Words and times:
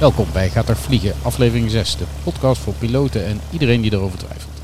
Welkom 0.00 0.32
bij 0.32 0.48
Gaat 0.48 0.68
er 0.68 0.76
Vliegen, 0.76 1.14
aflevering 1.24 1.70
6, 1.70 1.96
de 1.96 2.06
podcast 2.24 2.60
voor 2.62 2.74
piloten 2.74 3.24
en 3.24 3.40
iedereen 3.52 3.80
die 3.80 3.92
erover 3.92 4.18
twijfelt. 4.18 4.62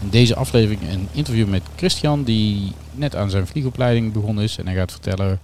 In 0.00 0.10
deze 0.10 0.34
aflevering 0.34 0.82
een 0.82 1.08
interview 1.12 1.48
met 1.48 1.62
Christian, 1.76 2.24
die 2.24 2.72
net 2.94 3.16
aan 3.16 3.30
zijn 3.30 3.46
vliegopleiding 3.46 4.12
begonnen 4.12 4.44
is. 4.44 4.58
En 4.58 4.66
hij 4.66 4.74
gaat 4.74 4.92
vertellen 4.92 5.40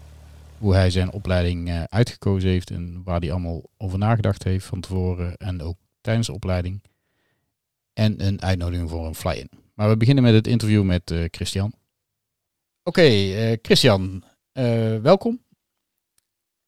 hoe 0.58 0.74
hij 0.74 0.90
zijn 0.90 1.12
opleiding 1.12 1.68
eh, 1.68 1.82
uitgekozen 1.82 2.50
heeft 2.50 2.70
en 2.70 3.02
waar 3.04 3.20
hij 3.20 3.30
allemaal 3.30 3.62
over 3.76 3.98
nagedacht 3.98 4.44
heeft 4.44 4.66
van 4.66 4.80
tevoren 4.80 5.36
en 5.36 5.62
ook 5.62 5.76
tijdens 6.00 6.26
de 6.26 6.32
opleiding. 6.32 6.82
En 7.92 8.26
een 8.26 8.42
uitnodiging 8.42 8.90
voor 8.90 9.06
een 9.06 9.14
fly-in. 9.14 9.50
Maar 9.74 9.88
we 9.88 9.96
beginnen 9.96 10.24
met 10.24 10.34
het 10.34 10.46
interview 10.46 10.82
met 10.82 11.10
uh, 11.10 11.24
Christian. 11.30 11.72
Oké, 12.82 13.00
okay, 13.00 13.50
uh, 13.50 13.58
Christian, 13.62 14.24
welkom. 15.02 15.42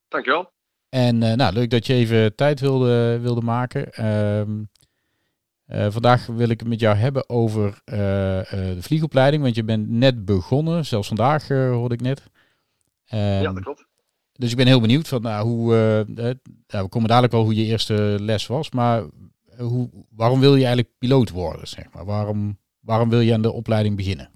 Dankjewel. 0.09 0.57
En 0.89 1.23
uh, 1.23 1.33
nou, 1.33 1.53
leuk 1.53 1.71
dat 1.71 1.87
je 1.87 1.95
even 1.95 2.35
tijd 2.35 2.61
wilde, 2.61 3.19
wilde 3.21 3.41
maken. 3.41 3.89
Uh, 4.01 4.41
uh, 4.41 5.91
vandaag 5.91 6.27
wil 6.27 6.49
ik 6.49 6.61
het 6.61 6.69
met 6.69 6.81
jou 6.81 6.97
hebben 6.97 7.29
over 7.29 7.67
uh, 7.67 7.95
de 7.95 8.79
vliegopleiding, 8.81 9.43
want 9.43 9.55
je 9.55 9.65
bent 9.65 9.89
net 9.89 10.25
begonnen, 10.25 10.87
zelfs 10.87 11.09
vandaag 11.09 11.49
hoorde 11.49 11.95
ik 11.95 12.01
net. 12.01 12.23
Um, 13.13 13.19
ja, 13.19 13.53
dat 13.53 13.63
klopt. 13.63 13.87
Dus 14.33 14.51
ik 14.51 14.57
ben 14.57 14.67
heel 14.67 14.81
benieuwd 14.81 15.09
van 15.09 15.23
nou, 15.23 15.49
hoe, 15.49 15.75
nou, 16.07 16.35
we 16.67 16.89
komen 16.89 17.09
dadelijk 17.09 17.33
wel 17.33 17.43
hoe 17.43 17.55
je 17.55 17.65
eerste 17.65 18.17
les 18.21 18.47
was, 18.47 18.71
maar 18.71 19.05
hoe, 19.57 19.91
waarom 20.11 20.41
wil 20.41 20.55
je 20.55 20.65
eigenlijk 20.65 20.99
piloot 20.99 21.31
worden, 21.31 21.69
zeg 21.69 21.85
maar? 21.93 22.05
Waarom, 22.05 22.59
waarom 22.81 23.09
wil 23.09 23.21
je 23.21 23.33
aan 23.33 23.43
de 23.43 23.53
opleiding 23.53 23.97
beginnen? 23.97 24.31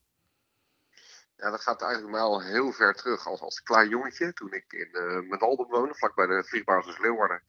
Ja, 1.43 1.51
dat 1.51 1.63
gaat 1.63 1.83
eigenlijk 1.83 2.13
maar 2.13 2.23
al 2.23 2.41
heel 2.41 2.73
ver 2.73 2.95
terug. 2.95 3.27
Als, 3.27 3.41
als 3.41 3.63
klein 3.63 3.89
jongetje, 3.89 4.33
toen 4.33 4.53
ik 4.53 4.73
in 4.73 4.89
uh, 4.93 5.29
Menaldum 5.29 5.69
woonde, 5.69 5.95
vlakbij 5.95 6.27
de 6.27 6.45
vliegbasis 6.45 6.99
Leeuwarden, 6.99 7.43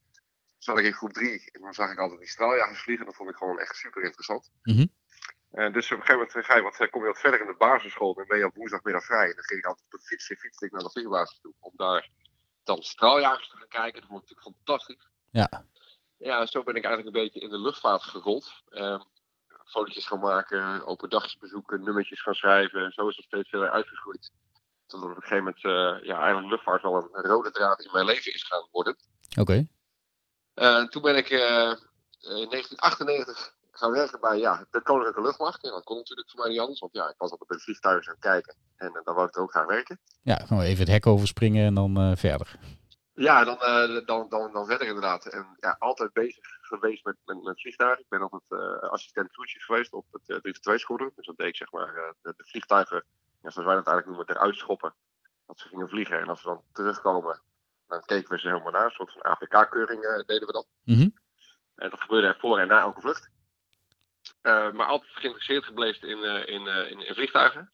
zat 0.58 0.80
ik 0.80 0.86
in 0.86 0.94
groep 0.94 1.14
3. 1.14 1.52
En 1.52 1.62
dan 1.62 1.74
zag 1.74 1.92
ik 1.92 1.98
altijd 1.98 2.20
die 2.20 2.30
straaljagers 2.30 2.82
vliegen. 2.82 3.06
Dat 3.06 3.16
vond 3.16 3.30
ik 3.30 3.36
gewoon 3.36 3.60
echt 3.60 3.76
super 3.76 4.04
interessant. 4.04 4.52
Mm 4.64 4.76
-hmm. 4.76 4.90
uh, 5.52 5.74
dus 5.74 5.92
op 5.92 5.98
een 5.98 6.06
gegeven 6.06 6.28
moment 6.28 6.46
ga 6.46 6.56
je 6.56 6.62
wat, 6.62 6.90
kom 6.90 7.02
je 7.02 7.08
wat 7.08 7.20
verder 7.20 7.40
in 7.40 7.48
de 7.48 7.56
basisschool. 7.58 8.16
En 8.16 8.28
ben 8.28 8.38
je 8.38 8.46
op 8.46 8.56
woensdagmiddag 8.56 9.06
vrij. 9.06 9.30
En 9.30 9.36
dan 9.36 9.44
ging 9.44 9.60
ik 9.60 9.66
altijd 9.66 9.86
op 9.86 9.92
de 9.92 10.06
fiets, 10.06 10.26
fietste 10.26 10.66
ik 10.66 10.72
naar 10.72 10.84
de 10.84 10.92
vliegbasis 10.92 11.40
toe. 11.40 11.54
Om 11.60 11.72
daar 11.76 12.10
dan 12.64 12.84
straaljagers 12.84 13.50
te 13.50 13.58
gaan 13.58 13.68
kijken. 13.68 14.02
Dat 14.02 14.10
vond 14.10 14.24
ik 14.24 14.30
natuurlijk 14.30 14.58
fantastisch. 14.58 15.10
Ja. 15.32 15.66
Ja, 16.18 16.46
zo 16.46 16.64
ben 16.64 16.76
ik 16.76 16.84
eigenlijk 16.84 17.16
een 17.16 17.24
beetje 17.24 17.40
in 17.40 17.50
de 17.50 17.60
luchtvaart 17.60 18.04
gerold. 18.04 18.64
Uh, 18.70 19.02
fotootjes 19.74 20.08
gaan 20.08 20.20
maken, 20.20 20.86
open 20.86 21.10
dagjes 21.10 21.38
bezoeken, 21.38 21.84
nummertjes 21.84 22.22
gaan 22.22 22.34
schrijven. 22.34 22.92
Zo 22.92 23.08
is 23.08 23.16
het 23.16 23.26
steeds 23.26 23.50
verder 23.50 23.70
uitgegroeid. 23.70 24.32
Totdat 24.88 25.10
op 25.10 25.16
een 25.16 25.22
gegeven 25.22 25.44
moment 25.44 25.64
uh, 25.64 26.08
ja, 26.08 26.18
eigenlijk 26.18 26.50
luchtvaart 26.50 26.82
wel 26.82 27.10
een 27.12 27.24
rode 27.24 27.52
draad 27.52 27.84
in 27.84 27.92
mijn 27.92 28.06
leven 28.06 28.34
is 28.34 28.44
gaan 28.44 28.68
worden. 28.72 28.96
Oké. 29.30 29.42
Okay. 29.42 29.68
Uh, 30.56 30.88
toen 30.88 31.02
ben 31.02 31.16
ik 31.16 31.30
uh, 31.30 31.40
in 32.20 32.50
1998 32.50 33.54
gaan 33.72 33.92
werken 33.92 34.20
bij 34.20 34.38
ja, 34.38 34.66
de 34.72 34.82
Koninklijke 34.82 35.22
Luchtmacht. 35.22 35.64
En 35.64 35.72
dat 35.72 35.84
kon 35.84 35.98
natuurlijk 35.98 36.30
voor 36.30 36.40
mij 36.40 36.50
niet 36.50 36.60
anders, 36.60 36.80
want 36.80 36.94
ja, 36.94 37.10
ik 37.10 37.18
was 37.18 37.32
altijd 37.32 37.50
bij 37.50 37.58
de 37.58 37.64
vliegtuigen 37.64 38.08
aan 38.08 38.18
het 38.20 38.24
kijken. 38.24 38.56
En 38.78 39.02
dan 39.04 39.16
wou 39.16 39.28
ik 39.28 39.36
er 39.36 39.42
ook 39.42 39.52
gaan 39.52 39.68
werken. 39.68 40.00
Ja, 40.22 40.36
gewoon 40.36 40.64
even 40.64 40.80
het 40.80 40.94
hek 40.94 41.08
overspringen 41.08 41.66
en 41.66 41.74
dan 41.74 42.18
verder. 42.18 42.56
Ja, 43.16 43.44
dan, 43.44 43.58
uh, 43.62 44.06
dan, 44.06 44.30
dan, 44.30 44.52
dan 44.52 44.66
verder 44.66 44.88
inderdaad. 44.88 45.26
En 45.26 45.56
ja, 45.60 45.76
altijd 45.80 46.14
bezig 46.14 46.46
geweest 46.62 47.06
met, 47.06 47.16
met, 47.26 47.44
met 47.44 47.62
vliegtuigen. 47.62 48.00
Ik 48.00 48.10
ben 48.10 48.22
altijd 48.22 48.62
uh, 48.62 48.90
assistent 48.90 49.34
toertjes 49.34 49.66
geweest 49.66 49.94
op 49.94 50.06
het 50.12 50.30
uh, 50.46 50.52
3 50.52 50.78
school 50.80 50.98
Dus 50.98 51.26
dat 51.26 51.38
deed 51.38 51.48
ik 51.48 51.56
zeg 51.56 51.72
maar 51.72 52.16
de, 52.22 52.34
de, 52.38 52.44
vliegtuigen, 52.46 53.04
ja, 53.42 53.50
zoals 53.50 53.68
wij 53.68 53.76
dat 53.76 53.88
eigenlijk 53.88 54.08
noemen, 54.08 54.36
eruit 54.36 54.56
schoppen. 54.56 54.94
Dat 55.48 55.60
ze 55.60 55.68
gingen 55.68 55.90
vliegen. 55.90 56.20
En 56.20 56.28
als 56.28 56.42
ze 56.42 56.48
dan 56.48 56.64
terugkomen, 56.72 57.42
dan 57.88 58.02
keken 58.06 58.30
we 58.30 58.40
ze 58.40 58.48
helemaal 58.48 58.72
naar. 58.72 58.86
Een 58.86 58.92
soort 58.92 59.12
van 59.12 59.22
APK-keuring 59.22 60.02
deden 60.26 60.48
we 60.48 60.54
dat. 60.54 60.68
Mm 60.84 60.96
-hmm. 60.96 61.14
En 61.76 61.90
dat 61.90 62.02
gebeurde 62.02 62.36
voor 62.40 62.60
en 62.60 62.68
na 62.68 62.80
elke 62.80 63.02
vlucht. 63.02 63.30
maar 64.42 64.86
altijd 64.86 65.12
geïnteresseerd 65.12 65.66
gebleven 65.66 66.08
in, 66.08 66.48
in, 66.48 66.68
in, 66.68 67.08
in 67.08 67.14
vliegtuigen. 67.14 67.73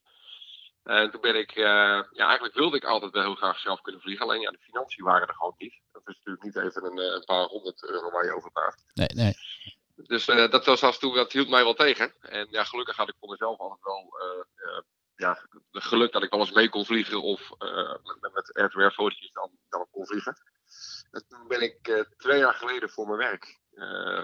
En 0.82 1.10
toen 1.10 1.20
ben 1.20 1.36
ik, 1.36 1.56
uh, 1.56 1.64
ja, 2.10 2.26
eigenlijk 2.26 2.54
wilde 2.54 2.76
ik 2.76 2.84
altijd 2.84 3.12
wel 3.12 3.22
heel 3.22 3.34
graag 3.34 3.58
zelf 3.58 3.80
kunnen 3.80 4.00
vliegen. 4.00 4.24
Alleen 4.24 4.40
ja, 4.40 4.50
de 4.50 4.58
financiën 4.58 5.04
waren 5.04 5.28
er 5.28 5.34
gewoon 5.34 5.54
niet. 5.56 5.80
Dat 5.92 6.02
is 6.04 6.14
natuurlijk 6.16 6.44
niet 6.44 6.56
even 6.56 6.84
een, 6.84 7.14
een 7.14 7.24
paar 7.24 7.44
honderd 7.44 7.84
euro 7.84 8.10
waar 8.10 8.24
je 8.24 8.34
over 8.34 8.50
praat. 8.50 8.84
Nee, 8.94 9.08
nee. 9.14 9.34
Dus 9.96 10.24
dat 10.24 10.64
was 10.64 10.82
af 10.82 10.94
en 10.94 11.00
toe, 11.00 11.14
dat 11.14 11.32
hield 11.32 11.48
mij 11.48 11.64
wel 11.64 11.74
tegen. 11.74 12.14
En 12.20 12.46
ja, 12.50 12.64
gelukkig 12.64 12.96
had 12.96 13.08
ik 13.08 13.14
voor 13.18 13.28
mezelf 13.28 13.58
altijd 13.58 13.82
wel 13.82 14.14
ja, 15.16 15.38
de 15.70 15.80
geluk 15.80 16.12
dat 16.12 16.22
ik 16.22 16.30
wel 16.30 16.40
eens 16.40 16.52
mee 16.52 16.68
kon 16.68 16.86
vliegen. 16.86 17.22
Of 17.22 17.50
met, 18.20 18.32
met 18.32 18.54
air-to-air 18.54 18.90
fotootjes 18.90 19.32
dan, 19.32 19.50
dan 19.68 19.86
kon 19.90 20.06
vliegen. 20.06 20.36
En 21.10 21.26
toen 21.28 21.48
ben 21.48 21.62
ik 21.62 22.06
twee 22.16 22.38
jaar 22.38 22.54
geleden 22.54 22.90
voor 22.90 23.06
mijn 23.06 23.18
werk 23.18 23.58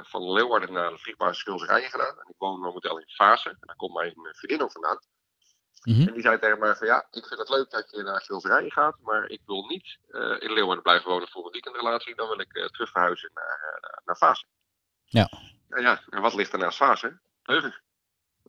van 0.02 0.32
Leeuwarden 0.32 0.72
naar 0.72 0.90
de 0.90 0.98
vliegbasis 0.98 1.38
Schilserijen 1.38 1.90
gedaan. 1.90 2.18
En 2.18 2.28
ik 2.28 2.38
woon 2.38 2.60
momenteel 2.60 2.98
in 2.98 3.08
Fase. 3.08 3.48
En 3.48 3.56
daar 3.60 3.76
komt 3.76 3.94
mijn 3.94 4.14
vriendin 4.36 4.62
ook 4.62 4.72
vandaan. 4.72 4.98
-hmm. 5.94 6.06
En 6.06 6.12
die 6.12 6.22
zei 6.22 6.38
tegen 6.38 6.58
mij 6.58 6.76
van 6.76 6.86
ja, 6.86 7.06
ik 7.10 7.26
vind 7.26 7.40
het 7.40 7.48
leuk 7.48 7.70
dat 7.70 7.90
je 7.90 8.02
naar 8.02 8.20
schilderijen 8.20 8.72
gaat, 8.72 8.96
maar 9.00 9.28
ik 9.28 9.40
wil 9.46 9.66
niet 9.66 9.98
uh, 10.08 10.40
in 10.40 10.52
Leeuwarden 10.52 10.82
blijven 10.82 11.10
wonen 11.10 11.28
voor 11.28 11.44
een 11.44 11.52
weekendrelatie. 11.52 12.14
Dan 12.14 12.28
wil 12.28 12.40
ik 12.40 12.56
uh, 12.56 12.66
terug 12.66 12.90
verhuizen 12.90 13.30
naar, 13.34 13.80
uh, 13.82 14.04
naar 14.04 14.16
Fase. 14.16 14.46
Ja. 15.04 15.28
En 15.68 15.82
ja, 15.82 16.02
en 16.08 16.20
wat 16.22 16.34
ligt 16.34 16.52
er 16.52 16.58
naast 16.58 16.76
Fase? 16.76 17.20
Heugen. 17.42 17.82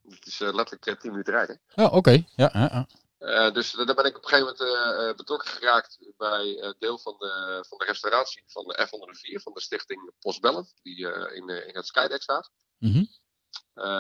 Het 0.10 0.26
is 0.26 0.40
letterlijk 0.40 1.00
10 1.00 1.12
minuten 1.12 1.34
rijden. 1.34 1.62
Ja, 1.68 1.86
oké. 1.86 1.96
Okay. 1.96 2.28
Ja, 2.36 2.50
ja, 2.54 2.88
ja. 3.20 3.52
dus 3.52 3.72
daar 3.72 3.96
ben 3.96 4.06
ik 4.06 4.18
op 4.18 4.24
een 4.24 4.30
gegeven 4.30 4.56
moment 4.58 5.18
betrokken 5.18 5.50
geraakt 5.50 5.98
bij 6.18 6.76
deel 6.80 7.00
van 7.00 7.16
de, 7.18 7.64
van 7.68 7.78
de 7.78 7.86
restauratie 7.86 8.44
van 8.48 8.68
de 8.68 8.88
F-104 8.88 9.42
van 9.44 9.54
de 9.54 9.62
stichting 9.62 10.12
Postbellen, 10.20 10.68
die 10.82 10.98
in, 11.34 11.50
in 11.50 11.76
het 11.76 11.88
Skydeck 11.88 12.22
staat. 12.22 12.52
-hmm. 12.78 13.08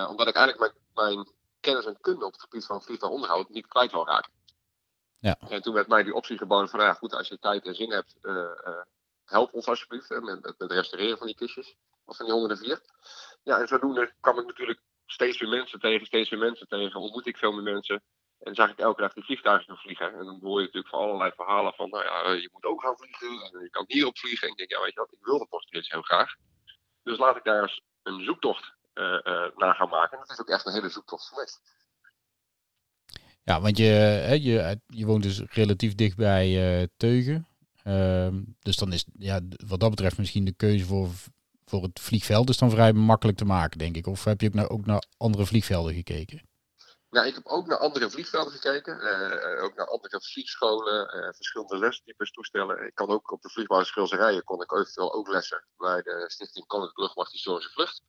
omdat 0.07 0.27
ik 0.27 0.35
eigenlijk 0.35 0.73
mijn, 0.93 1.15
mijn 1.15 1.36
kennis 1.67 1.85
en 1.85 2.01
kunde 2.01 2.25
op 2.25 2.31
het 2.31 2.41
gebied 2.41 2.65
van 2.65 2.81
vliegtuigonderhoud 2.81 3.49
niet 3.49 3.67
kwijt 3.67 3.91
wil 3.91 4.07
raken. 4.07 4.31
Ja. 5.19 5.37
En 5.49 5.61
toen 5.61 5.73
werd 5.73 5.87
mij 5.87 6.03
die 6.03 6.13
optie 6.13 6.37
geboden 6.37 6.69
van, 6.69 6.79
ja 6.79 6.93
goed, 6.93 7.13
als 7.13 7.27
je 7.27 7.39
tijd 7.39 7.65
en 7.65 7.75
zin 7.75 7.91
hebt, 7.91 8.15
uh, 8.21 8.33
uh, 8.33 8.81
help 9.25 9.53
ons 9.53 9.67
alsjeblieft 9.67 10.09
met, 10.09 10.23
met, 10.23 10.41
met 10.41 10.55
het 10.57 10.71
restaureren 10.71 11.17
van 11.17 11.27
die 11.27 11.35
kistjes, 11.35 11.75
of 12.05 12.17
van 12.17 12.25
die 12.25 12.35
104. 12.35 12.81
Ja, 13.43 13.59
en 13.59 13.67
zodoende 13.67 14.13
kwam 14.19 14.39
ik 14.39 14.45
natuurlijk 14.45 14.79
steeds 15.05 15.41
meer 15.41 15.49
mensen 15.49 15.79
tegen, 15.79 16.05
steeds 16.05 16.29
meer 16.29 16.39
mensen 16.39 16.67
tegen, 16.67 16.99
ontmoet 16.99 17.27
ik 17.27 17.37
veel 17.37 17.51
meer 17.51 17.73
mensen. 17.73 18.03
En 18.39 18.55
zag 18.55 18.69
ik 18.69 18.79
elke 18.79 19.01
dag 19.01 19.13
die 19.13 19.23
vliegtuigen 19.23 19.67
gaan 19.67 19.77
vliegen. 19.77 20.13
En 20.13 20.25
dan 20.25 20.39
hoor 20.41 20.59
je 20.59 20.65
natuurlijk 20.65 20.93
van 20.93 20.99
allerlei 20.99 21.31
verhalen 21.35 21.73
van, 21.73 21.89
nou 21.89 22.03
ja, 22.03 22.31
je 22.31 22.49
moet 22.51 22.65
ook 22.65 22.81
gaan 22.81 22.97
vliegen, 22.97 23.27
en 23.27 23.61
je 23.61 23.69
kan 23.69 23.85
hierop 23.87 24.17
vliegen. 24.17 24.47
En 24.47 24.51
ik 24.51 24.57
denk, 24.57 24.71
ja 24.71 24.81
weet 24.81 24.93
je 24.93 24.99
wat, 24.99 25.11
ik 25.11 25.25
wil 25.25 25.37
dat 25.37 25.51
nog 25.51 25.61
steeds 25.61 25.89
heel 25.89 26.01
graag. 26.01 26.35
Dus 27.03 27.17
laat 27.17 27.35
ik 27.35 27.43
daar 27.43 27.61
eens 27.61 27.81
een 28.03 28.23
zoektocht 28.23 28.76
uh, 28.97 29.33
uh, 29.33 29.57
naar 29.57 29.75
gaan 29.75 29.89
maken. 29.89 30.11
En 30.11 30.23
dat 30.27 30.29
is 30.29 30.41
ook 30.41 30.49
echt 30.49 30.65
een 30.65 30.73
hele 30.73 30.89
zoektocht 30.89 31.27
geweest. 31.27 31.61
Ja, 33.43 33.61
want 33.61 33.77
je, 33.77 33.85
je, 34.41 34.79
je 34.87 35.05
woont 35.05 35.23
dus 35.23 35.41
relatief 35.41 35.95
dicht 35.95 36.17
bij 36.17 36.79
uh, 36.79 36.87
Teugen. 36.97 37.47
Uh, 37.83 38.27
dus 38.59 38.77
dan 38.77 38.93
is 38.93 39.05
ja, 39.19 39.39
wat 39.67 39.79
dat 39.79 39.89
betreft 39.89 40.17
misschien 40.17 40.45
de 40.45 40.55
keuze 40.55 40.85
voor, 40.85 41.09
voor 41.65 41.83
het 41.83 41.99
vliegveld 41.99 42.49
is 42.49 42.57
dan 42.57 42.69
vrij 42.69 42.93
makkelijk 42.93 43.37
te 43.37 43.45
maken, 43.45 43.77
denk 43.77 43.95
ik. 43.95 44.07
Of 44.07 44.23
heb 44.23 44.41
je 44.41 44.47
ook 44.47 44.53
naar, 44.53 44.69
ook 44.69 44.85
naar 44.85 45.03
andere 45.17 45.45
vliegvelden 45.45 45.93
gekeken? 45.93 46.47
Ja, 47.09 47.23
ik 47.23 47.35
heb 47.35 47.45
ook 47.45 47.67
naar 47.67 47.77
andere 47.77 48.09
vliegvelden 48.09 48.53
gekeken. 48.53 48.99
Uh, 49.01 49.63
ook 49.63 49.75
naar 49.75 49.87
andere 49.87 50.21
vliegscholen, 50.21 51.15
uh, 51.15 51.33
verschillende 51.33 51.77
lestypes 51.77 52.31
toestellen. 52.31 52.85
Ik 52.87 52.95
kan 52.95 53.09
ook 53.09 53.31
op 53.31 53.41
de 53.41 53.83
Schilserijen 53.85 54.43
kon 54.43 54.61
ik 54.61 54.71
eventueel 54.71 55.13
ook 55.13 55.27
lessen 55.27 55.65
bij 55.77 56.01
de 56.01 56.25
Stichting 56.27 56.65
Koninklijke 56.65 57.01
Luchtmacht 57.01 57.31
Historische 57.31 57.71
Vlucht. 57.71 58.01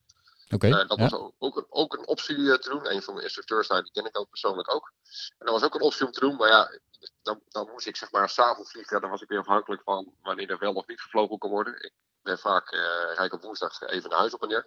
Okay, 0.50 0.70
uh, 0.70 0.88
dat 0.88 0.98
ja. 0.98 1.08
was 1.08 1.12
ook, 1.12 1.34
ook, 1.38 1.56
een, 1.56 1.66
ook 1.68 1.94
een 1.94 2.06
optie 2.06 2.36
uh, 2.36 2.54
te 2.54 2.68
doen. 2.68 2.90
Een 2.90 3.02
van 3.02 3.12
mijn 3.14 3.24
instructeurs 3.24 3.68
daar, 3.68 3.82
die 3.82 3.92
ken 3.92 4.04
ik 4.04 4.18
ook 4.18 4.28
persoonlijk 4.28 4.74
ook. 4.74 4.92
En 5.38 5.46
dat 5.46 5.54
was 5.54 5.62
ook 5.62 5.74
een 5.74 5.80
optie 5.80 6.06
om 6.06 6.12
te 6.12 6.20
doen. 6.20 6.36
Maar 6.36 6.48
ja, 6.48 6.78
dan, 7.22 7.40
dan 7.48 7.68
moest 7.70 7.86
ik 7.86 7.96
zeg 7.96 8.10
maar 8.10 8.28
s'avonds 8.28 8.70
vliegen. 8.70 9.00
Dan 9.00 9.10
was 9.10 9.22
ik 9.22 9.28
weer 9.28 9.38
afhankelijk 9.38 9.82
van 9.82 10.14
wanneer 10.22 10.50
er 10.50 10.58
wel 10.58 10.72
of 10.72 10.86
niet 10.86 11.00
gevlogen 11.00 11.38
kon 11.38 11.50
worden. 11.50 11.74
Ik 11.84 11.92
ben 12.22 12.38
vaak 12.38 12.72
uh, 12.72 12.80
rijd 13.14 13.32
op 13.32 13.42
woensdag 13.42 13.80
even 13.80 14.10
naar 14.10 14.18
huis 14.18 14.34
op 14.34 14.42
en 14.42 14.48
neer. 14.48 14.66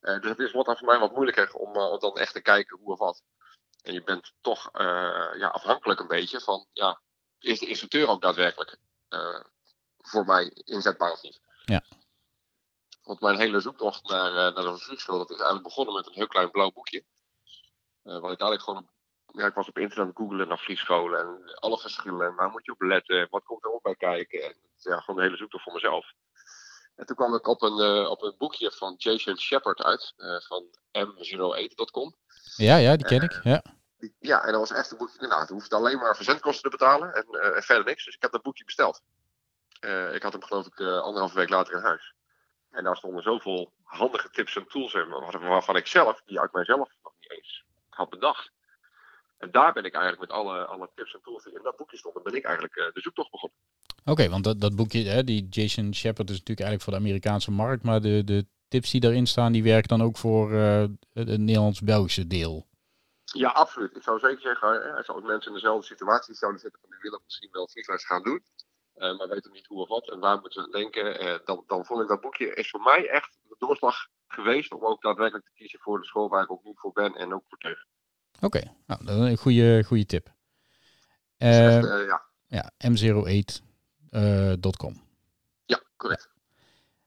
dus 0.00 0.30
het 0.30 0.38
is 0.38 0.52
wat 0.52 0.78
voor 0.78 0.86
mij 0.86 0.98
wat 0.98 1.14
moeilijker 1.14 1.52
om, 1.52 1.76
om 1.76 1.98
dan 1.98 2.16
echt 2.16 2.32
te 2.32 2.40
kijken 2.40 2.78
hoe 2.78 2.92
of 2.92 2.98
wat. 2.98 3.22
En 3.82 3.92
je 3.92 4.02
bent 4.02 4.32
toch 4.40 4.70
ja, 5.36 5.48
afhankelijk 5.48 6.00
een 6.00 6.06
beetje 6.06 6.40
van, 6.40 6.66
ja, 6.72 7.00
is 7.38 7.58
de 7.58 7.66
instructeur 7.66 8.08
ook 8.08 8.22
daadwerkelijk 8.22 8.78
voor 9.98 10.24
mij 10.24 10.50
inzetbaar 10.64 11.12
of 11.12 11.22
niet? 11.22 11.40
Ja. 11.64 11.82
Want 13.04 13.20
mijn 13.20 13.38
hele 13.38 13.60
zoektocht 13.60 14.08
naar, 14.08 14.30
uh, 14.30 14.54
naar 14.54 14.72
de 14.72 14.78
vliegschool, 14.78 15.18
dat 15.18 15.30
is 15.30 15.36
eigenlijk 15.36 15.66
begonnen 15.66 15.94
met 15.94 16.06
een 16.06 16.12
heel 16.12 16.26
klein 16.26 16.50
blauw 16.50 16.72
boekje. 16.72 17.04
Uh, 18.04 18.18
wat 18.18 18.32
ik 18.32 18.40
eigenlijk 18.40 18.62
gewoon, 18.62 18.88
ja, 19.26 19.46
ik 19.46 19.54
was 19.54 19.68
op 19.68 19.78
internet 19.78 20.16
googlen 20.16 20.48
naar 20.48 20.58
vliegscholen 20.58 21.20
en 21.20 21.54
alle 21.54 21.78
verschillen 21.78 22.26
en 22.26 22.34
waar 22.34 22.50
moet 22.50 22.64
je 22.64 22.72
op 22.72 22.80
letten, 22.80 23.26
wat 23.30 23.44
komt 23.44 23.64
er 23.64 23.72
ook 23.72 23.82
bij 23.82 23.94
kijken. 23.94 24.42
En 24.42 24.56
ja, 24.76 25.00
gewoon 25.00 25.16
de 25.16 25.22
hele 25.22 25.36
zoektocht 25.36 25.64
voor 25.64 25.72
mezelf. 25.72 26.12
En 26.94 27.06
toen 27.06 27.16
kwam 27.16 27.34
ik 27.34 27.46
op 27.46 27.62
een, 27.62 27.78
uh, 27.78 28.10
op 28.10 28.22
een 28.22 28.34
boekje 28.38 28.72
van 28.72 28.94
Jason 28.96 29.38
Shepard 29.38 29.82
uit, 29.82 30.14
van 30.46 30.64
m08.com. 30.98 32.14
Ja, 32.56 32.76
ja, 32.76 32.96
die 32.96 33.06
ken 33.06 33.22
ik. 33.22 33.40
Ja. 33.42 33.62
ja, 34.18 34.44
en 34.44 34.52
dat 34.52 34.68
was 34.68 34.78
echt 34.78 34.90
een 34.90 34.98
boekje. 34.98 35.26
Nou, 35.26 35.40
het 35.40 35.50
hoefde 35.50 35.76
alleen 35.76 35.98
maar 35.98 36.16
verzendkosten 36.16 36.70
te 36.70 36.76
betalen 36.76 37.14
en, 37.14 37.54
en 37.54 37.62
verder 37.62 37.84
niks. 37.84 38.04
Dus 38.04 38.14
ik 38.14 38.22
heb 38.22 38.32
dat 38.32 38.42
boekje 38.42 38.64
besteld. 38.64 39.02
ik 40.12 40.22
had 40.22 40.32
hem 40.32 40.42
geloof 40.42 40.66
ik 40.66 40.80
anderhalve 40.80 41.36
week 41.36 41.48
later 41.48 41.74
in 41.74 41.82
huis. 41.82 42.14
En 42.74 42.84
daar 42.84 42.96
stonden 42.96 43.22
zoveel 43.22 43.72
handige 43.82 44.30
tips 44.30 44.56
en 44.56 44.66
tools 44.66 44.94
in, 44.94 45.08
waarvan 45.40 45.76
ik 45.76 45.86
zelf, 45.86 46.22
die 46.26 46.40
uit 46.40 46.52
mijzelf 46.52 46.88
nog 47.02 47.12
niet 47.20 47.30
eens 47.30 47.64
had 47.88 48.10
bedacht. 48.10 48.50
En 49.38 49.50
daar 49.50 49.72
ben 49.72 49.84
ik 49.84 49.94
eigenlijk 49.94 50.22
met 50.22 50.38
alle, 50.38 50.64
alle 50.64 50.90
tips 50.94 51.14
en 51.14 51.20
tools 51.22 51.44
die 51.44 51.52
in 51.52 51.62
dat 51.62 51.76
boekje 51.76 51.96
stonden, 51.96 52.22
ben 52.22 52.34
ik 52.34 52.44
eigenlijk 52.44 52.76
uh, 52.76 52.84
de 52.92 53.00
zoektocht 53.00 53.30
begonnen. 53.30 53.58
Oké, 54.04 54.28
want 54.28 54.44
dat, 54.44 54.60
dat 54.60 54.76
boekje, 54.76 55.02
hè, 55.02 55.24
die 55.24 55.46
Jason 55.48 55.94
Shepard 55.94 56.30
is 56.30 56.38
natuurlijk 56.38 56.68
eigenlijk 56.68 56.82
voor 56.82 56.92
de 56.92 56.98
Amerikaanse 56.98 57.50
markt, 57.50 57.82
maar 57.82 58.00
de, 58.00 58.24
de 58.24 58.46
tips 58.68 58.90
die 58.90 59.00
daarin 59.00 59.26
staan, 59.26 59.52
die 59.52 59.62
werken 59.62 59.88
dan 59.88 60.02
ook 60.02 60.16
voor 60.16 60.52
uh, 60.52 60.84
het 61.12 61.38
Nederlands-Belgische 61.38 62.26
deel. 62.26 62.66
Ja, 63.24 63.48
absoluut. 63.48 63.96
Ik 63.96 64.02
zou 64.02 64.18
zeker 64.18 64.40
zeggen, 64.40 64.94
als 65.06 65.22
mensen 65.22 65.50
in 65.50 65.54
dezelfde 65.54 65.86
situatie 65.86 66.34
zouden 66.34 66.60
zitten 66.60 66.80
van 66.80 66.90
die 66.90 66.98
willen 67.00 67.20
misschien 67.24 67.48
wel 67.52 67.68
vliegles 67.68 68.06
gaan 68.06 68.22
doen, 68.22 68.42
uh, 68.96 69.18
maar 69.18 69.28
weten 69.28 69.52
niet 69.52 69.66
hoe 69.66 69.80
of 69.80 69.88
wat 69.88 70.10
en 70.10 70.18
waar 70.18 70.40
moeten 70.40 70.62
ze 70.62 70.70
denken, 70.70 71.24
uh, 71.24 71.38
dan, 71.44 71.64
dan 71.66 71.84
vond 71.84 72.02
ik 72.02 72.08
dat 72.08 72.20
boekje 72.20 72.54
is 72.54 72.70
voor 72.70 72.80
mij 72.80 73.08
echt 73.08 73.38
de 73.48 73.56
doorslag 73.58 73.96
geweest 74.26 74.72
om 74.72 74.84
ook 74.84 75.02
daadwerkelijk 75.02 75.46
te 75.46 75.52
kiezen 75.54 75.80
voor 75.80 76.00
de 76.00 76.06
school 76.06 76.28
waar 76.28 76.42
ik 76.42 76.50
ook 76.50 76.64
nu 76.64 76.72
voor 76.74 76.92
ben 76.92 77.14
en 77.14 77.34
ook 77.34 77.44
voor 77.48 77.58
tegen. 77.58 77.86
Oké, 78.40 78.46
okay. 78.46 78.74
nou, 78.86 79.04
dat 79.04 79.16
is 79.16 79.22
een 79.30 79.36
goede, 79.36 79.84
goede 79.84 80.06
tip. 80.06 80.32
Echt, 81.36 81.84
ja. 81.84 82.22
ja, 82.46 82.72
m08.com. 82.86 85.02
ja, 85.64 85.82
correct. 85.96 86.32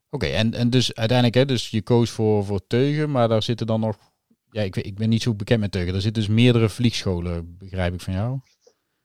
Oké, 0.10 0.26
en, 0.26 0.54
en 0.54 0.70
dus 0.70 0.96
uiteindelijk, 0.96 1.38
hè, 1.38 1.46
dus 1.46 1.70
je 1.70 1.82
koos 1.82 2.12
voor, 2.12 2.46
voor 2.46 2.68
Teugen, 2.68 3.12
maar 3.12 3.28
daar 3.28 3.44
zitten 3.44 3.68
dan 3.68 3.80
nog, 3.80 3.98
ja, 4.52 4.62
ik, 4.62 4.76
ik 4.76 4.96
ben 4.96 5.10
niet 5.10 5.22
zo 5.22 5.34
bekend 5.34 5.60
met 5.60 5.72
Teugen. 5.72 5.94
Er 5.94 6.02
zitten 6.02 6.24
dus 6.24 6.32
meerdere 6.32 6.70
vliegscholen, 6.70 7.58
begrijp 7.58 7.94
ik 7.94 8.02
van 8.02 8.14
jou? 8.14 8.40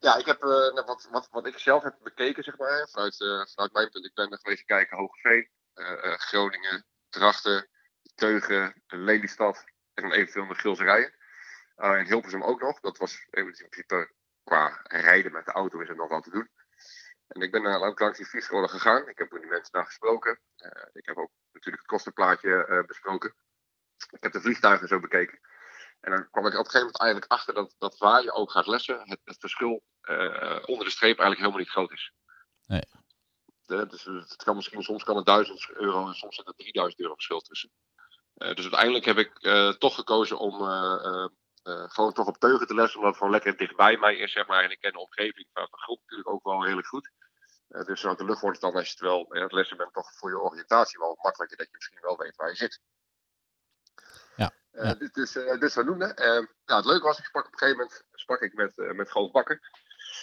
Ja, 0.02 0.16
ik 0.16 0.26
heb 0.26 0.44
uh, 0.44 0.86
wat, 0.86 1.08
wat, 1.10 1.28
wat 1.30 1.46
ik 1.46 1.58
zelf 1.58 1.82
heb 1.82 1.96
bekeken, 2.02 2.44
zeg 2.44 2.58
maar, 2.58 2.88
vanuit, 2.88 3.20
uh, 3.20 3.46
vanuit 3.46 3.72
mijn 3.72 3.90
punt. 3.90 4.04
Ik 4.04 4.14
ben 4.14 4.38
geweest 4.38 4.64
kijken 4.64 4.96
Hogeveen, 4.96 5.48
uh, 5.74 6.14
Groningen, 6.18 6.84
Drachten, 7.08 7.68
Teugen, 8.14 8.82
Lelystad 8.86 9.64
en 9.94 10.02
dan 10.02 10.12
eventueel 10.12 10.44
nog 10.44 10.60
Gilserijen. 10.60 11.14
en 11.76 12.06
Hilversum 12.06 12.42
ook 12.42 12.60
nog. 12.60 12.80
Dat 12.80 12.98
was 12.98 13.26
in 13.30 13.52
principe 13.52 14.12
qua 14.44 14.80
rijden 14.82 15.32
met 15.32 15.44
de 15.44 15.52
auto 15.52 15.80
is 15.80 15.88
er 15.88 15.96
nog 15.96 16.08
wel 16.08 16.20
te 16.20 16.30
doen. 16.30 16.48
En 17.28 17.40
ik 17.40 17.50
ben 17.50 17.66
ook 17.66 18.00
langs 18.00 18.18
die 18.18 18.28
vliegscholen 18.28 18.68
gegaan. 18.68 19.08
Ik 19.08 19.18
heb 19.18 19.32
met 19.32 19.40
die 19.40 19.50
mensen 19.50 19.72
daar 19.72 19.86
gesproken. 19.86 20.40
ik 20.92 21.06
heb 21.06 21.16
ook 21.16 21.30
natuurlijk 21.52 21.82
het 21.82 21.92
kostenplaatje 21.92 22.84
besproken. 22.86 23.34
Ik 24.10 24.22
heb 24.22 24.32
de 24.32 24.40
vliegtuigen 24.40 24.88
zo 24.88 25.00
bekeken. 25.00 25.40
En 26.02 26.10
dan 26.10 26.30
kwam 26.30 26.46
ik 26.46 26.52
op 26.52 26.58
een 26.58 26.70
gegeven 26.70 26.78
moment 26.78 27.00
eigenlijk 27.00 27.32
achter 27.32 27.54
dat, 27.54 27.74
dat 27.78 27.98
waar 27.98 28.22
je 28.22 28.32
ook 28.32 28.50
gaat 28.50 28.66
lessen, 28.66 29.00
het, 29.08 29.20
het 29.24 29.36
verschil 29.38 29.82
uh, 30.02 30.58
onder 30.66 30.84
de 30.84 30.90
streep 30.90 31.18
eigenlijk 31.18 31.38
helemaal 31.38 31.58
niet 31.58 31.70
groot 31.70 31.92
is. 31.92 32.12
Nee. 32.66 32.82
De, 33.66 33.86
dus 33.86 34.04
het 34.04 34.42
kan 34.44 34.56
misschien, 34.56 34.82
soms 34.82 35.04
kan 35.04 35.16
het 35.16 35.26
1000 35.26 35.70
euro 35.70 36.06
en 36.06 36.14
soms 36.14 36.36
zit 36.36 36.46
er 36.46 36.54
3000 36.54 37.00
euro 37.00 37.14
verschil 37.14 37.40
tussen. 37.40 37.70
Uh, 38.36 38.54
dus 38.54 38.62
uiteindelijk 38.62 39.04
heb 39.04 39.18
ik 39.18 39.32
uh, 39.40 39.68
toch 39.68 39.94
gekozen 39.94 40.38
om 40.38 40.54
gewoon 41.64 42.12
toch 42.12 42.26
op 42.26 42.38
teugen 42.38 42.66
te 42.66 42.74
lessen, 42.74 42.96
omdat 42.96 43.10
het 43.10 43.18
gewoon 43.18 43.32
lekker 43.32 43.56
dichtbij 43.56 43.96
mij 43.96 44.16
is, 44.16 44.32
zeg 44.32 44.46
maar. 44.46 44.64
En 44.64 44.70
ik 44.70 44.80
ken 44.80 44.92
de 44.92 44.98
omgeving 44.98 45.48
van 45.52 45.68
de 45.70 45.78
groep 45.78 46.00
natuurlijk 46.00 46.28
ook 46.28 46.44
wel 46.44 46.62
redelijk 46.62 46.86
goed. 46.86 47.10
dus 47.68 48.00
vanuit 48.00 48.18
de 48.18 48.24
lucht 48.24 48.40
wordt 48.40 48.60
het 48.60 48.70
dan, 48.70 48.80
als 48.80 48.86
je 48.88 48.92
het 48.92 49.00
wel 49.00 49.34
aan 49.34 49.42
het 49.42 49.52
lessen 49.52 49.76
bent, 49.76 49.92
toch 49.92 50.12
voor 50.14 50.30
je 50.30 50.40
oriëntatie 50.40 50.98
wel 50.98 51.18
makkelijker 51.22 51.56
dat 51.56 51.66
je 51.66 51.76
misschien 51.76 52.00
wel 52.00 52.16
weet 52.16 52.36
waar 52.36 52.48
je 52.48 52.56
zit. 52.56 52.80
Dus, 54.72 55.12
dus, 55.12 55.36
uh, 55.36 55.60
dus. 55.60 55.76
Uh, 55.76 55.84
nou, 55.84 56.46
het 56.64 56.84
leuke 56.84 57.04
was, 57.04 57.18
ik 57.18 57.24
sprak 57.24 57.46
op 57.46 57.52
een 57.52 57.58
gegeven 57.58 57.80
moment 57.80 58.04
sprak 58.12 58.40
ik 58.40 58.54
met, 58.54 58.72
uh, 58.76 58.92
met 58.92 59.10
Goof 59.10 59.30
Bakker. 59.30 59.60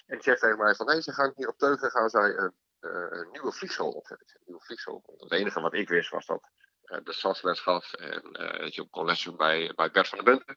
En 0.05 0.15
die 0.15 0.23
zegt 0.23 0.39
tegen 0.39 0.57
mij 0.57 0.75
van, 0.75 0.87
hey, 0.87 1.01
ze 1.01 1.13
gaan 1.13 1.33
hier 1.35 1.47
op 1.47 1.57
Teugen 1.57 1.91
gaan 1.91 2.09
zij 2.09 2.37
een, 2.37 2.53
een 2.79 3.29
nieuwe 3.31 3.51
vliegschool 3.51 3.91
opzetten. 3.91 4.39
Nieuwe 4.45 4.61
vliegschool. 4.61 5.03
Het 5.17 5.31
enige 5.31 5.61
wat 5.61 5.73
ik 5.73 5.89
wist 5.89 6.09
was 6.09 6.25
dat 6.25 6.41
de 7.03 7.13
SAS 7.13 7.41
gaf 7.41 7.93
en 7.93 8.31
dat 8.31 8.75
je 8.75 8.87
ook 8.91 9.37
bij, 9.37 9.73
bij 9.75 9.91
Bert 9.91 10.07
van 10.07 10.17
der 10.17 10.33
Benten. 10.33 10.55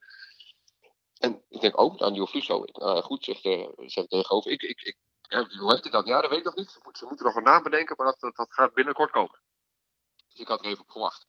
En 1.18 1.44
ik 1.48 1.60
denk, 1.60 1.78
oh, 1.78 1.94
nou, 1.94 2.04
een 2.04 2.12
nieuwe 2.12 2.28
vliegschool. 2.28 2.68
goed, 3.02 3.24
zegt, 3.24 3.42
zegt 3.76 4.08
tegen 4.08 4.24
Goof, 4.24 4.46
ik, 4.46 4.62
ik, 4.62 4.80
ik, 4.80 4.96
hoe 5.58 5.70
heeft 5.70 5.82
hij 5.82 5.92
dat? 5.92 6.06
Ja, 6.06 6.20
dat 6.20 6.30
weet 6.30 6.38
ik 6.38 6.44
nog 6.44 6.54
niet. 6.54 6.70
Ze, 6.70 6.80
moet, 6.82 6.98
ze 6.98 7.06
moeten 7.06 7.26
nog 7.26 7.34
een 7.34 7.42
naam 7.42 7.62
bedenken, 7.62 7.96
maar 7.96 8.06
dat, 8.06 8.20
dat, 8.20 8.36
dat 8.36 8.52
gaat 8.52 8.74
binnenkort 8.74 9.10
komen. 9.10 9.40
Dus 10.28 10.40
ik 10.40 10.48
had 10.48 10.60
er 10.60 10.66
even 10.66 10.82
op 10.82 10.90
gewacht. 10.90 11.26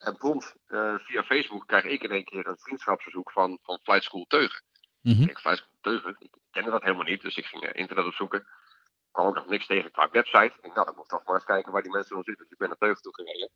En 0.00 0.16
prompt 0.16 0.56
uh, 0.68 0.94
via 0.98 1.22
Facebook 1.22 1.66
krijg 1.66 1.84
ik 1.84 2.02
in 2.02 2.10
één 2.10 2.24
keer 2.24 2.46
een 2.46 2.58
vriendschapsverzoek 2.58 3.30
van, 3.30 3.58
van 3.62 3.78
Flight 3.82 4.04
School 4.04 4.24
Teugen. 4.28 4.64
Mm 5.00 5.14
-hmm. 5.14 5.28
Ik 5.28 5.38
Flight 5.38 5.58
School 5.58 5.78
Teugen, 5.80 6.16
ik 6.18 6.30
kende 6.50 6.70
dat 6.70 6.82
helemaal 6.82 7.04
niet, 7.04 7.22
dus 7.22 7.36
ik 7.36 7.46
ging 7.46 7.64
uh, 7.64 7.70
internet 7.72 8.04
opzoeken. 8.04 8.38
Ik 8.38 9.16
kwam 9.16 9.26
ook 9.26 9.34
nog 9.34 9.46
niks 9.46 9.66
tegen 9.66 9.90
qua 9.90 10.08
website. 10.10 10.54
Ik 10.60 10.62
dacht, 10.62 10.74
nou, 10.74 10.86
dan 10.86 10.94
moet 10.94 11.04
ik 11.04 11.10
toch 11.10 11.24
maar 11.24 11.34
eens 11.34 11.44
kijken 11.44 11.72
waar 11.72 11.82
die 11.82 11.90
mensen 11.90 12.14
dan 12.14 12.24
zitten. 12.24 12.44
Dus 12.44 12.52
ik 12.52 12.58
ben 12.58 12.68
naar 12.68 12.76
Teugen 12.76 13.02
toe 13.02 13.14
gereden. 13.14 13.50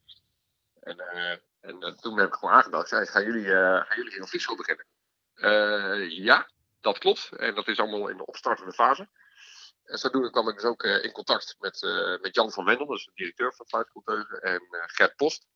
En, 0.81 0.97
uh, 1.01 1.31
en 1.61 1.97
toen 2.01 2.19
heb 2.19 2.29
ik 2.29 2.35
gewoon 2.35 2.55
aangedacht, 2.55 2.89
zei, 2.89 3.07
gaan 3.07 3.25
jullie, 3.25 3.47
gaan 3.87 3.97
jullie 3.97 4.21
een 4.21 4.29
vliegschool 4.29 4.57
beginnen? 4.57 4.87
ja, 6.11 6.51
dat 6.81 6.99
klopt. 6.99 7.33
En 7.37 7.55
dat 7.55 7.69
is 7.69 7.79
allemaal 7.79 8.09
in 8.09 8.17
de 8.17 8.27
opstartende 8.27 8.73
fase. 8.73 9.09
En 9.85 9.99
zodoende 9.99 10.31
kwam 10.31 10.49
ik 10.49 10.55
dus 10.55 10.65
ook 10.65 10.83
in 10.83 11.13
contact 11.13 11.57
met, 11.59 11.81
met 12.21 12.35
Jan 12.35 12.51
van 12.51 12.65
Wendel, 12.65 12.87
dus 12.87 13.05
de 13.05 13.13
directeur 13.15 13.55
van 13.55 13.67
Flight 13.67 13.89
School 13.89 14.03
Teugen, 14.03 14.43
en 14.43 14.61
Gert 14.87 15.17
Post. 15.17 15.47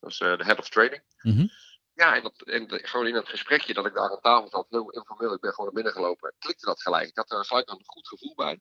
Dat 0.00 0.10
is 0.10 0.20
uh, 0.20 0.36
de 0.36 0.44
head 0.44 0.58
of 0.58 0.68
trading. 0.68 1.02
Mm 1.22 1.36
-hmm. 1.36 1.50
Ja, 1.94 2.16
en, 2.16 2.22
dat, 2.22 2.42
en 2.42 2.88
gewoon 2.88 3.06
in 3.06 3.14
dat 3.14 3.28
gesprekje 3.28 3.74
dat 3.74 3.86
ik 3.86 3.94
daar 3.94 4.10
aan 4.10 4.20
tafel 4.20 4.48
zat, 4.48 4.66
heel 4.68 4.90
informeel, 4.90 5.34
ik 5.34 5.40
ben 5.40 5.50
gewoon 5.50 5.64
naar 5.64 5.82
binnen 5.82 5.92
gelopen, 5.92 6.34
klikte 6.38 6.66
dat 6.66 6.82
gelijk. 6.82 7.08
Ik 7.08 7.16
had 7.16 7.30
er 7.30 7.44
gelijk 7.44 7.70
een 7.70 7.82
goed 7.84 8.08
gevoel 8.08 8.34
bij. 8.34 8.60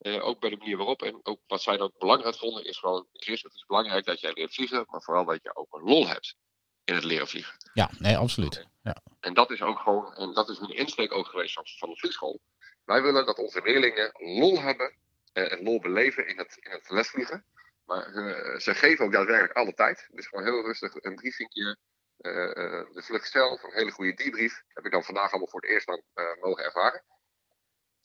Uh, 0.00 0.24
ook 0.24 0.40
bij 0.40 0.50
de 0.50 0.56
manier 0.56 0.76
waarop. 0.76 1.02
En 1.02 1.20
ook 1.22 1.40
wat 1.46 1.62
zij 1.62 1.76
dan 1.76 1.92
belangrijk 1.98 2.36
vonden, 2.36 2.64
is 2.64 2.78
gewoon, 2.78 3.06
Chris, 3.12 3.42
het 3.42 3.54
is 3.54 3.64
belangrijk 3.66 4.04
dat 4.04 4.20
jij 4.20 4.32
leert 4.32 4.54
vliegen, 4.54 4.86
maar 4.88 5.02
vooral 5.02 5.24
dat 5.24 5.42
je 5.42 5.56
ook 5.56 5.74
een 5.74 5.82
lol 5.82 6.08
hebt 6.08 6.36
in 6.84 6.94
het 6.94 7.04
leren 7.04 7.28
vliegen. 7.28 7.56
Ja, 7.72 7.90
nee, 7.98 8.16
absoluut. 8.16 8.66
Ja. 8.82 8.96
En 9.20 9.34
dat 9.34 9.50
is 9.50 9.62
ook 9.62 9.78
gewoon, 9.78 10.14
en 10.14 10.34
dat 10.34 10.48
is 10.48 10.58
een 10.58 10.76
insteek 10.76 11.12
ook 11.12 11.26
geweest 11.26 11.54
van, 11.54 11.64
van 11.66 11.90
de 11.90 11.96
vliegschool. 11.96 12.40
Wij 12.84 13.02
willen 13.02 13.26
dat 13.26 13.38
onze 13.38 13.62
leerlingen 13.62 14.10
lol 14.12 14.60
hebben 14.60 14.94
uh, 15.34 15.52
en 15.52 15.62
lol 15.62 15.80
beleven 15.80 16.28
in 16.28 16.38
het, 16.38 16.56
in 16.60 16.70
het 16.70 16.90
lesvliegen. 16.90 17.44
Maar 17.84 18.14
uh, 18.14 18.58
ze 18.58 18.74
geven 18.74 19.04
ook 19.04 19.12
daadwerkelijk 19.12 19.56
alle 19.56 19.74
tijd. 19.74 20.08
Dus 20.10 20.26
gewoon 20.26 20.44
heel 20.44 20.64
rustig 20.64 20.94
een 20.94 21.14
briefingje. 21.14 21.76
Uh, 22.18 22.32
uh, 22.32 22.92
de 22.92 23.02
vlucht 23.02 23.30
zelf, 23.30 23.62
een 23.62 23.72
hele 23.72 23.90
goede 23.90 24.14
debrief. 24.14 24.62
Heb 24.68 24.84
ik 24.84 24.92
dan 24.92 25.04
vandaag 25.04 25.30
allemaal 25.30 25.48
voor 25.48 25.60
het 25.60 25.70
eerst 25.70 25.86
dan, 25.86 26.02
mogen 26.40 26.64
ervaren. 26.64 27.04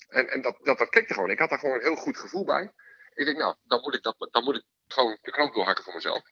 En, 0.07 0.29
en 0.29 0.41
dat, 0.41 0.59
dat, 0.63 0.77
dat 0.77 0.89
klikte 0.89 1.13
gewoon. 1.13 1.29
Ik 1.29 1.39
had 1.39 1.49
daar 1.49 1.59
gewoon 1.59 1.75
een 1.75 1.81
heel 1.81 1.95
goed 1.95 2.17
gevoel 2.17 2.45
bij. 2.45 2.73
Ik 3.13 3.25
denk, 3.25 3.37
nou, 3.37 3.55
dan 3.63 3.81
moet 3.81 3.95
ik, 3.95 4.03
dat, 4.03 4.15
dan 4.31 4.43
moet 4.43 4.55
ik 4.55 4.63
gewoon 4.87 5.17
de 5.21 5.31
knoop 5.31 5.53
doorhakken 5.53 5.83
voor 5.83 5.93
mezelf. 5.93 6.23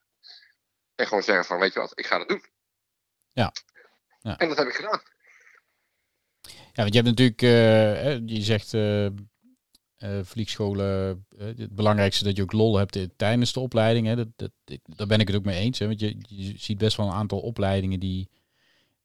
En 0.96 1.08
gewoon 1.08 1.24
zeggen 1.24 1.46
van, 1.46 1.60
weet 1.60 1.74
je 1.74 1.80
wat, 1.80 2.00
ik 2.00 2.06
ga 2.06 2.18
dat 2.18 2.27
doen. 2.27 2.46
Ja. 3.34 3.51
ja. 4.20 4.38
En 4.38 4.48
dat 4.48 4.58
heb 4.58 4.68
ik 4.68 4.75
gedaan. 4.75 5.01
Ja, 6.42 6.84
want 6.84 6.94
je 6.94 7.01
hebt 7.01 7.18
natuurlijk, 7.18 7.42
je 8.30 8.42
zegt 8.42 8.72
uh, 10.00 10.20
vliegscholen, 10.24 11.25
uh, 11.39 11.46
het 11.58 11.75
belangrijkste 11.75 12.24
dat 12.24 12.36
je 12.36 12.42
ook 12.42 12.51
lol 12.51 12.77
hebt 12.77 13.08
tijdens 13.16 13.54
de 13.54 13.60
opleiding. 13.60 14.08
Hè. 14.08 14.16
Dat, 14.16 14.27
dat, 14.36 14.51
daar 14.86 15.08
ben 15.08 15.20
ik 15.20 15.27
het 15.27 15.36
ook 15.36 15.46
mee 15.46 15.60
eens. 15.60 15.80
Hè. 15.80 15.88
Want 15.88 16.00
je, 16.00 16.16
je 16.27 16.54
ziet 16.58 16.77
best 16.77 16.98
wel 16.98 17.06
een 17.06 17.13
aantal 17.13 17.39
opleidingen 17.39 18.00
die, 18.00 18.30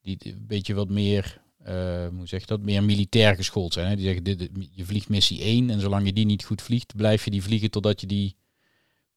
die 0.02 0.18
een 0.22 0.46
beetje 0.46 0.74
wat 0.74 0.88
meer, 0.88 1.40
uh, 1.66 2.08
hoe 2.08 2.26
zeg 2.26 2.40
je 2.40 2.46
dat, 2.46 2.60
meer 2.60 2.84
militair 2.84 3.36
geschoold 3.36 3.72
zijn. 3.72 3.88
Hè. 3.88 3.94
Die 3.96 4.04
zeggen, 4.04 4.24
dit, 4.24 4.48
je 4.72 4.84
vliegt 4.84 5.08
missie 5.08 5.40
1 5.40 5.70
en 5.70 5.80
zolang 5.80 6.06
je 6.06 6.12
die 6.12 6.26
niet 6.26 6.44
goed 6.44 6.62
vliegt, 6.62 6.96
blijf 6.96 7.24
je 7.24 7.30
die 7.30 7.42
vliegen 7.42 7.70
totdat 7.70 8.00
je 8.00 8.06
die 8.06 8.36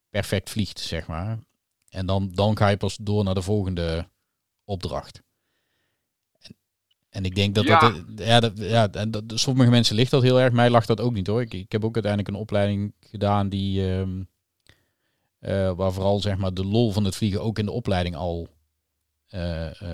perfect 0.09 0.49
vliegt, 0.49 0.79
zeg 0.79 1.07
maar. 1.07 1.39
En 1.89 2.05
dan, 2.05 2.31
dan 2.33 2.57
ga 2.57 2.67
je 2.67 2.77
pas 2.77 2.97
door 3.01 3.23
naar 3.23 3.33
de 3.33 3.41
volgende 3.41 4.09
opdracht. 4.63 5.21
En 7.15 7.25
ik 7.25 7.35
denk 7.35 7.55
dat 7.55 7.63
ja. 7.63 7.79
dat, 7.79 8.03
ja, 8.15 8.39
dat, 8.39 8.57
ja, 8.57 8.91
en 8.91 9.11
dat, 9.11 9.23
sommige 9.25 9.69
mensen 9.69 9.95
ligt 9.95 10.11
dat 10.11 10.21
heel 10.21 10.39
erg. 10.39 10.53
Mij 10.53 10.69
lag 10.69 10.85
dat 10.85 11.01
ook 11.01 11.13
niet 11.13 11.27
hoor. 11.27 11.41
Ik, 11.41 11.53
ik 11.53 11.71
heb 11.71 11.85
ook 11.85 11.93
uiteindelijk 11.93 12.33
een 12.33 12.41
opleiding 12.41 12.93
gedaan 12.99 13.49
die, 13.49 13.81
um, 13.81 14.27
uh, 15.39 15.71
waar 15.71 15.93
vooral 15.93 16.19
zeg 16.19 16.37
maar 16.37 16.53
de 16.53 16.65
lol 16.65 16.91
van 16.91 17.05
het 17.05 17.15
vliegen 17.15 17.41
ook 17.41 17.59
in 17.59 17.65
de 17.65 17.71
opleiding 17.71 18.15
al 18.15 18.47
uh, 19.29 19.81
uh, 19.81 19.89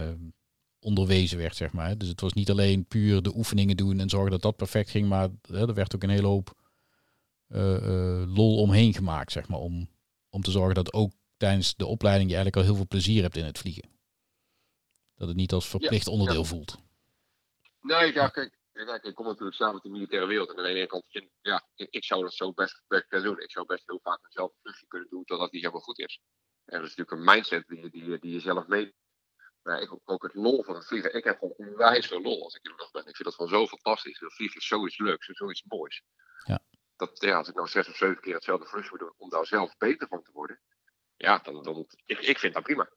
onderwezen 0.79 1.37
werd, 1.37 1.55
zeg 1.55 1.71
maar. 1.71 1.97
Dus 1.97 2.07
het 2.07 2.21
was 2.21 2.33
niet 2.33 2.49
alleen 2.49 2.85
puur 2.85 3.21
de 3.21 3.35
oefeningen 3.35 3.77
doen 3.77 3.99
en 3.99 4.09
zorgen 4.09 4.31
dat 4.31 4.41
dat 4.41 4.55
perfect 4.55 4.89
ging, 4.89 5.07
maar 5.07 5.29
er 5.41 5.73
werd 5.73 5.95
ook 5.95 6.03
een 6.03 6.09
hele 6.09 6.27
hoop 6.27 6.59
lol 8.27 8.57
omheen 8.57 8.93
gemaakt, 8.93 9.31
zeg 9.31 9.47
maar, 9.47 9.59
om, 9.59 9.87
om 10.29 10.41
te 10.41 10.51
zorgen 10.51 10.75
dat 10.75 10.93
ook 10.93 11.11
tijdens 11.37 11.75
de 11.75 11.85
opleiding 11.85 12.29
je 12.29 12.35
eigenlijk 12.35 12.65
al 12.65 12.71
heel 12.71 12.79
veel 12.79 12.87
plezier 12.87 13.21
hebt 13.21 13.37
in 13.37 13.45
het 13.45 13.57
vliegen. 13.57 13.89
Dat 15.15 15.27
het 15.27 15.37
niet 15.37 15.53
als 15.53 15.67
verplicht 15.67 16.05
ja, 16.05 16.11
onderdeel 16.11 16.41
ja. 16.41 16.47
voelt. 16.47 16.77
Nee, 17.81 18.13
ja, 18.13 18.27
kijk, 18.27 18.57
kijk, 18.71 19.03
ik 19.03 19.15
kom 19.15 19.25
natuurlijk 19.25 19.57
samen 19.57 19.73
met 19.73 19.83
de 19.83 19.89
militaire 19.89 20.27
wereld. 20.27 20.49
En 20.49 20.57
aan 20.57 20.63
de 20.63 20.69
ene 20.69 20.87
kant, 20.87 21.03
ja, 21.41 21.67
ik, 21.75 21.87
ik 21.89 22.03
zou 22.03 22.21
dat 22.21 22.33
zo 22.33 22.53
best, 22.53 22.83
best 22.87 23.07
kunnen 23.07 23.27
doen. 23.27 23.39
Ik 23.39 23.51
zou 23.51 23.65
best 23.65 23.83
heel 23.85 23.99
vaak 24.03 24.19
mezelf 24.21 24.51
een 24.51 24.57
vluchtje 24.61 24.87
kunnen 24.87 25.09
doen 25.09 25.23
totdat 25.23 25.51
niet 25.51 25.61
helemaal 25.61 25.83
goed 25.83 25.99
is. 25.99 26.21
En 26.65 26.79
dat 26.79 26.89
is 26.89 26.95
natuurlijk 26.95 27.17
een 27.17 27.35
mindset 27.35 27.67
die, 27.67 27.89
die, 27.89 28.19
die 28.19 28.33
je 28.33 28.39
zelf 28.39 28.67
mee. 28.67 28.93
Maar 29.63 29.81
ik 29.81 29.99
ook 30.03 30.23
het 30.23 30.33
lol 30.33 30.63
van 30.63 30.75
het 30.75 30.87
vliegen. 30.87 31.15
Ik 31.15 31.23
heb 31.23 31.39
gewoon 31.39 31.53
onwijs 31.57 32.07
veel 32.07 32.21
lol 32.21 32.43
als 32.43 32.55
ik 32.55 32.63
in 32.63 32.71
de 32.71 32.77
lucht 32.77 32.91
ben. 32.91 33.07
Ik 33.07 33.15
vind 33.15 33.23
dat 33.23 33.33
gewoon 33.33 33.51
zo 33.51 33.67
fantastisch. 33.67 34.19
Dat 34.19 34.33
vliegen 34.33 34.59
is 34.59 34.67
zoiets 34.67 34.97
leuks 34.97 35.27
en 35.27 35.35
zoiets 35.35 35.63
moois. 35.63 36.03
Ja. 36.45 36.59
Dat, 36.95 37.21
ja, 37.21 37.37
als 37.37 37.47
ik 37.47 37.55
nou 37.55 37.67
zes 37.67 37.89
of 37.89 37.95
zeven 37.95 38.21
keer 38.21 38.33
hetzelfde 38.33 38.67
vluchtje 38.67 38.91
moet 38.91 38.99
doen 38.99 39.13
om 39.17 39.29
daar 39.29 39.45
zelf 39.45 39.77
beter 39.77 40.07
van 40.07 40.23
te 40.23 40.31
worden. 40.31 40.59
ja, 41.17 41.37
dan, 41.37 41.63
dan, 41.63 41.87
ik, 42.05 42.19
ik 42.19 42.39
vind 42.39 42.53
dat 42.53 42.63
prima. 42.63 42.89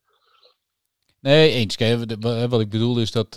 Nee, 1.20 1.50
eens. 1.50 1.76
Kijk, 1.76 1.98
wat 2.50 2.60
ik 2.60 2.68
bedoel 2.68 3.00
is 3.00 3.10
dat 3.10 3.36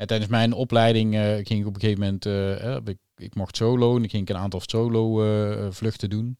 ehm, 0.00 0.06
tijdens 0.06 0.30
mijn 0.30 0.52
opleiding 0.52 1.14
uh, 1.14 1.34
ging 1.34 1.60
ik 1.60 1.66
op 1.66 1.74
een 1.74 1.80
gegeven 1.80 2.02
moment, 2.02 2.26
uh, 2.26 2.76
ik, 2.84 2.98
ik, 3.16 3.34
mocht 3.34 3.56
solo 3.56 3.96
en 3.96 4.04
ik 4.04 4.10
ging 4.10 4.28
een 4.28 4.36
aantal 4.36 4.60
solo 4.66 5.70
vluchten 5.70 6.10
doen. 6.10 6.38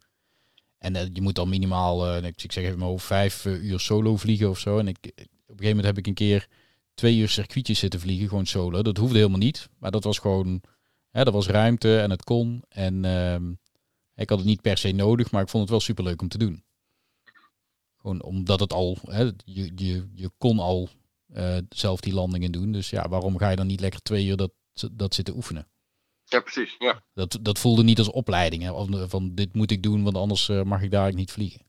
En 0.79 1.11
je 1.12 1.23
moet 1.23 1.35
dan 1.35 1.49
minimaal, 1.49 2.17
ik, 2.17 2.43
ik 2.43 2.52
zeg 2.52 2.64
even 2.64 2.79
maar 2.79 2.88
over 2.88 3.07
vijf 3.07 3.45
uur 3.45 3.81
solo 3.81 4.17
vliegen 4.17 4.50
of 4.50 4.59
zo. 4.59 4.79
En 4.79 4.88
ik, 4.88 4.99
op 5.50 5.59
een 5.59 5.64
gegeven 5.64 5.69
moment 5.69 5.87
heb 5.87 5.99
ik 5.99 6.07
een 6.07 6.14
keer 6.14 6.49
twee 6.95 7.17
uur 7.17 7.29
circuitjes 7.29 7.79
zitten 7.79 8.00
vliegen, 8.00 8.29
gewoon 8.29 8.47
solo. 8.47 8.83
Dat 8.83 8.97
hoefde 8.97 9.17
helemaal 9.17 9.38
niet, 9.38 9.69
maar 9.79 9.90
dat 9.90 10.05
was 10.05 10.19
gewoon, 10.19 10.62
hè, 11.11 11.25
er 11.25 11.33
was 11.33 11.47
ruimte 11.47 11.99
en 12.00 12.11
het 12.11 12.25
kon. 12.25 12.64
En 12.69 13.05
ehm, 13.05 13.50
ik 14.14 14.29
had 14.29 14.38
het 14.38 14.47
niet 14.47 14.61
per 14.61 14.79
se 14.79 14.93
nodig, 14.93 15.31
maar 15.31 15.43
ik 15.43 15.49
vond 15.49 15.62
het 15.62 15.71
wel 15.71 15.81
superleuk 15.81 16.23
om 16.23 16.29
te 16.29 16.38
doen. 16.38 16.64
Gewoon 17.97 18.23
omdat 18.23 18.61
het 18.61 18.73
al, 18.73 18.99
hè, 19.02 19.23
je, 19.45 19.73
je, 19.75 20.09
je 20.14 20.31
kon 20.38 20.59
al 20.59 20.88
uh, 21.37 21.59
zelf 21.69 22.01
die 22.01 22.15
landingen 22.15 22.53
doen. 22.53 22.73
Dus 22.73 22.91
ja, 22.91 23.09
waarom 23.09 23.39
ga 23.39 23.51
je 23.51 23.57
dan 23.57 23.67
niet 23.67 23.81
lekker 23.81 24.03
twee 24.03 24.27
uur 24.27 24.37
dat, 24.37 24.53
dat 24.93 25.15
zitten 25.15 25.35
oefenen? 25.35 25.69
Ja, 26.25 26.41
precies. 26.41 26.77
Ja. 26.79 27.03
Dat, 27.15 27.39
dat 27.41 27.59
voelde 27.59 27.83
niet 27.83 27.99
als 27.99 28.11
opleiding. 28.11 28.63
Hè, 28.63 29.09
van 29.09 29.35
dit 29.35 29.55
moet 29.55 29.71
ik 29.71 29.83
doen, 29.83 30.03
want 30.03 30.17
anders 30.17 30.49
uh, 30.49 30.63
mag 30.63 30.83
ik 30.83 30.91
daar 30.91 31.15
niet 31.15 31.33
vliegen. 31.33 31.69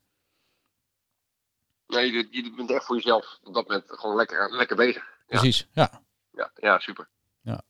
Nee, 1.87 2.11
je, 2.11 2.27
je 2.31 2.53
bent 2.55 2.71
echt 2.71 2.85
voor 2.85 2.95
jezelf 2.95 3.39
op 3.43 3.53
dat 3.53 3.67
moment 3.67 3.83
gewoon 3.87 4.15
lekker, 4.15 4.55
lekker 4.55 4.75
bezig. 4.75 5.03
Precies, 5.27 5.67
ja. 5.73 6.03
Ja, 6.31 6.51
ja 6.55 6.79
super. 6.79 7.09
Ja. 7.41 7.61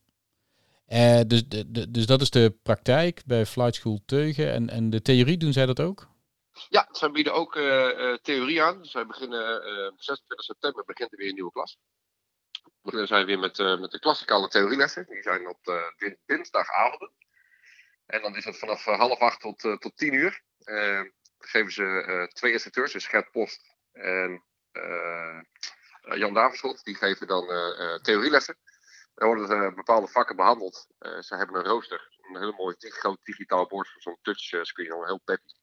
Uh, 0.87 1.21
dus, 1.27 1.47
de, 1.47 1.71
de, 1.71 1.91
dus 1.91 2.05
dat 2.05 2.21
is 2.21 2.29
de 2.29 2.55
praktijk 2.63 3.23
bij 3.25 3.45
Flight 3.45 3.75
School 3.75 4.01
Teugen. 4.05 4.51
En, 4.51 4.69
en 4.69 4.89
de 4.89 5.01
theorie, 5.01 5.37
doen 5.37 5.53
zij 5.53 5.65
dat 5.65 5.79
ook? 5.79 6.10
Ja, 6.69 6.87
zij 6.91 7.11
bieden 7.11 7.33
ook 7.33 7.55
uh, 7.55 8.13
theorie 8.13 8.63
aan. 8.63 8.85
Zij 8.85 9.05
beginnen, 9.05 9.61
26 9.97 10.45
september 10.45 10.85
begint 10.85 11.11
er 11.11 11.17
weer 11.17 11.27
een 11.27 11.33
nieuwe 11.33 11.51
klas. 11.51 11.77
Dan 12.81 13.07
zijn 13.07 13.19
we 13.19 13.25
weer 13.25 13.39
met, 13.39 13.57
met 13.79 13.91
de 13.91 13.99
klassikale 13.99 14.47
theorielessen. 14.47 15.05
Die 15.05 15.21
zijn 15.21 15.47
op 15.47 15.91
dinsdagavonden. 16.25 17.11
En 18.05 18.21
dan 18.21 18.35
is 18.35 18.45
het 18.45 18.57
vanaf 18.57 18.83
half 18.83 19.19
acht 19.19 19.39
tot, 19.39 19.59
tot 19.59 19.97
tien 19.97 20.13
uur. 20.13 20.43
dan 20.57 21.11
geven 21.37 21.71
ze 21.71 22.29
twee 22.33 22.51
instructeurs, 22.51 22.91
dus 22.91 23.07
Gert 23.07 23.31
Post 23.31 23.75
en 23.91 24.43
Jan 26.01 26.33
Daverschot. 26.33 26.83
Die 26.83 26.95
geven 26.95 27.27
dan 27.27 27.45
theorielessen. 28.01 28.57
Er 29.15 29.27
worden 29.27 29.75
bepaalde 29.75 30.07
vakken 30.07 30.35
behandeld. 30.35 30.87
ze 30.99 31.35
hebben 31.35 31.55
een 31.55 31.65
rooster. 31.65 32.17
Een 32.21 32.41
heel 32.41 32.51
mooi 32.53 32.75
groot 32.77 33.23
digitaal 33.23 33.67
bord 33.67 33.89
voor 33.89 34.01
zo'n 34.01 34.17
touchscreen. 34.21 34.91
Een 34.91 35.05
heel 35.05 35.21
peppy. 35.23 35.53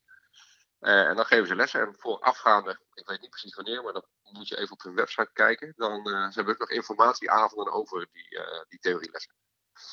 Uh, 0.80 1.08
en 1.08 1.16
dan 1.16 1.24
geven 1.24 1.46
ze 1.46 1.54
lessen. 1.54 1.80
En 1.80 1.94
voorafgaande, 1.98 2.78
ik 2.94 3.06
weet 3.06 3.20
niet 3.20 3.30
precies 3.30 3.54
wanneer, 3.54 3.82
maar 3.82 3.92
dan 3.92 4.04
moet 4.22 4.48
je 4.48 4.58
even 4.58 4.72
op 4.72 4.82
hun 4.82 4.94
website 4.94 5.30
kijken. 5.32 5.72
Dan 5.76 6.08
uh, 6.08 6.26
ze 6.26 6.32
hebben 6.34 6.54
ook 6.54 6.60
nog 6.60 6.70
informatieavonden 6.70 7.72
over 7.72 8.08
die, 8.12 8.38
uh, 8.38 8.62
die 8.68 8.78
theorielessen. 8.78 9.34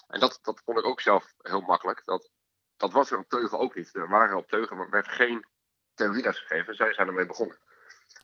En 0.07 0.19
dat, 0.19 0.39
dat 0.41 0.61
vond 0.65 0.77
ik 0.79 0.85
ook 0.85 1.01
zelf 1.01 1.33
heel 1.37 1.61
makkelijk. 1.61 2.01
Dat, 2.05 2.29
dat 2.77 2.91
was 2.91 3.11
er 3.11 3.17
op 3.17 3.29
Teugen 3.29 3.59
ook 3.59 3.75
niet. 3.75 3.95
Er 3.95 4.09
waren 4.09 4.37
op 4.37 4.47
Teugen, 4.47 4.77
maar 4.77 4.89
werd 4.89 5.07
geen 5.07 5.45
theorieles 5.93 6.39
gegeven. 6.39 6.75
Zij 6.75 6.93
zijn 6.93 7.07
ermee 7.07 7.25
begonnen. 7.25 7.57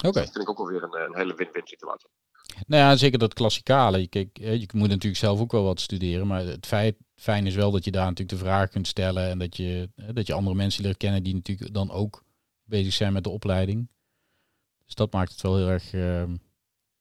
Oké. 0.06 0.20
Dat 0.20 0.32
vind 0.32 0.44
ik 0.44 0.50
ook 0.50 0.60
alweer 0.60 0.84
een, 0.84 1.01
een 1.01 1.15
hele 1.15 1.36
win-win 1.36 1.68
situatie. 1.68 2.10
Nou 2.68 2.84
ja, 2.84 2.96
zeker 2.96 3.20
dat 3.20 3.34
klassikale. 3.34 4.08
Kijk, 4.08 4.38
je 4.38 4.70
moet 4.74 4.89
natuurlijk 4.89 5.22
zelf 5.22 5.39
ook 5.39 5.51
wel 5.51 5.63
wat 5.63 5.80
studeren. 5.80 6.27
Maar 6.27 6.41
het 6.41 6.65
feit, 6.65 6.96
fijn 7.15 7.46
is 7.46 7.56
wel 7.56 7.72
dat 7.72 7.86
je 7.86 7.91
daar 7.91 8.06
natuurlijk 8.06 8.39
de 8.39 8.46
vraag 8.46 8.70
kunt 8.70 8.88
stellen. 8.88 9.30
En 9.30 9.39
dat 9.39 9.58
je, 9.58 9.89
dat 9.96 10.27
je 10.27 10.34
andere 10.34 10.56
mensen 10.56 10.84
leert 10.84 10.98
kennen 10.98 11.24
die 11.24 11.34
natuurlijk 11.34 11.74
dan 11.74 11.91
ook 11.91 12.24
bezig 12.71 12.93
zijn 12.93 13.13
met 13.13 13.23
de 13.23 13.29
opleiding. 13.29 13.89
Dus 14.85 14.95
dat 14.95 15.11
maakt 15.13 15.31
het 15.31 15.41
wel 15.41 15.57
heel 15.57 15.67
erg. 15.67 15.93
Uh, 15.93 16.23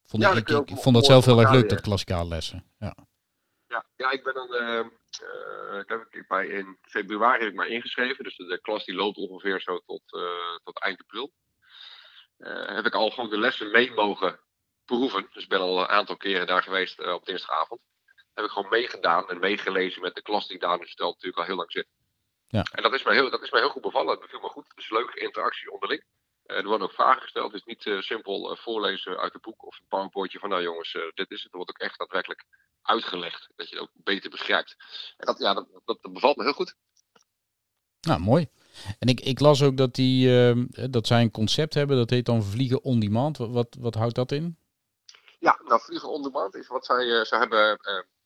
vond 0.04 0.22
ja, 0.22 0.30
ik, 0.30 0.48
ik, 0.48 0.70
ik 0.70 0.76
vond 0.76 0.94
dat 0.94 1.04
zelf 1.04 1.24
heel 1.24 1.40
erg 1.40 1.52
leuk, 1.52 1.68
dat 1.68 1.80
klassikale 1.80 2.28
lessen. 2.28 2.64
Ja. 2.78 2.94
Ja, 3.68 3.84
ja, 3.96 4.10
ik 4.10 4.24
ben 4.24 4.34
dan. 4.34 4.54
Uh, 4.54 4.84
uh, 5.22 5.82
heb 5.86 6.06
ik 6.10 6.24
bij 6.28 6.46
in 6.46 6.78
februari 6.82 7.38
heb 7.38 7.48
ik 7.48 7.56
maar 7.56 7.68
ingeschreven. 7.68 8.24
Dus 8.24 8.36
de, 8.36 8.44
de 8.44 8.60
klas 8.60 8.84
die 8.84 8.94
loopt 8.94 9.16
ongeveer 9.16 9.60
zo 9.60 9.78
tot, 9.78 10.02
uh, 10.10 10.56
tot 10.64 10.80
eind 10.80 11.00
april. 11.00 11.32
heb 12.76 12.86
ik 12.86 12.94
al 12.94 13.10
gewoon 13.10 13.30
de 13.30 13.38
lessen 13.38 13.70
mee 13.70 13.92
mogen 13.92 14.40
proeven. 14.84 15.28
Dus 15.32 15.42
ik 15.42 15.48
ben 15.48 15.60
al 15.60 15.80
een 15.80 15.86
aantal 15.86 16.16
keren 16.16 16.46
daar 16.46 16.62
geweest 16.62 17.06
op 17.06 17.26
dinsdagavond. 17.26 17.80
Heb 18.34 18.44
ik 18.44 18.50
gewoon 18.50 18.70
meegedaan 18.70 19.28
en 19.28 19.38
meegelezen 19.38 20.02
met 20.02 20.14
de 20.14 20.22
klas 20.22 20.48
die 20.48 20.58
daar 20.58 20.78
nu 20.78 20.86
stelt 20.86 21.14
natuurlijk 21.14 21.38
al 21.38 21.46
heel 21.46 21.56
lang 21.56 21.72
zit. 21.72 21.86
Ja. 22.50 22.62
En 22.62 22.82
dat 22.82 22.92
is, 22.92 23.02
mij 23.02 23.14
heel, 23.14 23.30
dat 23.30 23.42
is 23.42 23.50
mij 23.50 23.60
heel 23.60 23.70
goed 23.70 23.82
bevallen. 23.82 24.10
Het 24.10 24.20
beviel 24.20 24.40
me 24.40 24.48
goed. 24.48 24.68
Het 24.68 24.78
is 24.78 24.90
leuke 24.90 25.20
interactie 25.20 25.72
onderling. 25.72 26.04
Uh, 26.46 26.56
er 26.56 26.66
worden 26.66 26.86
ook 26.86 26.92
vragen 26.92 27.22
gesteld. 27.22 27.52
Het 27.52 27.60
is 27.60 27.66
niet 27.66 27.84
uh, 27.84 28.00
simpel 28.00 28.50
uh, 28.50 28.56
voorlezen 28.56 29.18
uit 29.18 29.32
het 29.32 29.42
boek 29.42 29.66
of 29.66 29.78
een 29.78 29.86
powerpointje 29.88 30.38
van 30.38 30.48
nou 30.48 30.62
jongens, 30.62 30.92
dit 30.92 31.30
is 31.30 31.42
het. 31.42 31.52
Er 31.52 31.56
wordt 31.56 31.70
ook 31.70 31.78
echt 31.78 31.98
daadwerkelijk 31.98 32.44
uitgelegd. 32.82 33.48
Dat 33.56 33.68
je 33.68 33.74
het 33.74 33.84
ook 33.84 33.90
beter 33.94 34.30
begrijpt. 34.30 34.76
En 35.16 35.26
dat, 35.26 35.38
ja, 35.38 35.54
dat, 35.54 35.66
dat, 35.84 36.12
bevalt 36.12 36.36
me 36.36 36.42
heel 36.42 36.52
goed. 36.52 36.74
Nou, 38.00 38.20
mooi. 38.20 38.48
En 38.98 39.08
ik, 39.08 39.20
ik 39.20 39.40
las 39.40 39.62
ook 39.62 39.76
dat, 39.76 39.94
die, 39.94 40.38
ehm, 40.38 40.90
dat 40.90 41.06
zij 41.06 41.20
een 41.20 41.30
concept 41.30 41.74
hebben, 41.74 41.96
dat 41.96 42.10
heet 42.10 42.26
dan 42.26 42.42
Vliegen 42.42 42.82
on 42.82 43.00
Demand. 43.00 43.36
Wat, 43.36 43.76
wat, 43.80 43.94
houdt 43.94 44.14
dat 44.14 44.32
in? 44.32 44.58
Ja, 45.38 45.60
nou 45.64 45.80
Vliegen 45.80 46.10
on 46.10 46.22
Demand 46.22 46.54
is 46.54 46.68
wat 46.68 46.84
zij, 46.86 47.24
zij 47.24 47.38
hebben, 47.38 47.78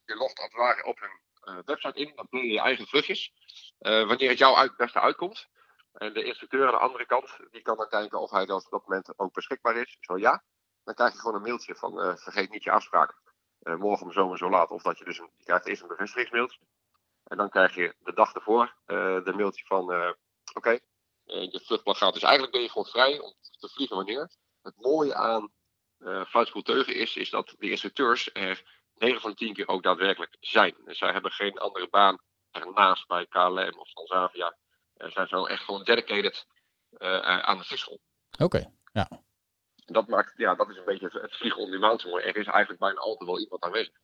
je 0.04 0.16
logt 0.16 0.38
als 0.38 0.46
het 0.46 0.56
ware 0.56 0.84
op 0.84 1.00
hun 1.00 1.23
website 1.64 1.98
in. 1.98 2.12
Dan 2.14 2.26
je 2.30 2.52
je 2.52 2.60
eigen 2.60 2.86
vluchtjes. 2.86 3.32
Eh, 3.78 4.06
wanneer 4.06 4.28
het 4.28 4.38
jou 4.38 4.70
beste 4.76 5.00
uitkomt. 5.00 5.48
En 5.92 6.12
de 6.12 6.24
instructeur 6.24 6.66
aan 6.66 6.72
de 6.72 6.78
andere 6.78 7.06
kant, 7.06 7.36
die 7.50 7.62
kan 7.62 7.76
dan 7.76 7.88
kijken 7.88 8.20
of 8.20 8.30
hij 8.30 8.42
op 8.42 8.48
dat 8.48 8.86
moment 8.86 9.18
ook 9.18 9.32
beschikbaar 9.32 9.76
is. 9.76 9.96
Zo 10.00 10.18
ja, 10.18 10.44
dan 10.84 10.94
krijg 10.94 11.12
je 11.12 11.18
gewoon 11.18 11.34
een 11.34 11.42
mailtje 11.42 11.74
van 11.74 12.00
uh, 12.00 12.16
vergeet 12.16 12.50
niet 12.50 12.62
je 12.62 12.70
afspraak. 12.70 13.22
Morgen 13.58 14.06
om 14.06 14.12
zo 14.12 14.36
zo 14.36 14.50
laat. 14.50 14.70
Of 14.70 14.82
dat 14.82 14.98
je 14.98 15.04
dus 15.04 15.18
een, 15.18 15.30
je 15.36 15.44
krijgt 15.44 15.66
eerst 15.66 15.82
een 15.82 15.88
bevestigingsmailtje. 15.88 16.58
En 17.24 17.36
dan 17.36 17.48
krijg 17.48 17.74
je 17.74 17.94
de 17.98 18.12
dag 18.12 18.34
ervoor 18.34 18.74
de 18.86 19.32
mailtje 19.36 19.64
van 19.64 19.82
oké, 19.82 20.16
okay, 20.54 20.80
je 21.24 21.60
vluchtplan 21.64 21.96
gaat. 21.96 22.12
Dus 22.12 22.22
eigenlijk 22.22 22.52
ben 22.52 22.62
je 22.62 22.68
gewoon 22.68 22.86
vrij 22.86 23.18
om 23.18 23.34
te 23.58 23.68
vliegen 23.68 23.96
wanneer. 23.96 24.30
Het 24.62 24.76
mooie 24.76 25.14
aan 25.14 25.52
uh, 25.98 26.44
Teugen 26.62 26.94
is, 26.94 27.16
is 27.16 27.30
dat 27.30 27.54
de 27.58 27.70
instructeurs 27.70 28.30
er 28.32 28.82
9 28.94 29.20
van 29.20 29.30
de 29.30 29.36
10 29.36 29.54
keer 29.54 29.68
ook 29.68 29.82
daadwerkelijk 29.82 30.36
zijn. 30.40 30.74
Dus 30.84 30.98
zij 30.98 31.12
hebben 31.12 31.30
geen 31.30 31.58
andere 31.58 31.88
baan 31.88 32.18
ernaast 32.50 33.06
bij 33.06 33.26
KLM 33.26 33.78
of 33.78 33.92
Transavia 33.92 34.56
uh, 34.96 35.10
zijn 35.10 35.28
zo 35.28 35.44
echt 35.44 35.62
gewoon 35.62 35.84
dedicated 35.84 36.46
uh, 36.98 37.18
aan 37.20 37.58
de 37.58 37.64
vliegschool. 37.64 38.00
Oké, 38.38 38.70
ja. 38.92 39.08
Dat 39.86 40.08
maakt, 40.08 40.32
ja, 40.36 40.54
dat 40.54 40.70
is 40.70 40.76
een 40.76 40.84
beetje 40.84 41.08
het 41.12 41.36
vliegen 41.36 41.62
on 41.62 41.70
demand 41.70 42.04
mooi. 42.04 42.24
Er 42.24 42.36
is 42.36 42.46
eigenlijk 42.46 42.80
bijna 42.80 43.00
altijd 43.00 43.30
wel 43.30 43.40
iemand 43.40 43.62
aanwezig. 43.62 43.94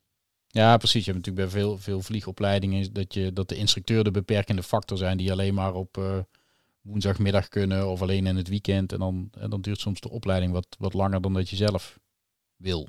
Ja, 0.46 0.76
precies. 0.76 1.04
Je 1.04 1.12
hebt 1.12 1.26
natuurlijk 1.26 1.52
bij 1.52 1.60
veel, 1.60 1.78
veel 1.78 2.00
vliegopleidingen 2.00 2.92
dat, 2.92 3.14
je, 3.14 3.32
dat 3.32 3.48
de 3.48 3.56
instructeur 3.56 4.04
de 4.04 4.10
beperkende 4.10 4.62
factor 4.62 4.98
zijn 4.98 5.16
die 5.16 5.32
alleen 5.32 5.54
maar 5.54 5.74
op 5.74 5.96
uh, 5.96 6.18
woensdagmiddag 6.82 7.48
kunnen 7.48 7.88
of 7.88 8.02
alleen 8.02 8.26
in 8.26 8.36
het 8.36 8.48
weekend. 8.48 8.92
En 8.92 8.98
dan, 8.98 9.28
en 9.38 9.50
dan 9.50 9.60
duurt 9.60 9.80
soms 9.80 10.00
de 10.00 10.10
opleiding 10.10 10.52
wat, 10.52 10.66
wat 10.78 10.92
langer 10.92 11.20
dan 11.20 11.32
dat 11.32 11.50
je 11.50 11.56
zelf 11.56 11.98
wil. 12.56 12.88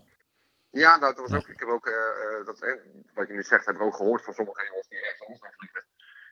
Ja, 0.72 0.98
nou, 0.98 1.16
dat 1.16 1.30
was 1.30 1.40
ook, 1.40 1.48
ik 1.48 1.60
heb 1.60 1.70
ook, 1.70 1.88
uh, 1.88 2.46
dat, 2.46 2.62
eh, 2.62 2.74
wat 3.14 3.28
je 3.28 3.34
nu 3.34 3.44
zegt, 3.44 3.66
heb 3.66 3.76
ik 3.76 3.82
ook 3.82 3.96
gehoord 3.96 4.24
van 4.24 4.34
sommige 4.34 4.66
jongens 4.68 4.88
die 4.88 5.00
ergens 5.00 5.22
anders 5.22 5.42
gaan 5.42 5.54
vliegen. 5.58 5.86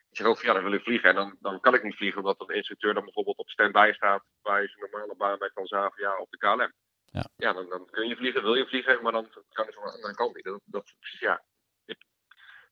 Die 0.08 0.16
zeggen 0.16 0.26
ook 0.26 0.38
van 0.38 0.48
ja, 0.48 0.54
dan 0.54 0.62
wil 0.62 0.78
ik 0.78 0.82
vliegen. 0.82 1.08
En 1.08 1.14
dan, 1.14 1.36
dan 1.40 1.60
kan 1.60 1.74
ik 1.74 1.82
niet 1.82 1.96
vliegen, 1.96 2.18
omdat 2.18 2.38
de 2.38 2.54
instructeur 2.54 2.94
dan 2.94 3.04
bijvoorbeeld 3.04 3.38
op 3.38 3.48
stand-by 3.48 3.90
staat 3.94 4.24
bij 4.42 4.68
zijn 4.68 4.90
normale 4.90 5.16
baan 5.16 5.38
bij 5.38 5.50
Transavia 5.50 6.18
of 6.18 6.28
de 6.28 6.36
KLM. 6.36 6.72
Ja, 7.04 7.24
ja 7.36 7.52
dan, 7.52 7.68
dan 7.68 7.88
kun 7.90 8.08
je 8.08 8.16
vliegen, 8.16 8.42
wil 8.42 8.54
je 8.54 8.66
vliegen, 8.66 9.02
maar 9.02 9.12
dan 9.12 9.28
kan 9.52 9.66
het 9.66 9.76
andere 9.76 10.14
kant 10.14 10.34
niet. 10.34 10.44
Dat, 10.44 10.60
dat, 10.64 10.94
ja, 11.18 11.42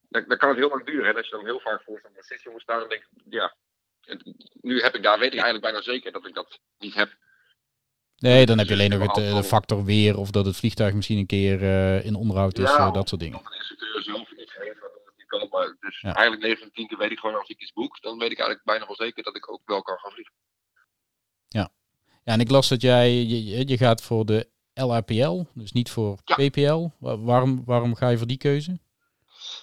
dan, 0.09 0.25
dan 0.27 0.37
kan 0.37 0.49
het 0.49 0.57
heel 0.57 0.69
lang 0.69 0.85
duren. 0.85 1.09
En 1.09 1.15
als 1.15 1.25
je 1.27 1.35
dan 1.35 1.45
heel 1.45 1.59
vaak 1.59 1.83
voor 1.83 1.99
zo'n 1.99 2.13
beslissing 2.13 2.53
moet 2.53 2.61
staan, 2.61 2.79
dan 2.79 2.89
denk 2.89 3.01
ik, 3.01 3.23
ja, 3.25 3.55
nu 4.61 4.81
heb 4.81 4.95
ik 4.95 5.03
daar, 5.03 5.19
weet 5.19 5.33
ik 5.33 5.39
eigenlijk 5.39 5.63
bijna 5.63 5.81
zeker 5.81 6.11
dat 6.11 6.27
ik 6.27 6.33
dat 6.33 6.59
niet 6.77 6.93
heb. 6.93 7.09
Nee, 8.19 8.45
dan 8.45 8.57
heb 8.57 8.67
je 8.67 8.73
alleen 8.73 8.89
nog 8.89 9.01
het, 9.01 9.17
eh, 9.17 9.35
de 9.35 9.43
factor 9.43 9.83
weer 9.83 10.17
of 10.17 10.31
dat 10.31 10.45
het 10.45 10.55
vliegtuig 10.55 10.93
misschien 10.93 11.17
een 11.17 11.25
keer 11.25 11.61
uh, 11.61 12.05
in 12.05 12.15
onderhoud 12.15 12.57
is, 12.57 12.69
ja, 12.69 12.87
uh, 12.87 12.93
dat 12.93 13.09
soort 13.09 13.21
dingen. 13.21 13.39
Ja, 13.43 13.49
een 13.49 13.57
instructeur 13.57 14.03
zelf 14.03 14.31
iets 14.31 14.55
heeft 14.55 14.81
het 14.81 15.13
niet 15.17 15.27
kan. 15.27 15.47
Maar 15.49 15.75
dus 15.79 16.01
ja. 16.01 16.13
eigenlijk 16.13 16.41
9 16.45 16.59
van 16.59 16.71
10 16.71 16.87
keer 16.87 16.97
weet 16.97 17.11
ik 17.11 17.19
gewoon 17.19 17.35
als 17.35 17.49
ik 17.49 17.61
iets 17.61 17.73
boek, 17.73 18.01
dan 18.01 18.17
weet 18.17 18.31
ik 18.31 18.37
eigenlijk 18.37 18.65
bijna 18.65 18.85
wel 18.85 18.95
zeker 18.95 19.23
dat 19.23 19.35
ik 19.35 19.51
ook 19.51 19.61
wel 19.65 19.81
kan 19.81 19.97
gaan 19.97 20.11
vliegen. 20.11 20.33
Ja, 21.47 21.69
ja 22.23 22.33
en 22.33 22.39
ik 22.39 22.49
las 22.49 22.69
dat 22.69 22.81
jij, 22.81 23.13
je, 23.13 23.67
je 23.67 23.77
gaat 23.77 24.01
voor 24.01 24.25
de 24.25 24.49
LAPL, 24.73 25.43
dus 25.53 25.71
niet 25.71 25.91
voor 25.91 26.17
ja. 26.23 26.35
PPL. 26.35 26.87
Waarom, 26.99 27.65
waarom 27.65 27.95
ga 27.95 28.09
je 28.09 28.17
voor 28.17 28.27
die 28.27 28.37
keuze? 28.37 28.79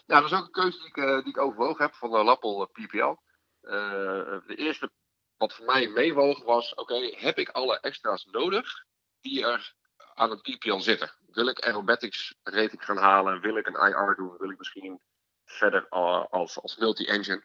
Nou, 0.06 0.22
dat 0.22 0.32
is 0.32 0.38
ook 0.38 0.44
een 0.44 0.62
keuze 0.62 0.78
die 0.78 0.86
ik, 0.86 1.24
die 1.24 1.32
ik 1.32 1.40
overwogen 1.40 1.84
heb 1.84 1.94
van 1.94 2.10
de 2.10 2.24
Lappel 2.24 2.66
PPL. 2.72 3.14
de 3.60 4.54
eerste 4.56 4.90
wat 5.36 5.54
voor 5.54 5.64
mij 5.64 5.88
meewoog 5.88 6.44
was, 6.44 6.74
oké, 6.74 7.16
heb 7.16 7.38
ik 7.38 7.48
alle 7.48 7.80
extra's 7.80 8.24
nodig 8.24 8.84
die 9.20 9.44
er 9.44 9.74
aan 10.14 10.30
het 10.30 10.42
PPL 10.42 10.78
zitten? 10.78 11.14
Wil 11.26 11.48
ik 11.48 11.60
aerobatics 11.60 12.34
rating 12.42 12.84
gaan 12.84 12.96
halen? 12.96 13.40
Wil 13.40 13.56
ik 13.56 13.66
een 13.66 13.88
IR 13.88 14.14
doen? 14.16 14.36
Wil 14.38 14.50
ik 14.50 14.58
misschien 14.58 15.00
verder 15.44 15.88
als, 15.88 16.60
als 16.60 16.76
multi-engine? 16.76 17.44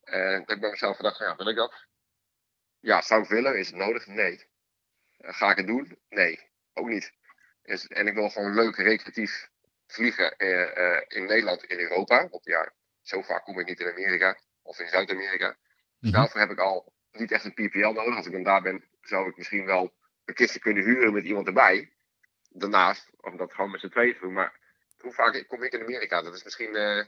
En 0.00 0.40
ik 0.40 0.48
heb 0.48 0.60
bij 0.60 0.70
mezelf 0.70 0.96
gedacht, 0.96 1.18
ja, 1.18 1.36
wil 1.36 1.48
ik 1.48 1.56
dat? 1.56 1.86
Ja, 2.80 3.02
zou 3.02 3.22
ik 3.22 3.28
willen? 3.28 3.58
Is 3.58 3.66
het 3.66 3.76
nodig? 3.76 4.06
Nee. 4.06 4.48
ga 5.18 5.50
ik 5.50 5.56
het 5.56 5.66
doen? 5.66 5.98
Nee, 6.08 6.50
ook 6.74 6.86
niet. 6.86 7.12
Dus, 7.62 7.86
en 7.86 8.06
ik 8.06 8.14
wil 8.14 8.28
gewoon 8.28 8.54
leuk 8.54 8.76
recreatief 8.76 9.48
vliegen 9.86 10.36
in 11.08 11.26
Nederland, 11.26 11.64
in 11.64 11.78
Europa. 11.78 12.28
Want 12.28 12.44
ja, 12.44 12.72
zo 13.02 13.22
vaak 13.22 13.44
kom 13.44 13.58
ik 13.58 13.66
niet 13.66 13.80
in 13.80 13.90
Amerika 13.90 14.40
of 14.62 14.78
in 14.78 14.88
Zuid-Amerika. 14.88 15.48
Dus 15.48 16.10
mhm. 16.10 16.12
daarvoor 16.12 16.40
heb 16.40 16.50
ik 16.50 16.58
al 16.58 16.92
niet 17.12 17.32
echt 17.32 17.44
een 17.44 17.54
PPL 17.54 17.92
nodig. 17.92 18.16
Als 18.16 18.26
ik 18.26 18.32
dan 18.32 18.42
daar 18.42 18.62
ben, 18.62 18.84
zou 19.00 19.28
ik 19.28 19.36
misschien 19.36 19.64
wel 19.64 19.94
een 20.24 20.34
kistje 20.34 20.60
kunnen 20.60 20.84
huren 20.84 21.12
met 21.12 21.24
iemand 21.24 21.46
erbij. 21.46 21.92
Daarnaast, 22.50 23.10
om 23.20 23.36
dat 23.36 23.54
gewoon 23.54 23.70
met 23.70 23.80
z'n 23.80 23.88
tweeën 23.88 24.14
te 24.14 24.20
doen. 24.20 24.32
Maar 24.32 24.58
hoe 24.98 25.12
vaak 25.12 25.44
kom 25.48 25.62
ik 25.62 25.72
in 25.72 25.82
Amerika? 25.82 26.22
Dat 26.22 26.34
is 26.34 26.44
misschien. 26.44 26.74
Uh, 26.74 27.04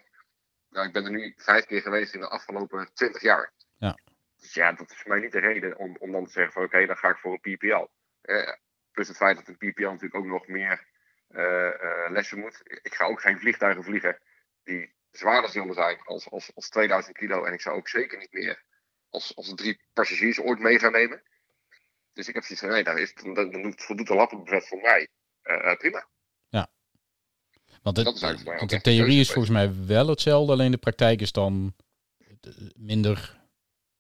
nou, 0.70 0.86
ik 0.86 0.92
ben 0.92 1.04
er 1.04 1.10
nu 1.10 1.34
vijf 1.36 1.66
keer 1.66 1.82
geweest 1.82 2.14
in 2.14 2.20
de 2.20 2.28
afgelopen 2.28 2.90
twintig 2.94 3.22
jaar. 3.22 3.52
Ja. 3.78 3.98
Dus 4.38 4.54
ja, 4.54 4.72
dat 4.72 4.90
is 4.90 4.96
voor 4.96 5.10
mij 5.10 5.20
niet 5.20 5.32
de 5.32 5.38
reden 5.38 5.78
om, 5.78 5.96
om 5.98 6.12
dan 6.12 6.24
te 6.24 6.30
zeggen 6.30 6.52
van 6.52 6.64
oké, 6.64 6.86
dan 6.86 6.96
ga 6.96 7.08
ik 7.08 7.18
voor 7.18 7.38
een 7.40 7.56
PPL. 7.56 7.86
Uh, 8.22 8.52
plus 8.92 9.08
het 9.08 9.16
feit 9.16 9.36
dat 9.36 9.48
een 9.48 9.72
PPL 9.72 9.82
natuurlijk 9.82 10.14
ook 10.14 10.24
nog 10.24 10.46
meer 10.46 10.86
uh, 11.30 11.70
lessen 12.08 12.38
moet. 12.38 12.60
Ik 12.64 12.94
ga 12.94 13.04
ook 13.04 13.20
geen 13.20 13.38
vliegtuigen 13.38 13.84
vliegen 13.84 14.18
die 14.64 14.94
zwaarder 15.10 15.50
zullen 15.50 15.74
zijn 15.74 16.00
als, 16.02 16.30
als, 16.30 16.54
als 16.54 16.68
2000 16.68 17.16
kilo. 17.16 17.44
En 17.44 17.52
ik 17.52 17.60
zou 17.60 17.76
ook 17.76 17.88
zeker 17.88 18.18
niet 18.18 18.32
meer 18.32 18.62
als, 19.12 19.36
als 19.36 19.52
drie 19.54 19.80
passagiers 19.92 20.40
ooit 20.40 20.58
mee 20.58 20.78
gaan 20.78 20.92
nemen. 20.92 21.22
Dus 22.12 22.28
ik 22.28 22.34
heb 22.34 22.44
zoiets 22.44 22.64
van, 22.64 22.74
nee, 22.74 22.84
dan, 22.84 22.98
is, 22.98 23.14
dan, 23.14 23.34
dan 23.34 23.72
voldoet 23.76 24.06
de 24.06 24.14
lappenbuffet 24.14 24.68
voor 24.68 24.80
mij 24.80 25.08
uh, 25.42 25.76
prima. 25.76 26.08
Ja. 26.48 26.70
Want, 27.82 27.96
het, 27.96 28.20
want 28.44 28.70
de 28.70 28.80
theorie 28.80 29.20
is 29.20 29.32
volgens 29.32 29.54
mij 29.54 29.86
wel 29.86 30.08
hetzelfde, 30.08 30.52
alleen 30.52 30.70
de 30.70 30.78
praktijk 30.78 31.20
is 31.20 31.32
dan 31.32 31.74
minder... 32.76 33.40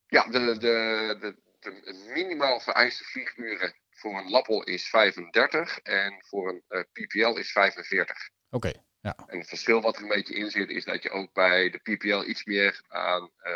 Ja, 0.06 0.26
de, 0.26 0.58
de, 0.58 1.16
de, 1.20 1.36
de 1.60 2.10
minimaal 2.14 2.60
vereiste 2.60 3.04
vlieguren 3.04 3.74
voor 3.90 4.18
een 4.18 4.30
lappel 4.30 4.62
is 4.62 4.88
35 4.88 5.78
en 5.78 6.24
voor 6.26 6.48
een 6.48 6.62
uh, 6.68 6.82
PPL 6.92 7.38
is 7.38 7.52
45. 7.52 8.30
Oké. 8.50 8.72
Ja. 9.02 9.16
En 9.26 9.38
het 9.38 9.48
verschil 9.48 9.80
wat 9.80 9.96
er 9.96 10.02
een 10.02 10.08
beetje 10.08 10.34
in 10.34 10.50
zit, 10.50 10.70
is 10.70 10.84
dat 10.84 11.02
je 11.02 11.10
ook 11.10 11.32
bij 11.32 11.70
de 11.70 11.78
PPL 11.78 12.28
iets 12.28 12.44
meer 12.44 12.82
aan 12.88 13.30
uh, 13.44 13.52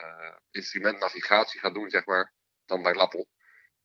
uh, 0.00 0.34
instrumentnavigatie 0.50 1.60
gaat 1.60 1.74
doen, 1.74 1.90
zeg 1.90 2.06
maar, 2.06 2.32
dan 2.66 2.82
bij 2.82 2.94
Lappel. 2.94 3.28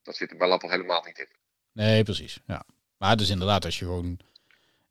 Dat 0.02 0.16
zit 0.16 0.32
er 0.32 0.38
bij 0.38 0.48
Lappel 0.48 0.70
helemaal 0.70 1.04
niet 1.06 1.20
in. 1.20 1.28
Nee, 1.72 2.04
precies. 2.04 2.40
Ja. 2.46 2.66
Maar 2.98 3.18
dus 3.18 3.30
inderdaad, 3.30 3.66
als 3.66 3.80
je 3.80 3.86
gewoon 3.86 4.20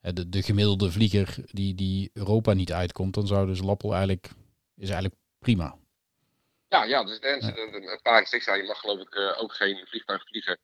de, 0.00 0.29
de 0.29 0.43
gemiddelde 0.43 0.91
vlieger 0.91 1.37
die, 1.45 1.75
die 1.75 2.11
Europa 2.12 2.53
niet 2.53 2.73
uitkomt, 2.73 3.15
dan 3.15 3.27
zou 3.27 3.47
dus 3.47 3.61
Lappel 3.61 3.91
eigenlijk, 3.91 4.29
is 4.77 4.91
eigenlijk 4.91 5.15
prima. 5.39 5.79
Ja, 6.69 6.85
ja, 6.85 7.05
dus 7.05 7.19
ja. 7.21 7.57
een 7.57 8.00
paar 8.03 8.19
restricties 8.19 8.55
Je 8.55 8.62
mag 8.62 8.81
geloof 8.81 9.00
ik 9.00 9.15
uh, 9.15 9.43
ook 9.43 9.55
geen 9.55 9.87
vliegtuig 9.87 10.27
vliegen 10.27 10.59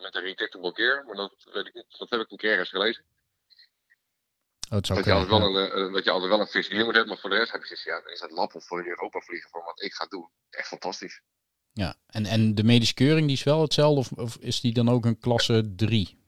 met 0.00 0.14
een 0.14 0.22
redetectable 0.22 0.74
gear. 0.74 1.04
Maar 1.04 1.16
dat 1.16 1.34
weet 1.52 1.66
ik 1.66 1.74
niet. 1.74 1.98
Dat 1.98 2.10
heb 2.10 2.20
ik 2.20 2.30
een 2.30 2.36
keer 2.36 2.58
eens 2.58 2.68
gelezen. 2.68 3.04
Oh, 4.70 4.80
dat, 4.80 4.86
je 4.86 5.12
altijd 5.12 5.28
wel 5.28 5.56
een, 5.56 5.78
uh, 5.78 5.92
dat 5.92 6.04
je 6.04 6.10
altijd 6.10 6.30
wel 6.30 6.40
een 6.40 6.46
frisse 6.46 6.74
moet 6.74 6.84
hebben, 6.84 7.06
maar 7.06 7.18
voor 7.18 7.30
de 7.30 7.36
rest 7.36 7.52
heb 7.52 7.60
je 7.60 7.66
zoiets, 7.66 7.84
ja, 7.84 8.00
dan 8.00 8.12
is 8.12 8.20
dat 8.20 8.30
lappel 8.30 8.60
voor 8.60 8.80
in 8.80 8.88
Europa 8.88 9.20
vliegen 9.20 9.50
voor 9.50 9.64
wat 9.64 9.82
ik 9.82 9.92
ga 9.92 10.06
doen. 10.06 10.30
Echt 10.50 10.68
fantastisch. 10.68 11.22
Ja, 11.72 11.94
en, 12.06 12.26
en 12.26 12.54
de 12.54 12.64
medische 12.64 12.94
keuring 12.94 13.26
die 13.26 13.36
is 13.36 13.42
wel 13.42 13.62
hetzelfde 13.62 14.00
of, 14.00 14.12
of 14.12 14.36
is 14.36 14.60
die 14.60 14.72
dan 14.72 14.88
ook 14.88 15.04
een 15.04 15.18
klasse 15.18 15.72
3? 15.76 16.18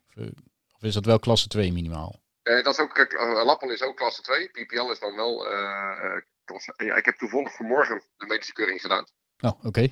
Of 0.75 0.83
is 0.83 0.95
dat 0.95 1.05
wel 1.05 1.19
klasse 1.19 1.49
2 1.49 1.73
minimaal? 1.73 2.21
Uh, 2.43 2.65
dat 2.65 2.75
is 2.75 2.79
ook, 2.79 2.99
uh, 2.99 3.45
Lappel 3.45 3.71
is 3.71 3.83
ook 3.83 3.97
klasse 3.97 4.23
2. 4.23 4.49
PPL 4.49 4.91
is 4.91 4.99
dan 4.99 5.15
wel 5.17 5.53
uh, 5.53 6.17
klasse... 6.45 6.75
Ja, 6.77 6.95
ik 6.95 7.05
heb 7.05 7.17
toevallig 7.17 7.55
vanmorgen 7.57 8.03
de 8.17 8.27
medische 8.27 8.53
keuring 8.53 8.81
gedaan. 8.81 9.07
Oh, 9.41 9.65
oké. 9.65 9.89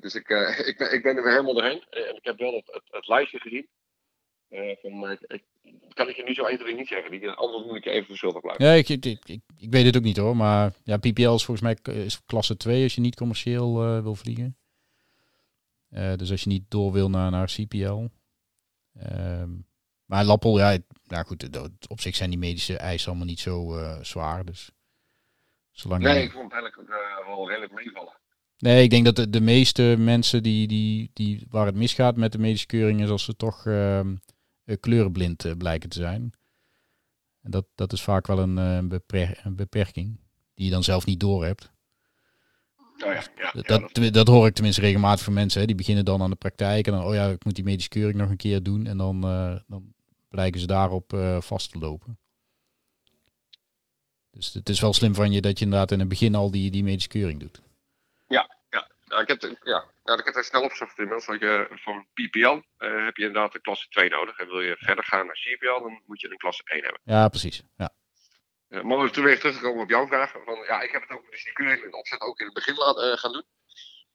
dus 0.00 0.14
ik, 0.14 0.28
ik, 0.70 0.74
ben, 0.78 0.92
ik 0.92 1.02
ben 1.02 1.16
er 1.16 1.22
weer 1.22 1.32
helemaal 1.32 1.54
doorheen. 1.54 1.84
En 1.90 2.16
ik 2.16 2.24
heb 2.24 2.38
wel 2.38 2.54
het, 2.54 2.66
het, 2.66 2.82
het 2.84 3.08
lijstje 3.08 3.38
gezien. 3.38 3.68
van, 4.80 5.18
ik, 5.26 5.44
kan 5.94 6.08
ik 6.08 6.16
je 6.16 6.22
nu 6.22 6.34
zo 6.34 6.44
1, 6.44 6.58
2 6.58 6.74
niet 6.74 6.88
zeggen. 6.88 7.10
Die, 7.10 7.30
anders 7.30 7.64
moet 7.64 7.76
ik 7.76 7.84
je 7.84 7.90
even 7.90 8.06
verschuldigd 8.06 8.42
blijven. 8.42 8.64
Ja, 8.64 8.72
ik, 8.72 8.88
ik, 8.88 9.04
ik, 9.04 9.40
ik, 9.56 9.70
weet 9.70 9.84
het 9.84 9.96
ook 9.96 10.02
niet 10.02 10.16
hoor. 10.16 10.36
Maar 10.36 10.72
ja, 10.84 10.96
PPL 10.96 11.34
is 11.34 11.44
volgens 11.44 11.60
mij 11.60 11.94
is 11.94 12.24
klasse 12.24 12.56
2 12.56 12.82
als 12.82 12.94
je 12.94 13.00
niet 13.00 13.16
commercieel 13.16 13.84
uh, 13.84 14.02
wil 14.02 14.14
vliegen. 14.14 14.56
Uh, 15.90 16.14
dus 16.14 16.30
als 16.30 16.42
je 16.42 16.48
niet 16.48 16.64
door 16.68 16.92
wil 16.92 17.10
naar, 17.10 17.30
naar 17.30 17.46
CPL. 17.46 18.04
Ehm, 18.98 19.50
maar 20.04 20.24
Lappel, 20.24 20.58
ja, 20.58 20.78
nou 21.04 21.24
goed, 21.24 21.58
op 21.88 22.00
zich 22.00 22.16
zijn 22.16 22.30
die 22.30 22.38
medische 22.38 22.76
eisen 22.76 23.08
allemaal 23.08 23.26
niet 23.26 23.40
zo 23.40 23.78
uh, 23.78 24.00
zwaar. 24.02 24.44
Dus 24.44 24.70
zolang 25.70 26.02
nee, 26.02 26.22
ik 26.22 26.32
vond 26.32 26.52
het 26.52 26.62
eigenlijk 26.62 26.90
wel 27.26 27.48
redelijk 27.48 27.72
meevallen. 27.72 28.16
Nee, 28.58 28.82
ik 28.82 28.90
denk 28.90 29.04
dat 29.04 29.16
de, 29.16 29.30
de 29.30 29.40
meeste 29.40 29.94
mensen 29.98 30.42
die, 30.42 30.66
die, 30.66 31.10
die, 31.12 31.46
waar 31.50 31.66
het 31.66 31.74
misgaat 31.74 32.16
met 32.16 32.32
de 32.32 32.38
medische 32.38 32.66
keuring 32.66 33.02
is 33.02 33.08
als 33.08 33.24
ze 33.24 33.36
toch 33.36 33.66
ehm, 33.66 34.08
eh, 34.08 34.14
kleurenblind 34.76 35.44
eh, 35.44 35.52
blijken 35.56 35.88
te 35.88 35.98
zijn. 35.98 36.32
En 37.42 37.50
dat, 37.50 37.66
dat 37.74 37.92
is 37.92 38.02
vaak 38.02 38.26
wel 38.26 38.38
een, 38.38 38.58
eh, 38.58 39.36
een 39.42 39.56
beperking 39.56 40.20
die 40.54 40.64
je 40.64 40.70
dan 40.70 40.84
zelf 40.84 41.06
niet 41.06 41.20
door 41.20 41.44
hebt. 41.44 41.70
Oh 43.04 43.12
ja, 43.12 43.22
ja, 43.36 43.52
dat, 43.52 43.90
dat, 43.92 44.12
dat, 44.12 44.28
hoor 44.28 44.46
ik 44.46 44.54
tenminste 44.54 44.80
regelmatig 44.80 45.24
van 45.24 45.32
mensen. 45.32 45.60
Hè. 45.60 45.66
Die 45.66 45.76
beginnen 45.76 46.04
dan 46.04 46.22
aan 46.22 46.30
de 46.30 46.36
praktijk 46.36 46.86
en 46.86 46.92
dan, 46.92 47.04
oh 47.04 47.14
ja, 47.14 47.28
ik 47.28 47.44
moet 47.44 47.54
die 47.54 47.64
medische 47.64 47.88
keuring 47.88 48.18
nog 48.18 48.30
een 48.30 48.36
keer 48.36 48.62
doen. 48.62 48.86
En 48.86 48.96
dan, 48.96 49.20
dan 49.66 49.94
blijken 50.28 50.60
ze 50.60 50.66
daarop 50.66 51.12
uh, 51.12 51.40
vast 51.40 51.70
te 51.70 51.78
lopen. 51.78 52.18
Dus 54.30 54.52
het 54.52 54.68
is 54.68 54.80
wel 54.80 54.92
slim 54.92 55.14
van 55.14 55.32
je 55.32 55.40
dat 55.40 55.58
je 55.58 55.64
inderdaad 55.64 55.92
in 55.92 55.98
het 55.98 56.08
begin 56.08 56.34
al 56.34 56.50
die, 56.50 56.70
die 56.70 56.82
medische 56.82 57.08
keuring 57.08 57.40
doet. 57.40 57.62
Ja, 59.08 59.16
ja. 59.16 59.22
Ik 59.22 59.28
heb, 59.28 59.56
ja, 59.62 59.84
nou, 60.04 60.18
ik 60.18 60.24
heb 60.24 60.34
het 60.34 60.44
snel 60.44 60.62
opgezocht 60.62 60.98
inmiddels. 60.98 61.26
Want 61.26 61.40
je, 61.40 61.68
van 61.70 62.06
PPL 62.14 62.38
uh, 62.38 63.04
heb 63.04 63.16
je 63.16 63.26
inderdaad 63.26 63.54
een 63.54 63.60
klasse 63.60 63.88
2 63.88 64.08
nodig. 64.08 64.38
En 64.38 64.46
wil 64.46 64.60
je 64.60 64.76
verder 64.78 65.04
gaan 65.04 65.26
naar 65.26 65.34
CPL, 65.34 65.82
dan 65.82 66.02
moet 66.06 66.20
je 66.20 66.30
een 66.30 66.36
klasse 66.36 66.62
1 66.64 66.82
hebben. 66.82 67.00
Ja, 67.04 67.28
precies. 67.28 67.62
Ja. 67.76 67.90
Uh, 68.68 68.82
maar 68.82 68.98
we 68.98 69.10
toen 69.10 69.24
weer 69.24 69.38
teruggekomen 69.38 69.82
op 69.82 69.90
jouw 69.90 70.06
vraag. 70.06 70.32
Van, 70.44 70.64
ja, 70.66 70.80
ik 70.80 70.90
heb 70.90 71.02
het 71.02 71.10
ook, 71.10 71.30
dus 71.30 71.44
die 71.44 71.66
en 71.66 71.94
opzet 71.94 72.20
ook 72.20 72.38
in 72.38 72.44
het 72.44 72.54
begin 72.54 72.74
laten 72.74 73.10
uh, 73.10 73.16
gaan 73.16 73.32
doen. 73.32 73.44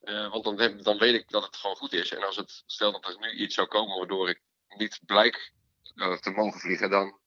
Uh, 0.04 0.32
want 0.32 0.44
dan, 0.44 0.78
dan 0.82 0.98
weet 0.98 1.14
ik 1.14 1.30
dat 1.30 1.44
het 1.44 1.56
gewoon 1.56 1.76
goed 1.76 1.94
is. 1.94 2.12
En 2.12 2.24
als 2.24 2.36
het, 2.36 2.64
stel 2.66 2.92
dat 2.92 3.06
er 3.06 3.20
nu 3.20 3.32
iets 3.32 3.56
zou 3.56 3.68
komen 3.68 3.98
waardoor 3.98 4.30
ik 4.30 4.42
niet 4.68 5.00
blijk 5.06 5.54
te 6.20 6.32
mogen 6.36 6.60
vliegen, 6.60 6.90
dan 6.90 7.20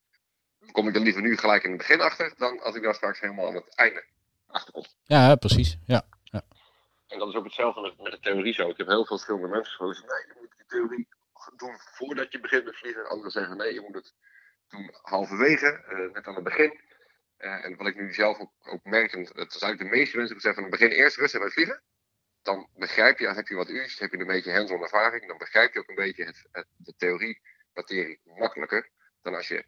kom 0.72 0.88
ik 0.88 0.94
er 0.94 1.00
liever 1.00 1.22
nu 1.22 1.36
gelijk 1.36 1.62
in 1.62 1.68
het 1.68 1.78
begin 1.78 2.00
achter, 2.00 2.34
dan 2.36 2.60
als 2.60 2.74
ik 2.74 2.82
dan 2.82 2.94
straks 2.94 3.20
helemaal 3.20 3.46
aan 3.46 3.54
het 3.54 3.74
einde 3.74 4.04
achterkom. 4.46 4.84
Ja, 5.04 5.34
precies. 5.34 5.76
Ja. 5.86 6.06
En 7.06 7.18
dat 7.18 7.28
is 7.28 7.34
ook 7.34 7.44
hetzelfde 7.44 7.94
met, 7.98 8.12
de 8.12 8.20
theorie 8.20 8.54
zo. 8.54 8.68
Ik 8.68 8.76
heb 8.76 8.86
heel 8.86 9.06
veel 9.06 9.16
verschillende 9.16 9.48
mensen 9.48 9.76
gehoord. 9.76 9.98
Nee, 9.98 10.26
je 10.26 10.34
moet 10.40 10.56
die 10.56 10.66
theorie 10.66 11.08
doen 11.56 11.78
voordat 11.78 12.32
je 12.32 12.40
begint 12.40 12.64
met 12.64 12.76
vliegen. 12.76 13.08
Anderen 13.08 13.30
zeggen 13.30 13.56
nee, 13.56 13.74
je 13.74 13.80
moet 13.80 13.94
het 13.94 14.14
doen 14.68 14.94
halverwege, 15.02 15.84
uh, 15.88 16.12
net 16.12 16.26
aan 16.26 16.34
het 16.34 16.44
begin. 16.44 16.80
Uh, 17.38 17.64
en 17.64 17.76
wat 17.76 17.86
ik 17.86 17.96
nu 17.96 18.12
zelf 18.12 18.38
ook, 18.62 18.84
merk, 18.84 19.12
en 19.12 19.24
dat 19.24 19.54
is 19.54 19.60
de 19.60 19.84
meeste 19.84 20.16
mensen 20.16 20.34
die 20.34 20.44
zeggen 20.44 20.54
van 20.54 20.62
het 20.62 20.80
begin 20.80 20.90
eerst 20.90 21.16
rustig 21.16 21.40
met 21.40 21.52
vliegen. 21.52 21.82
Dan 22.42 22.68
begrijp 22.74 23.18
je, 23.18 23.28
heb 23.28 23.48
je 23.48 23.54
wat 23.54 23.68
uurtjes, 23.68 23.98
heb 23.98 24.12
je 24.12 24.18
een 24.18 24.26
beetje 24.26 24.52
hands-on 24.52 24.82
ervaring. 24.82 25.26
Dan 25.26 25.38
begrijp 25.38 25.72
je 25.72 25.78
ook 25.78 25.88
een 25.88 25.94
beetje 25.94 26.24
het, 26.24 26.66
de 26.76 26.94
theorie, 26.96 27.40
materie 27.72 28.20
makkelijker. 28.24 28.90
Dan 29.22 29.34
als 29.34 29.48
je 29.48 29.64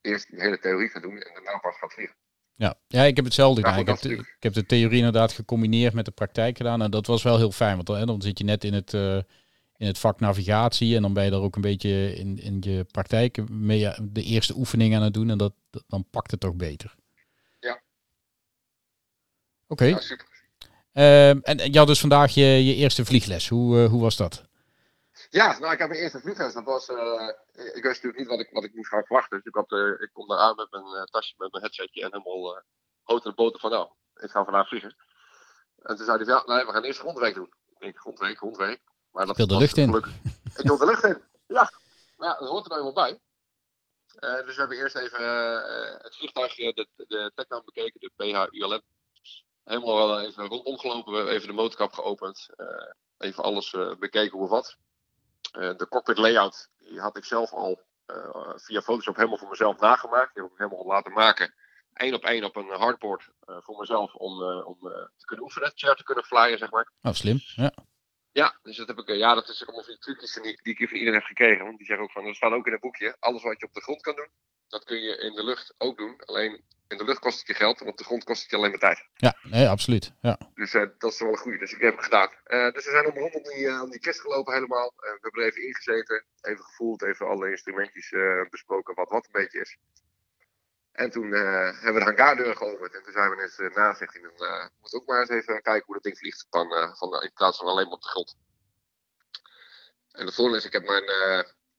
eerst 0.00 0.30
de 0.30 0.40
hele 0.40 0.58
theorie 0.58 0.88
gaat 0.88 1.02
doen 1.02 1.20
en 1.20 1.34
daarna 1.34 1.58
pas 1.58 1.78
gaat 1.78 1.92
vliegen. 1.92 2.16
Ja, 2.58 2.74
ja 2.86 3.02
ik 3.02 3.16
heb 3.16 3.24
hetzelfde 3.24 3.62
gedaan. 3.62 3.78
ik, 3.78 3.86
heb 3.86 3.98
de, 3.98 4.12
ik 4.12 4.42
heb 4.42 4.52
de 4.52 4.66
theorie 4.66 4.96
inderdaad 4.96 5.32
gecombineerd 5.32 5.94
met 5.94 6.04
de 6.04 6.10
praktijk 6.10 6.56
gedaan. 6.56 6.82
En 6.82 6.90
dat 6.90 7.06
was 7.06 7.22
wel 7.22 7.36
heel 7.36 7.52
fijn. 7.52 7.74
Want 7.74 7.86
dan, 7.86 8.06
dan 8.06 8.22
zit 8.22 8.38
je 8.38 8.44
net 8.44 8.64
in 8.64 8.72
het, 8.72 8.92
uh, 8.92 9.16
in 9.76 9.86
het 9.86 9.98
vak 9.98 10.20
navigatie. 10.20 10.96
En 10.96 11.02
dan 11.02 11.12
ben 11.12 11.24
je 11.24 11.30
er 11.30 11.40
ook 11.40 11.56
een 11.56 11.62
beetje 11.62 12.14
in, 12.14 12.38
in 12.38 12.56
je 12.60 12.84
praktijk 12.84 13.48
mee 13.50 13.90
de 14.02 14.22
eerste 14.22 14.56
oefening 14.56 14.94
aan 14.94 15.02
het 15.02 15.14
doen. 15.14 15.30
En 15.30 15.38
dat, 15.38 15.52
dan 15.86 16.04
pakt 16.10 16.30
het 16.30 16.40
toch 16.40 16.54
beter. 16.54 16.94
Ja. 17.60 17.82
Oké. 19.66 19.84
Okay. 19.84 19.88
Ja, 19.88 20.16
uh, 20.92 21.28
en 21.30 21.72
je 21.72 21.78
had 21.78 21.86
dus 21.86 22.00
vandaag 22.00 22.34
je, 22.34 22.64
je 22.64 22.74
eerste 22.74 23.04
vliegles. 23.04 23.48
Hoe, 23.48 23.82
uh, 23.82 23.88
hoe 23.88 24.00
was 24.00 24.16
dat? 24.16 24.47
Ja, 25.30 25.58
nou, 25.58 25.72
ik 25.72 25.78
heb 25.78 25.88
mijn 25.88 26.00
eerste 26.00 26.20
vliegles. 26.20 26.52
Dat 26.52 26.64
was, 26.64 26.88
uh, 26.88 27.28
ik 27.52 27.82
wist 27.82 27.84
natuurlijk 27.84 28.16
niet 28.16 28.26
wat 28.26 28.40
ik, 28.40 28.50
wat 28.50 28.64
ik 28.64 28.74
moest 28.74 28.88
gaan 28.88 29.04
verwachten. 29.04 29.36
Dus 29.36 29.46
ik, 29.46 29.54
had, 29.54 29.72
uh, 29.72 30.00
ik 30.00 30.10
kom 30.12 30.28
daar 30.28 30.38
aan 30.38 30.56
met 30.56 30.70
mijn 30.70 30.84
uh, 30.84 31.02
tasje, 31.02 31.34
met 31.36 31.52
mijn 31.52 31.62
headsetje 31.62 32.02
en 32.02 32.12
helemaal 32.12 32.56
uh, 32.56 32.62
houten 33.02 33.30
de 33.30 33.36
boter 33.36 33.60
van, 33.60 33.70
nou, 33.70 33.88
ik 34.14 34.30
ga 34.30 34.44
vandaag 34.44 34.68
vliegen. 34.68 34.96
En 35.76 35.96
toen 35.96 36.04
zei 36.04 36.24
hij, 36.24 36.26
ja, 36.26 36.42
nee, 36.46 36.64
we 36.64 36.72
gaan 36.72 36.82
eerst 36.82 37.00
grondwerk 37.00 37.34
doen. 37.34 37.52
Ik 37.68 37.78
denk, 37.78 37.98
grondwerk, 37.98 38.36
grondwerk. 38.36 38.80
Maar 39.10 39.26
dat, 39.26 39.38
ik 39.38 39.46
wil 39.46 39.56
de 39.56 39.62
lucht 39.62 39.76
in. 39.76 39.94
Ik 40.56 40.66
wil 40.66 40.78
de 40.78 40.86
lucht 40.86 41.04
in, 41.04 41.22
ja. 41.46 41.70
Maar 42.16 42.28
ja, 42.28 42.38
dat 42.38 42.48
hoort 42.48 42.64
er 42.64 42.70
nou 42.70 42.82
helemaal 42.82 43.04
bij. 43.04 43.20
dus 44.44 44.54
we 44.54 44.60
hebben 44.60 44.78
eerst 44.78 44.96
even 44.96 45.22
het 46.02 46.16
vliegtuig, 46.16 46.54
de, 46.54 46.88
de 46.96 47.32
technaam 47.34 47.62
bekeken, 47.64 48.00
de 48.00 48.10
PH-ULM. 48.16 48.82
Helemaal 49.64 50.20
even 50.20 50.46
rondgelopen, 50.46 51.10
we 51.10 51.16
hebben 51.16 51.34
even 51.34 51.48
de 51.48 51.54
motorkap 51.54 51.92
geopend. 51.92 52.48
even 53.18 53.42
alles 53.42 53.76
bekeken 53.98 54.38
hoe 54.38 54.48
wat. 54.48 54.76
Eh, 55.52 55.76
de 55.76 55.88
cockpit 55.88 56.18
layout 56.18 56.70
die 56.78 57.00
had 57.00 57.16
ik 57.16 57.24
zelf 57.24 57.52
al 57.52 57.86
eh, 58.06 58.52
via 58.54 58.80
Photoshop 58.80 59.16
helemaal 59.16 59.38
voor 59.38 59.48
mezelf 59.48 59.80
nagemaakt. 59.80 60.34
Die 60.34 60.42
heb 60.42 60.52
ik 60.52 60.58
helemaal 60.58 60.86
laten 60.86 61.12
maken. 61.12 61.54
Eén 61.92 62.14
op 62.14 62.24
één 62.24 62.44
op 62.44 62.56
een 62.56 62.68
hardboard 62.68 63.28
uh, 63.46 63.56
voor 63.60 63.78
mezelf 63.78 64.14
om, 64.14 64.42
om 64.42 64.78
te 65.16 65.26
kunnen 65.26 65.44
oefenen, 65.44 65.72
chair 65.74 65.94
te 65.94 66.02
kunnen 66.02 66.24
flyen, 66.24 66.58
zeg 66.58 66.70
maar. 66.70 66.90
Oh, 67.02 67.12
slim. 67.12 67.38
Ja. 67.56 67.72
Ja, 68.32 68.58
dus 68.62 68.76
dat 68.76 68.86
heb 68.86 68.98
ik, 68.98 69.08
ja, 69.08 69.34
dat 69.34 69.48
is 69.48 69.66
allemaal 69.66 69.84
van 69.84 69.92
die 69.92 70.02
trucjes 70.02 70.32
die, 70.32 70.60
die 70.62 70.76
ik 70.78 70.88
van 70.88 70.98
iedereen 70.98 71.18
heb 71.18 71.28
gekregen. 71.28 71.64
Want 71.64 71.78
die 71.78 71.86
zeggen 71.86 72.04
ook 72.04 72.12
van, 72.12 72.24
er 72.24 72.34
staat 72.34 72.52
ook 72.52 72.66
in 72.66 72.72
het 72.72 72.80
boekje, 72.80 73.16
alles 73.18 73.42
wat 73.42 73.60
je 73.60 73.66
op 73.66 73.74
de 73.74 73.80
grond 73.80 74.02
kan 74.02 74.16
doen, 74.16 74.28
dat 74.68 74.84
kun 74.84 75.00
je 75.00 75.18
in 75.18 75.34
de 75.34 75.44
lucht 75.44 75.74
ook 75.78 75.96
doen. 75.96 76.20
Alleen 76.24 76.64
in 76.88 76.98
de 76.98 77.04
lucht 77.04 77.18
kost 77.18 77.38
het 77.38 77.46
je 77.46 77.54
geld 77.54 77.80
en 77.80 77.86
op 77.86 77.96
de 77.96 78.04
grond 78.04 78.24
kost 78.24 78.42
het 78.42 78.50
je 78.50 78.56
alleen 78.56 78.70
maar 78.70 78.78
tijd. 78.78 79.08
Ja, 79.14 79.36
nee, 79.42 79.68
absoluut. 79.68 80.12
Ja. 80.20 80.38
Dus 80.54 80.74
uh, 80.74 80.86
dat 80.98 81.12
is 81.12 81.18
wel 81.18 81.28
een 81.28 81.36
goede. 81.36 81.58
Dus 81.58 81.72
ik 81.72 81.80
heb 81.80 81.94
het 81.94 82.04
gedaan. 82.04 82.30
Uh, 82.46 82.72
dus 82.72 82.84
we 82.84 82.90
zijn 82.90 83.06
om 83.06 83.18
rondom 83.18 83.42
die, 83.42 83.82
om 83.82 83.90
die 83.90 84.00
kist 84.00 84.20
gelopen 84.20 84.54
helemaal. 84.54 84.92
we 84.96 85.18
hebben 85.20 85.42
er 85.42 85.48
even 85.48 85.66
ingezeten, 85.66 86.24
even 86.40 86.64
gevoeld, 86.64 87.02
even 87.02 87.26
alle 87.26 87.50
instrumentjes 87.50 88.14
besproken, 88.50 88.94
wat 88.94 89.08
wat 89.08 89.24
een 89.24 89.40
beetje 89.40 89.60
is. 89.60 89.76
En 90.92 91.10
toen 91.10 91.32
hebben 91.32 91.94
we 91.94 91.98
de 91.98 92.04
hangaardeur 92.04 92.56
geopend. 92.56 92.94
En 92.94 93.02
toen 93.02 93.12
zijn 93.12 93.30
we 93.30 93.42
eens 93.42 93.74
na, 93.74 93.94
zegt 93.94 94.12
hij, 94.12 94.22
dan 94.22 94.70
moet 94.80 94.94
ook 94.94 95.06
maar 95.06 95.20
eens 95.20 95.30
even 95.30 95.62
kijken 95.62 95.84
hoe 95.84 95.94
dat 95.94 96.02
ding 96.02 96.18
vliegt. 96.18 96.46
Van, 96.50 96.96
van, 96.96 97.22
in 97.22 97.32
plaats 97.34 97.58
van 97.58 97.66
alleen 97.66 97.84
maar 97.84 97.94
op 97.94 98.02
de 98.02 98.08
grond. 98.08 98.36
En 100.12 100.26
de 100.26 100.32
volgende 100.32 100.58
is, 100.58 100.64
ik 100.64 100.72
heb 100.72 100.84
mijn 100.84 101.04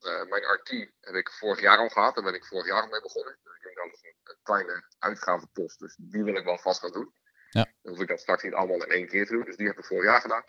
mijn 0.01 0.43
RT 0.43 0.69
heb 0.99 1.15
ik 1.15 1.31
vorig 1.31 1.61
jaar 1.61 1.77
al 1.77 1.89
gehad. 1.89 2.15
Daar 2.15 2.23
ben 2.23 2.33
ik 2.33 2.45
vorig 2.45 2.67
jaar 2.67 2.81
al 2.81 2.87
mee 2.87 3.01
begonnen. 3.01 3.37
Dus 3.43 3.55
ik 3.55 3.63
denk 3.63 3.75
dat 3.75 3.85
is 3.93 4.03
een, 4.03 4.37
kleine 4.43 4.83
uitgavenpost. 4.99 5.79
Dus 5.79 5.95
die 5.99 6.23
wil 6.23 6.35
ik 6.35 6.43
wel 6.43 6.57
vast 6.57 6.79
gaan 6.79 6.91
doen. 6.91 7.13
Ja. 7.49 7.63
Dan 7.81 7.91
hoef 7.91 8.01
ik 8.01 8.07
dat 8.07 8.19
straks 8.19 8.43
niet 8.43 8.53
allemaal 8.53 8.83
in 8.83 8.91
één 8.91 9.07
keer 9.07 9.25
te 9.25 9.33
doen. 9.33 9.45
Dus 9.45 9.55
die 9.55 9.67
heb 9.67 9.77
ik 9.77 9.85
vorig 9.85 10.03
jaar 10.03 10.21
gedaan. 10.21 10.43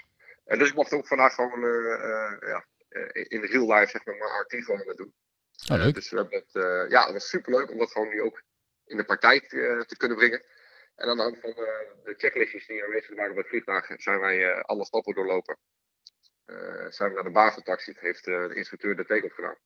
En 0.45 0.59
dus 0.59 0.69
ik 0.69 0.75
mocht 0.75 0.93
ook 0.93 1.07
vandaag 1.07 1.35
gewoon 1.35 1.65
uh, 1.65 1.71
uh, 1.71 2.37
ja, 2.41 2.67
in 3.13 3.45
real 3.45 3.73
life 3.73 3.91
zeg 3.91 4.05
maar, 4.05 4.17
mijn 4.17 4.41
RT 4.41 4.65
gewoon 4.65 4.97
doen. 4.97 5.15
Oh, 5.73 5.77
leuk. 5.77 5.95
dus 5.95 6.11
we 6.11 6.17
hebben 6.17 6.39
het, 6.39 6.91
ja, 6.91 7.05
dat 7.05 7.13
was 7.13 7.29
super 7.29 7.53
leuk 7.53 7.71
om 7.71 7.79
dat 7.79 7.91
gewoon 7.91 8.09
nu 8.09 8.23
ook 8.23 8.43
in 8.85 8.97
de 8.97 9.05
praktijk 9.05 9.49
te 9.49 9.95
kunnen 9.97 10.17
brengen. 10.17 10.43
En 10.95 11.09
aan 11.09 11.17
de 11.17 11.23
hand 11.23 11.39
van 11.41 11.51
de 12.05 12.15
checklistjes 12.17 12.67
die 12.67 12.85
aanwezig 12.85 13.17
waren 13.17 13.35
bij 13.35 13.41
het 13.41 13.49
vliegtuig 13.49 13.91
zijn 13.97 14.21
wij 14.21 14.63
alle 14.63 14.85
stappen 14.85 15.15
doorlopen. 15.15 15.59
Zijn 16.89 17.09
we 17.09 17.15
naar 17.15 17.25
de 17.25 17.31
baveltaxi, 17.31 17.93
heeft 17.97 18.27
uh, 18.27 18.49
de 18.49 18.55
instructeur 18.55 18.97
de 18.97 19.05
take-off 19.05 19.35
gedaan. 19.35 19.57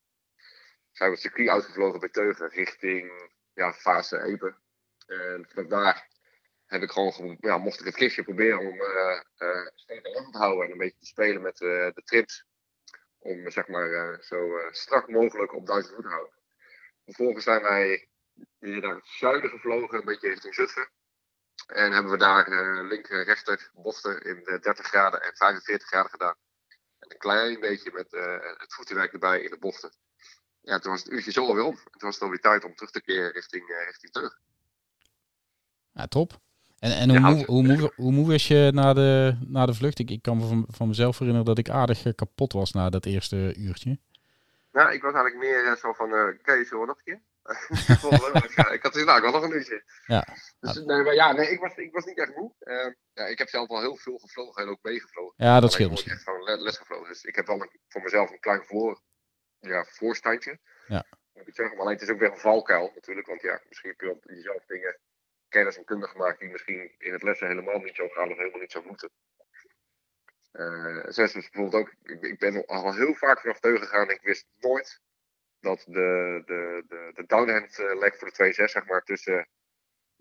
Zijn 0.92 1.08
we 1.08 1.14
het 1.14 1.24
circuit 1.24 1.48
uitgevlogen 1.48 2.00
bij 2.00 2.08
Teugen 2.08 2.48
richting 2.48 3.30
ja, 3.54 3.72
fase 3.72 4.22
Epe. 4.22 4.56
En 5.06 5.46
vanaf 5.48 5.68
daar 5.68 6.08
heb 6.66 6.82
ik 6.82 6.90
gewoon, 6.90 7.36
ja, 7.40 7.58
mocht 7.58 7.80
ik 7.80 7.86
het 7.86 7.94
kistje 7.94 8.22
proberen 8.22 8.58
om 8.58 8.74
uh, 8.74 9.20
lang 10.02 10.32
te 10.32 10.38
houden 10.38 10.64
en 10.64 10.70
een 10.70 10.78
beetje 10.78 10.98
te 10.98 11.06
spelen 11.06 11.42
met 11.42 11.56
de 11.56 12.02
trips. 12.04 12.44
Om 13.18 13.50
zeg 13.50 13.68
maar 13.68 14.18
zo 14.22 14.68
strak 14.70 15.08
mogelijk 15.08 15.54
op 15.54 15.66
duizend 15.66 15.94
voet 15.94 16.04
te 16.04 16.10
houden. 16.10 16.34
Vervolgens 17.04 17.44
zijn 17.44 17.62
wij 17.62 18.08
weer 18.58 18.80
naar 18.80 18.94
het 18.94 19.06
zuiden 19.06 19.50
gevlogen, 19.50 19.98
een 19.98 20.04
beetje 20.04 20.28
richting 20.28 20.54
Zutphen. 20.54 20.90
En 21.66 21.92
hebben 21.92 22.12
we 22.12 22.18
daar 22.18 22.50
linker, 22.84 23.24
rechter 23.24 23.70
bochten 23.74 24.20
in 24.22 24.44
30 24.44 24.86
graden 24.86 25.22
en 25.22 25.36
45 25.36 25.88
graden 25.88 26.10
gedaan 26.10 26.36
een 27.14 27.20
klein 27.20 27.60
beetje 27.60 27.90
met 27.92 28.12
uh, 28.12 28.36
het 28.56 28.74
voetenwerk 28.74 29.12
erbij 29.12 29.40
in 29.40 29.50
de 29.50 29.58
bochten. 29.58 29.90
Ja, 30.60 30.78
toen 30.78 30.92
was 30.92 31.02
het 31.02 31.12
uurtje 31.12 31.32
zo 31.32 31.46
alweer 31.46 31.64
om. 31.64 31.74
Toen 31.74 31.84
was 32.00 32.14
het 32.14 32.22
alweer 32.22 32.40
tijd 32.40 32.64
om 32.64 32.74
terug 32.74 32.90
te 32.90 33.02
keren 33.02 33.32
richting, 33.32 33.68
uh, 33.68 33.84
richting 33.86 34.12
terug. 34.12 34.38
Ja, 35.92 36.06
top. 36.06 36.40
En, 36.78 36.96
en 36.96 37.08
hoe, 37.08 37.18
ja, 37.18 37.30
moe, 37.30 37.44
hoe, 37.44 37.62
moe, 37.62 37.92
hoe 37.96 38.12
moe 38.12 38.26
was 38.26 38.48
je 38.48 38.70
na 38.74 38.92
de, 38.92 39.36
na 39.46 39.66
de 39.66 39.74
vlucht? 39.74 39.98
Ik, 39.98 40.10
ik 40.10 40.22
kan 40.22 40.36
me 40.36 40.46
van, 40.46 40.64
van 40.68 40.88
mezelf 40.88 41.18
herinneren 41.18 41.46
dat 41.46 41.58
ik 41.58 41.68
aardig 41.68 42.04
uh, 42.04 42.12
kapot 42.14 42.52
was 42.52 42.72
na 42.72 42.90
dat 42.90 43.06
eerste 43.06 43.54
uurtje. 43.56 43.98
Nou, 44.72 44.92
ik 44.92 45.02
was 45.02 45.14
eigenlijk 45.14 45.44
meer 45.44 45.76
zo 45.76 45.92
van, 45.92 46.10
uh, 46.10 46.26
Kees, 46.42 46.68
zullen 46.68 46.80
we 46.80 46.86
nog 46.86 46.98
een 46.98 47.04
keer? 47.04 47.20
ik 48.76 48.82
had 48.82 48.92
dus 48.92 49.04
nou, 49.04 49.22
wel 49.22 49.32
nog 49.32 49.42
een 49.42 49.52
uurtje. 49.52 49.84
Ja. 50.06 50.26
Dus, 50.60 50.74
nee, 50.74 51.02
maar 51.02 51.14
ja, 51.14 51.32
nee, 51.32 51.50
ik 51.50 51.60
was, 51.60 51.74
ik 51.74 51.92
was 51.92 52.04
niet 52.04 52.18
echt 52.18 52.36
moe. 52.36 52.54
Uh, 52.60 52.92
ja, 53.12 53.26
ik 53.26 53.38
heb 53.38 53.48
zelf 53.48 53.68
al 53.68 53.80
heel 53.80 53.96
veel 53.96 54.18
gevlogen 54.18 54.62
en 54.62 54.68
ook 54.68 54.82
meegevlogen. 54.82 55.34
Ja, 55.36 55.60
dat 55.60 55.72
scheelt 55.72 55.90
misschien. 55.90 56.12
Ik 56.12 56.18
heb 56.18 56.26
gewoon 56.26 56.62
les 56.62 56.76
gevlogen. 56.76 57.08
Dus 57.08 57.24
ik 57.24 57.36
heb 57.36 57.46
wel 57.46 57.60
een, 57.60 57.80
voor 57.88 58.02
mezelf 58.02 58.30
een 58.30 58.40
klein 58.40 58.64
voor, 58.64 59.00
ja, 59.58 59.84
voorstandje. 59.84 60.58
Ja. 60.86 61.04
Ik 61.32 61.54
zeg, 61.54 61.68
maar 61.68 61.78
alleen 61.78 61.92
het 61.92 62.02
is 62.02 62.08
ook 62.08 62.18
weer 62.18 62.30
een 62.30 62.38
valkuil 62.38 62.90
natuurlijk. 62.94 63.26
Want 63.26 63.42
ja, 63.42 63.60
misschien 63.68 63.90
heb 63.90 64.00
je 64.00 64.34
jezelf 64.34 64.64
dingen 64.66 64.98
kennis 65.48 65.76
en 65.76 65.84
kunde 65.84 66.06
gemaakt 66.06 66.38
die 66.38 66.48
misschien 66.48 66.94
in 66.98 67.12
het 67.12 67.22
lessen 67.22 67.48
helemaal 67.48 67.78
niet 67.78 67.94
zo 67.94 68.08
gaan 68.08 68.30
of 68.30 68.36
helemaal 68.36 68.60
niet 68.60 68.72
zo 68.72 68.82
moeten. 68.82 69.10
Uh, 70.52 71.04
zoals 71.08 71.32
dus 71.32 71.50
bijvoorbeeld 71.50 71.82
ook, 71.82 71.94
ik, 72.02 72.22
ik 72.22 72.38
ben 72.38 72.66
al 72.66 72.94
heel 72.94 73.14
vaak 73.14 73.40
vanaf 73.40 73.60
teugen 73.60 73.86
gegaan 73.86 74.08
en 74.08 74.14
ik 74.14 74.22
wist 74.22 74.46
nooit 74.60 75.00
dat 75.64 75.84
de, 75.86 76.42
de, 76.46 76.84
de, 76.88 77.10
de 77.14 77.26
downhand 77.26 77.78
uh, 77.78 77.98
leg 77.98 78.18
voor 78.18 78.32
de 78.32 78.54
2.6, 78.56 78.64
zeg 78.64 78.86
maar, 78.86 79.02
tussen 79.02 79.48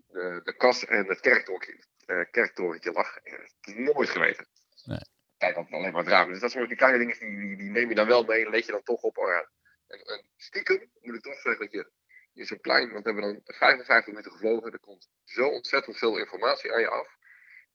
de, 0.06 0.40
de 0.44 0.56
kas 0.56 0.84
en 0.84 1.06
het 1.06 1.20
kerktorentje, 1.20 2.28
kerktorentje 2.30 2.92
lag. 2.92 3.18
nooit 3.62 4.08
geweten. 4.08 4.46
Nee. 4.84 4.98
Kijk, 5.38 5.54
dat 5.54 5.70
alleen 5.70 5.92
maar 5.92 6.04
drama. 6.04 6.32
Dus 6.32 6.40
dat 6.40 6.68
die 6.68 6.76
kleine 6.76 6.98
dingen, 6.98 7.18
die, 7.18 7.46
die, 7.46 7.56
die, 7.56 7.70
neem 7.70 7.88
je 7.88 7.94
dan 7.94 8.06
wel 8.06 8.24
mee 8.24 8.44
en 8.44 8.50
leed 8.50 8.66
je 8.66 8.72
dan 8.72 8.82
toch 8.82 9.02
op. 9.02 9.18
Oh 9.18 9.30
en, 9.32 9.48
en, 9.86 10.28
stiekem 10.36 10.90
moet 11.00 11.14
ik 11.14 11.22
toch 11.22 11.40
zeggen 11.40 11.58
dat 11.58 11.72
je, 11.72 11.90
je 12.32 12.44
zo 12.44 12.56
klein, 12.56 12.92
want 12.92 13.04
we 13.04 13.10
hebben 13.10 13.32
dan 13.32 13.40
55 13.44 14.06
minuten 14.06 14.32
gevlogen. 14.32 14.72
Er 14.72 14.78
komt 14.80 15.08
zo 15.24 15.48
ontzettend 15.48 15.98
veel 15.98 16.18
informatie 16.18 16.72
aan 16.72 16.80
je 16.80 16.88
af. 16.88 17.16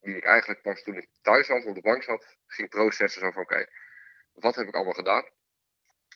Die 0.00 0.16
ik 0.16 0.24
eigenlijk 0.24 0.62
pas 0.62 0.82
toen 0.82 0.96
ik 0.96 1.08
thuis 1.22 1.48
was, 1.48 1.64
op 1.64 1.74
de 1.74 1.80
bank 1.80 2.02
zat, 2.02 2.36
ging 2.46 2.68
processen. 2.68 3.20
Zo 3.20 3.30
van: 3.30 3.42
oké, 3.42 3.52
okay, 3.52 3.68
wat 4.32 4.54
heb 4.54 4.68
ik 4.68 4.74
allemaal 4.74 4.92
gedaan? 4.92 5.24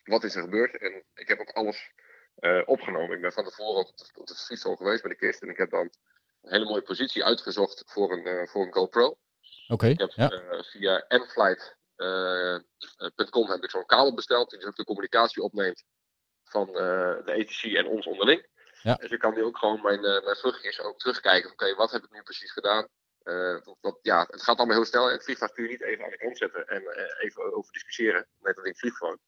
Wat 0.05 0.25
is 0.25 0.35
er 0.35 0.43
gebeurd. 0.43 0.79
En 0.79 1.05
ik 1.15 1.29
heb 1.29 1.41
ook 1.41 1.51
alles 1.51 1.91
uh, 2.39 2.63
opgenomen. 2.65 3.17
Ik 3.17 3.23
ben 3.23 3.33
van 3.33 3.45
tevoren 3.45 3.81
op 3.81 3.87
het, 3.87 4.11
op 4.15 4.29
het 4.29 4.61
geweest 4.61 5.03
bij 5.03 5.11
de 5.11 5.17
kist. 5.17 5.43
En 5.43 5.49
ik 5.49 5.57
heb 5.57 5.71
dan 5.71 5.91
een 6.43 6.53
hele 6.53 6.65
mooie 6.65 6.83
positie 6.83 7.25
uitgezocht 7.25 7.83
voor 7.87 8.13
een, 8.13 8.27
uh, 8.27 8.47
voor 8.47 8.67
een 8.67 8.73
GoPro. 8.73 9.07
Oké. 9.07 9.19
Okay, 9.69 9.91
ik 9.91 9.99
heb 9.99 10.11
ja. 10.11 10.33
uh, 10.33 10.63
via 10.63 11.05
nflight.com 11.09 13.51
heb 13.51 13.63
ik 13.63 13.71
zo'n 13.71 13.87
kabel 13.87 14.15
besteld. 14.15 14.51
Die 14.51 14.59
dus 14.59 14.69
ook 14.69 14.77
de 14.77 14.85
communicatie 14.85 15.43
opneemt 15.43 15.85
van 16.45 16.67
de 16.67 17.33
ETC 17.33 17.63
en 17.63 17.87
ons 17.87 18.07
onderling. 18.07 18.47
Ja. 18.83 18.95
Dus 18.95 19.11
ik 19.11 19.19
kan 19.19 19.35
nu 19.35 19.43
ook 19.43 19.59
gewoon 19.59 19.83
mijn, 19.83 20.01
mijn 20.01 20.37
vluchtjes 20.37 20.81
ook 20.81 20.99
terugkijken. 20.99 21.51
Oké, 21.51 21.65
okay, 21.65 21.77
wat 21.77 21.91
heb 21.91 22.05
ik 22.05 22.11
nu 22.11 22.23
precies 22.23 22.53
gedaan? 22.53 22.89
Uh, 23.25 23.59
dat, 23.81 23.99
ja, 24.03 24.27
het 24.31 24.43
gaat 24.43 24.57
allemaal 24.57 24.77
heel 24.77 24.85
snel. 24.85 25.07
En 25.07 25.13
het 25.13 25.25
vliegtuig 25.25 25.53
kun 25.53 25.65
je 25.65 25.71
niet 25.71 25.83
even 25.83 26.05
aan 26.05 26.11
de 26.11 26.17
kant 26.17 26.39
zetten 26.39 26.69
en 26.69 26.83
uh, 26.83 27.25
even 27.25 27.55
over 27.55 27.73
discussiëren. 27.73 28.27
Net 28.41 28.57
dat 28.57 28.67
ik 28.67 28.79
vlieg 28.79 28.97
gewoon. 28.97 29.19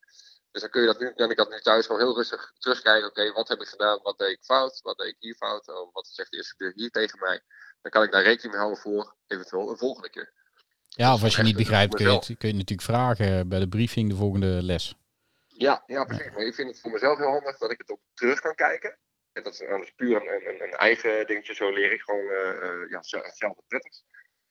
Dus 0.56 0.64
dan 0.64 0.74
kun 0.74 0.80
je 0.80 0.92
dat 0.92 1.00
nu, 1.00 1.12
kan 1.12 1.30
ik 1.30 1.36
dat 1.36 1.50
nu 1.50 1.60
thuis 1.60 1.86
gewoon 1.86 2.00
heel 2.00 2.14
rustig 2.14 2.52
terugkijken. 2.58 3.08
Oké, 3.08 3.20
okay, 3.20 3.32
wat 3.32 3.48
heb 3.48 3.60
ik 3.60 3.66
gedaan? 3.66 4.00
Wat 4.02 4.18
deed 4.18 4.30
ik 4.30 4.44
fout? 4.44 4.80
Wat 4.82 4.96
deed 4.96 5.08
ik 5.08 5.16
hier 5.18 5.34
fout? 5.34 5.68
Oh, 5.68 5.92
wat 5.92 6.06
zegt 6.06 6.30
de 6.30 6.36
instructeur 6.36 6.72
hier 6.74 6.90
tegen 6.90 7.18
mij? 7.18 7.40
Dan 7.82 7.90
kan 7.90 8.02
ik 8.02 8.12
daar 8.12 8.22
rekening 8.22 8.52
mee 8.52 8.60
houden 8.60 8.82
voor 8.82 9.16
eventueel 9.26 9.70
een 9.70 9.76
volgende 9.76 10.10
keer. 10.10 10.32
Ja, 10.88 11.14
of 11.14 11.22
als 11.22 11.36
je 11.36 11.42
niet 11.42 11.56
begrijpt, 11.56 11.94
kun 11.94 12.06
je, 12.06 12.12
het, 12.12 12.24
kun 12.24 12.48
je 12.48 12.54
natuurlijk 12.54 12.88
vragen 12.88 13.48
bij 13.48 13.58
de 13.58 13.68
briefing 13.68 14.10
de 14.10 14.16
volgende 14.16 14.62
les. 14.62 14.94
Ja, 15.46 15.82
ja 15.86 16.04
precies. 16.04 16.32
Maar 16.32 16.46
ik 16.46 16.54
vind 16.54 16.68
het 16.68 16.80
voor 16.80 16.90
mezelf 16.90 17.18
heel 17.18 17.30
handig 17.30 17.58
dat 17.58 17.70
ik 17.70 17.78
het 17.78 17.90
ook 17.90 18.00
terug 18.14 18.40
kan 18.40 18.54
kijken. 18.54 18.98
En 19.32 19.42
dat 19.42 19.52
is, 19.52 19.58
dat 19.58 19.82
is 19.82 19.92
puur 19.96 20.16
een, 20.16 20.48
een, 20.48 20.62
een, 20.62 20.74
eigen 20.74 21.26
dingetje. 21.26 21.54
Zo 21.54 21.72
leer 21.72 21.92
ik 21.92 22.00
gewoon 22.00 22.24
uh, 22.24 22.90
ja, 22.90 22.98
hetzelfde 22.98 23.62
prettig. 23.66 23.92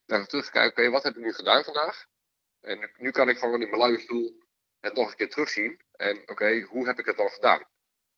Dan 0.06 0.26
terugkijken, 0.26 0.72
oké, 0.72 0.80
okay, 0.80 0.92
wat 0.92 1.04
heb 1.04 1.16
ik 1.16 1.24
nu 1.24 1.34
gedaan 1.34 1.64
vandaag? 1.64 2.06
En 2.62 2.80
nu, 2.80 2.90
nu 2.98 3.12
kan 3.12 3.30
ik 3.30 3.38
gewoon 3.38 3.62
in 3.62 3.70
mijn 3.70 3.82
luie 3.82 4.00
stoel 4.00 4.44
het 4.86 4.96
nog 4.96 5.10
een 5.10 5.16
keer 5.16 5.30
terugzien. 5.30 5.82
En 5.92 6.18
oké, 6.22 6.32
okay, 6.32 6.62
hoe 6.62 6.86
heb 6.86 7.00
ik 7.00 7.06
het 7.06 7.18
dan 7.18 7.30
gedaan? 7.30 7.64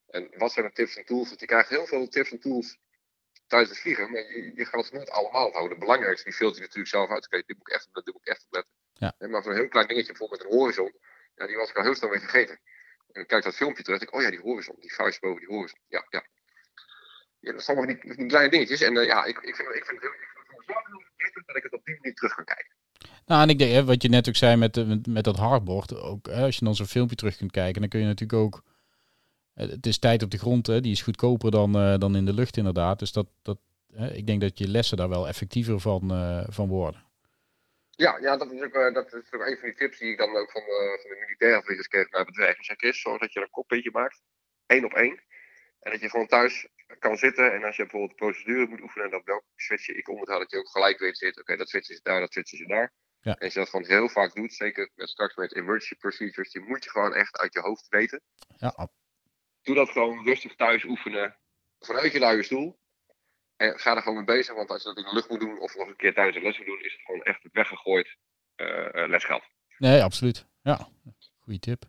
En 0.07 0.31
wat 0.37 0.51
zijn 0.51 0.65
de 0.65 0.71
tips 0.71 0.97
en 0.97 1.05
tools? 1.05 1.27
Want 1.27 1.39
je 1.39 1.45
krijgt 1.45 1.69
heel 1.69 1.85
veel 1.85 2.07
tips 2.07 2.31
en 2.31 2.39
tools 2.39 2.77
tijdens 3.47 3.71
het 3.71 3.79
vliegen, 3.79 4.11
maar 4.11 4.21
je, 4.21 4.51
je 4.55 4.65
gaat 4.65 4.83
het 4.83 4.93
nooit 4.93 5.09
allemaal 5.09 5.51
houden. 5.51 5.79
De 5.79 5.85
belangrijkste, 5.85 6.29
die 6.29 6.37
filter 6.37 6.55
je 6.55 6.61
natuurlijk 6.61 6.89
zelf 6.89 7.09
uit. 7.09 7.25
Oké, 7.25 7.43
dit 7.45 7.57
moet 7.57 7.67
ik 7.67 7.73
echt, 7.73 7.89
dit 7.93 8.13
moet 8.13 8.27
ik 8.27 8.33
echt 8.33 8.43
opletten. 8.45 8.73
Ja. 8.93 9.15
Maar 9.27 9.43
voor 9.43 9.51
een 9.51 9.57
heel 9.57 9.67
klein 9.67 9.87
dingetje, 9.87 10.11
bijvoorbeeld 10.11 10.41
met 10.43 10.51
een 10.51 10.57
horizon, 10.57 10.93
ja, 11.35 11.47
die 11.47 11.55
was 11.55 11.69
ik 11.69 11.77
al 11.77 11.83
heel 11.83 11.95
snel 11.95 12.09
weer 12.09 12.19
vergeten. 12.19 12.55
En 12.55 13.13
dan 13.13 13.25
kijk 13.25 13.39
ik 13.39 13.43
dat 13.43 13.55
filmpje 13.55 13.83
terug, 13.83 13.99
denk 13.99 14.11
ik, 14.11 14.17
oh 14.17 14.23
ja, 14.23 14.29
die 14.29 14.39
horizon, 14.39 14.75
die 14.79 14.93
vuist 14.93 15.19
boven 15.19 15.39
die 15.39 15.55
horizon. 15.55 15.79
Ja, 15.87 16.05
ja. 16.09 16.25
ja 17.39 17.51
dat 17.51 17.63
zijn 17.63 17.77
allemaal 17.77 17.95
die, 17.95 18.15
die 18.15 18.25
kleine 18.25 18.49
dingetjes. 18.49 18.81
En 18.81 18.95
uh, 18.95 19.05
ja, 19.05 19.25
ik, 19.25 19.39
ik 19.39 19.55
vind, 19.55 19.75
ik 19.75 19.85
vind 19.85 20.01
het 20.01 20.11
heel, 20.11 20.13
ik 20.13 20.27
vind 20.35 20.67
het 20.67 20.87
heel 20.87 21.05
prettig 21.15 21.45
dat 21.45 21.55
ik 21.55 21.63
het 21.63 21.73
op 21.73 21.85
die 21.85 21.95
manier 21.95 22.13
terug 22.13 22.35
kan 22.35 22.45
kijken. 22.45 22.76
Nou, 23.25 23.41
en 23.41 23.49
ik 23.49 23.59
denk, 23.59 23.85
wat 23.85 24.01
je 24.01 24.09
net 24.09 24.27
ook 24.27 24.35
zei 24.35 24.55
met, 24.55 24.87
met, 24.87 25.07
met 25.07 25.23
dat 25.23 25.37
hardboard, 25.37 25.95
ook, 25.95 26.27
hè, 26.27 26.43
als 26.43 26.57
je 26.57 26.65
dan 26.65 26.75
zo'n 26.75 26.85
filmpje 26.85 27.15
terug 27.15 27.37
kunt 27.37 27.51
kijken, 27.51 27.81
dan 27.81 27.89
kun 27.89 27.99
je 27.99 28.05
natuurlijk 28.05 28.39
ook, 28.39 28.63
het 29.53 29.85
is 29.85 29.99
tijd 29.99 30.23
op 30.23 30.31
de 30.31 30.37
grond, 30.37 30.67
hè, 30.67 30.81
die 30.81 30.91
is 30.91 31.01
goedkoper 31.01 31.51
dan, 31.51 31.77
uh, 31.77 31.97
dan 31.97 32.15
in 32.15 32.25
de 32.25 32.33
lucht 32.33 32.57
inderdaad. 32.57 32.99
Dus 32.99 33.11
dat, 33.11 33.27
dat, 33.41 33.57
hè, 33.93 34.13
ik 34.13 34.27
denk 34.27 34.41
dat 34.41 34.57
je 34.57 34.67
lessen 34.67 34.97
daar 34.97 35.09
wel 35.09 35.27
effectiever 35.27 35.79
van, 35.79 36.01
van 36.49 36.67
worden. 36.67 37.05
Ja, 37.89 38.17
ja 38.21 38.37
dat, 38.37 38.51
is 38.51 38.61
ook, 38.61 38.93
dat 38.93 39.13
is 39.13 39.31
ook 39.31 39.45
een 39.45 39.57
van 39.57 39.69
die 39.69 39.77
tips 39.77 39.97
die 39.97 40.11
ik 40.11 40.17
dan 40.17 40.29
ook 40.29 40.51
van, 40.51 40.61
van 41.01 41.09
de 41.09 41.17
militaire 41.19 41.63
vliegers 41.63 41.87
kreeg 41.87 42.11
naar 42.11 42.25
bedrijven. 42.25 42.63
Zeg 42.63 42.77
Chris, 42.77 43.01
zorg 43.01 43.19
dat 43.19 43.33
je 43.33 43.41
een 43.41 43.49
koppuntje 43.49 43.91
maakt, 43.93 44.21
één 44.65 44.85
op 44.85 44.93
één. 44.93 45.19
En 45.79 45.91
dat 45.91 46.01
je 46.01 46.09
gewoon 46.09 46.27
thuis 46.27 46.67
kan 46.99 47.17
zitten 47.17 47.53
en 47.53 47.63
als 47.63 47.75
je 47.75 47.81
bijvoorbeeld 47.81 48.19
de 48.19 48.25
procedure 48.25 48.67
moet 48.67 48.81
oefenen, 48.81 49.11
dat 49.11 49.23
welk 49.23 49.43
switch 49.55 49.87
ik 49.87 50.05
houden, 50.05 50.39
dat 50.39 50.51
je 50.51 50.57
ook 50.57 50.69
gelijk 50.69 50.99
weet 50.99 51.17
zit, 51.17 51.31
oké, 51.31 51.39
okay, 51.39 51.55
dat 51.57 51.69
switch 51.69 51.89
is 51.89 52.01
daar, 52.01 52.19
dat 52.19 52.33
switch 52.33 52.53
is 52.53 52.67
daar. 52.67 52.93
Ja. 53.21 53.33
En 53.33 53.39
als 53.39 53.53
je 53.53 53.59
dat 53.59 53.69
gewoon 53.69 53.85
heel 53.85 54.09
vaak 54.09 54.35
doet, 54.35 54.53
zeker 54.53 54.91
met 54.95 55.09
straks 55.09 55.35
met 55.35 55.55
emergency 55.55 55.95
procedures, 55.95 56.51
die 56.51 56.61
moet 56.61 56.83
je 56.83 56.89
gewoon 56.89 57.13
echt 57.13 57.37
uit 57.37 57.53
je 57.53 57.59
hoofd 57.59 57.87
weten. 57.87 58.21
Ja. 58.57 58.89
Doe 59.61 59.75
dat 59.75 59.89
gewoon 59.89 60.25
rustig 60.25 60.55
thuis 60.55 60.83
oefenen, 60.83 61.37
vanuit 61.79 62.11
je 62.11 62.19
luie 62.19 62.43
stoel. 62.43 62.79
En 63.55 63.79
ga 63.79 63.95
er 63.95 64.01
gewoon 64.01 64.17
mee 64.17 64.37
bezig, 64.37 64.55
want 64.55 64.69
als 64.69 64.83
je 64.83 64.87
dat 64.87 64.97
in 64.97 65.03
de 65.03 65.13
lucht 65.13 65.29
moet 65.29 65.39
doen 65.39 65.59
of 65.59 65.75
nog 65.75 65.87
een 65.87 65.95
keer 65.95 66.13
tijdens 66.13 66.35
een 66.35 66.43
les 66.43 66.57
moet 66.57 66.67
doen, 66.67 66.83
is 66.83 66.93
het 66.93 67.01
gewoon 67.01 67.23
echt 67.23 67.47
weggegooid 67.51 68.17
uh, 68.55 69.07
lesgeld. 69.07 69.43
Nee, 69.77 70.03
absoluut. 70.03 70.45
Ja, 70.61 70.89
goede 71.39 71.59
tip. 71.59 71.83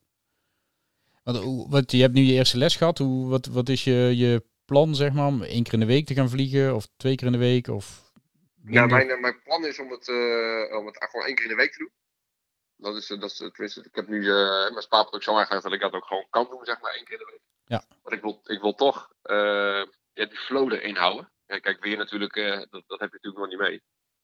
Want, 1.22 1.70
wat, 1.70 1.92
je 1.92 2.00
hebt 2.00 2.14
nu 2.14 2.22
je 2.22 2.32
eerste 2.32 2.58
les 2.58 2.76
gehad. 2.76 2.98
Hoe, 2.98 3.28
wat, 3.28 3.46
wat 3.46 3.68
is 3.68 3.84
je, 3.84 4.16
je 4.16 4.47
plan, 4.70 4.94
zeg 4.94 5.12
maar, 5.12 5.26
om 5.26 5.42
één 5.42 5.62
keer 5.62 5.72
in 5.72 5.81
de 5.81 5.94
week 5.94 6.07
te 6.07 6.14
gaan 6.14 6.28
vliegen? 6.28 6.74
Of 6.74 6.88
twee 6.96 7.14
keer 7.14 7.26
in 7.26 7.33
de 7.33 7.38
week? 7.38 7.66
Of 7.68 8.12
Ja, 8.64 8.87
mijn, 8.87 9.11
eh, 9.11 9.20
mijn 9.20 9.42
plan 9.42 9.64
is 9.66 9.78
om 9.78 9.90
het, 9.90 10.09
eh, 10.09 10.76
om 10.78 10.87
het 10.87 10.96
gewoon 11.11 11.26
één 11.26 11.35
keer 11.35 11.44
in 11.44 11.50
de 11.57 11.62
week 11.62 11.72
te 11.72 11.78
doen. 11.78 11.92
Dat 12.76 12.96
is, 12.96 13.11
eh, 13.11 13.20
dat 13.20 13.31
is 13.31 13.37
tenminste, 13.37 13.81
ik 13.85 13.94
heb 13.94 14.09
nu 14.09 14.18
eh 14.31 14.70
mijn 14.70 14.83
spaarproduct 14.83 15.24
zo 15.24 15.37
aangelegd 15.37 15.62
dat 15.62 15.72
ik 15.72 15.81
dat 15.81 15.92
ook 15.92 16.07
gewoon 16.07 16.26
kan 16.31 16.46
doen, 16.50 16.64
zeg 16.64 16.81
maar, 16.81 16.92
één 16.94 17.04
keer 17.04 17.20
in 17.20 17.26
de 17.26 17.31
week. 17.31 17.42
Ja. 17.64 17.83
Want 18.02 18.14
ik 18.16 18.22
wil, 18.22 18.40
ik 18.44 18.61
wil 18.61 18.74
toch 18.74 19.12
eh, 19.22 19.85
ja, 20.12 20.26
die 20.26 20.38
flow 20.38 20.72
erin 20.72 20.96
houden. 20.96 21.33
Ja, 21.46 21.59
kijk, 21.59 21.85
weer 21.85 21.96
natuurlijk, 21.96 22.35
dat, 22.70 22.83
dat 22.87 23.00
heb 23.00 23.11
je 23.12 23.18
natuurlijk 23.20 23.38
nog 23.38 23.48
niet 23.48 23.59
mee. 23.59 23.83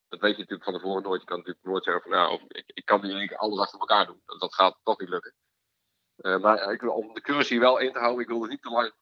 Dat 0.09 0.21
weet 0.21 0.37
je 0.37 0.41
natuurlijk 0.41 0.71
van 0.71 0.75
tevoren 0.79 1.03
nooit. 1.03 1.21
Je 1.21 1.27
kan 1.27 1.39
natuurlijk 1.39 1.65
nooit 1.65 1.85
zeggen 1.85 2.03
van, 2.03 2.11
nou, 2.11 2.33
of, 2.33 2.43
ik, 2.49 2.65
ik 2.67 2.85
kan 2.85 3.01
nu 3.01 3.11
in 3.11 3.17
één 3.17 3.29
keer 3.29 3.37
alles 3.37 3.59
achter 3.59 3.79
elkaar 3.79 4.07
doen. 4.07 4.23
Dat, 4.25 4.41
dat 4.41 4.55
gaat 4.55 4.79
toch 4.83 4.99
niet 4.99 5.09
lukken. 5.09 5.35
Maar 6.17 6.73
ik 6.73 6.81
wil, 6.81 6.93
om 6.93 7.15
de 7.15 7.21
cursus 7.21 7.59
wel 7.59 7.79
in 7.79 7.93
te 7.93 7.99
houden, 7.99 8.23
ik 8.23 8.29
wil 8.29 8.43
er 8.43 8.49
niet 8.49 8.63
te 8.63 8.71
lang 8.71 8.93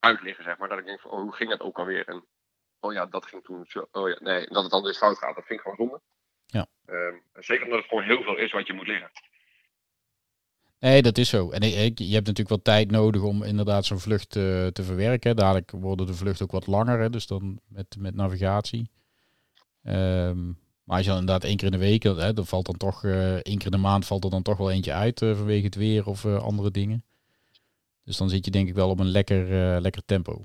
uitliggen, 0.00 0.44
zeg 0.44 0.58
maar. 0.58 0.68
Dat 0.68 0.78
ik 0.78 0.84
denk 0.86 1.00
van, 1.00 1.10
oh, 1.10 1.20
hoe 1.20 1.32
ging 1.32 1.50
het 1.50 1.60
ook 1.60 1.78
alweer? 1.78 2.08
En 2.08 2.24
oh 2.80 2.92
ja, 2.92 3.06
dat 3.06 3.26
ging 3.26 3.44
toen 3.44 3.64
zo. 3.68 3.86
Oh 3.92 4.08
ja, 4.08 4.16
nee, 4.20 4.46
dat 4.48 4.62
het 4.62 4.70
dan 4.72 4.82
dus 4.82 4.98
fout 4.98 5.18
gaat, 5.18 5.34
dat 5.34 5.44
vind 5.44 5.58
ik 5.58 5.60
gewoon 5.60 5.76
zonde. 5.76 6.00
Ja. 6.46 6.66
Ehm, 6.86 7.14
zeker 7.44 7.64
omdat 7.64 7.78
het 7.78 7.88
gewoon 7.88 8.04
heel 8.04 8.22
veel 8.22 8.36
is 8.36 8.52
wat 8.52 8.66
je 8.66 8.72
moet 8.72 8.86
leren. 8.86 9.10
Nee, 10.78 11.02
dat 11.02 11.18
is 11.18 11.28
zo. 11.28 11.50
En 11.50 11.62
ik- 11.62 11.98
je 11.98 12.04
hebt 12.14 12.26
natuurlijk 12.26 12.48
wel 12.48 12.62
tijd 12.62 12.90
nodig 12.90 13.22
om 13.22 13.42
inderdaad 13.42 13.84
zo'n 13.84 13.98
vlucht 13.98 14.36
eh, 14.36 14.66
te 14.66 14.82
verwerken. 14.82 15.36
Dadelijk 15.36 15.70
worden 15.70 16.06
de 16.06 16.14
vluchten 16.14 16.44
ook 16.44 16.50
wat 16.52 16.66
langer, 16.66 16.98
hè, 16.98 17.10
dus 17.10 17.26
dan 17.26 17.60
met, 17.68 17.96
met 17.98 18.14
navigatie. 18.14 18.90
Ehm, 19.82 20.46
maar 20.84 20.96
als 20.96 21.04
je 21.04 21.10
dan 21.10 21.18
inderdaad 21.20 21.44
één 21.44 21.56
keer 21.56 21.66
in 21.72 21.78
de 21.78 21.86
week, 21.86 22.02
hè, 22.02 22.32
dan 22.32 22.46
valt 22.46 22.66
dan 22.66 22.76
toch 22.76 23.04
eh, 23.04 23.32
één 23.34 23.56
keer 23.56 23.64
in 23.64 23.70
de 23.70 23.76
maand 23.76 24.06
valt 24.06 24.24
er 24.24 24.30
dan 24.30 24.42
toch 24.42 24.56
wel 24.56 24.70
eentje 24.70 24.92
uit 24.92 25.22
eh, 25.22 25.36
vanwege 25.36 25.64
het 25.64 25.74
weer 25.74 26.06
of 26.06 26.24
andere 26.26 26.70
dingen. 26.70 27.04
Dus 28.10 28.18
dan 28.18 28.28
zit 28.28 28.44
je 28.44 28.50
denk 28.50 28.68
ik 28.68 28.74
wel 28.74 28.90
op 28.90 28.98
een 28.98 29.10
lekker, 29.10 29.42
eh, 29.44 29.80
lekker 29.80 30.04
tempo. 30.04 30.44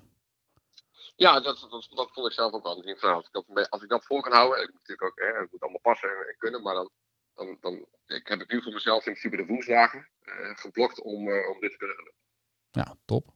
Ja, 1.15 1.39
dat, 1.39 1.67
dat, 1.69 1.88
dat 1.89 2.10
vond 2.12 2.28
ik 2.28 2.34
zelf 2.34 2.54
ook 2.54 2.63
wel. 2.63 2.78
Ik 2.88 3.01
nou, 3.01 3.15
als, 3.15 3.25
ik 3.25 3.32
dat, 3.32 3.69
als 3.69 3.84
ik 3.84 3.89
dat 3.89 4.06
voor 4.06 4.21
kan 4.21 4.32
houden, 4.32 4.62
ik 4.63 4.71
moet 4.71 4.80
natuurlijk 4.80 5.08
ook, 5.08 5.19
hè, 5.19 5.41
het 5.41 5.51
moet 5.51 5.62
allemaal 5.62 5.80
passen 5.80 6.10
en, 6.10 6.28
en 6.28 6.36
kunnen, 6.38 6.62
maar 6.62 6.73
dan, 6.73 6.89
dan, 7.36 7.58
dan 7.62 7.86
ik 8.17 8.28
heb 8.28 8.41
ik 8.41 8.51
nu 8.51 8.62
voor 8.62 8.73
mezelf 8.73 9.06
in 9.06 9.12
principe 9.12 9.36
de 9.36 9.45
woensdagen 9.45 10.08
eh, 10.21 10.56
geblokt 10.56 11.01
om, 11.01 11.30
eh, 11.30 11.49
om 11.49 11.60
dit 11.60 11.71
te 11.71 11.78
kunnen 11.78 11.95
doen. 11.95 12.13
Ja, 12.71 12.95
top. 13.06 13.34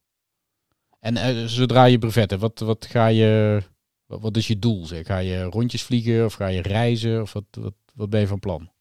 En 0.99 1.49
zodra 1.49 1.85
je 1.85 1.97
brevet 1.97 2.29
hebt, 2.29 2.41
wat, 2.41 2.59
wat 2.59 2.85
ga 2.85 3.07
je, 3.07 3.61
wat, 4.05 4.21
wat 4.21 4.37
is 4.37 4.47
je 4.47 4.59
doel? 4.59 4.85
Zeg? 4.85 5.05
Ga 5.05 5.17
je 5.17 5.43
rondjes 5.43 5.83
vliegen 5.83 6.25
of 6.25 6.33
ga 6.33 6.47
je 6.47 6.61
reizen 6.61 7.21
of 7.21 7.33
wat, 7.33 7.45
wat, 7.51 7.75
wat 7.95 8.09
ben 8.09 8.19
je 8.19 8.27
van 8.27 8.39
plan? 8.39 8.71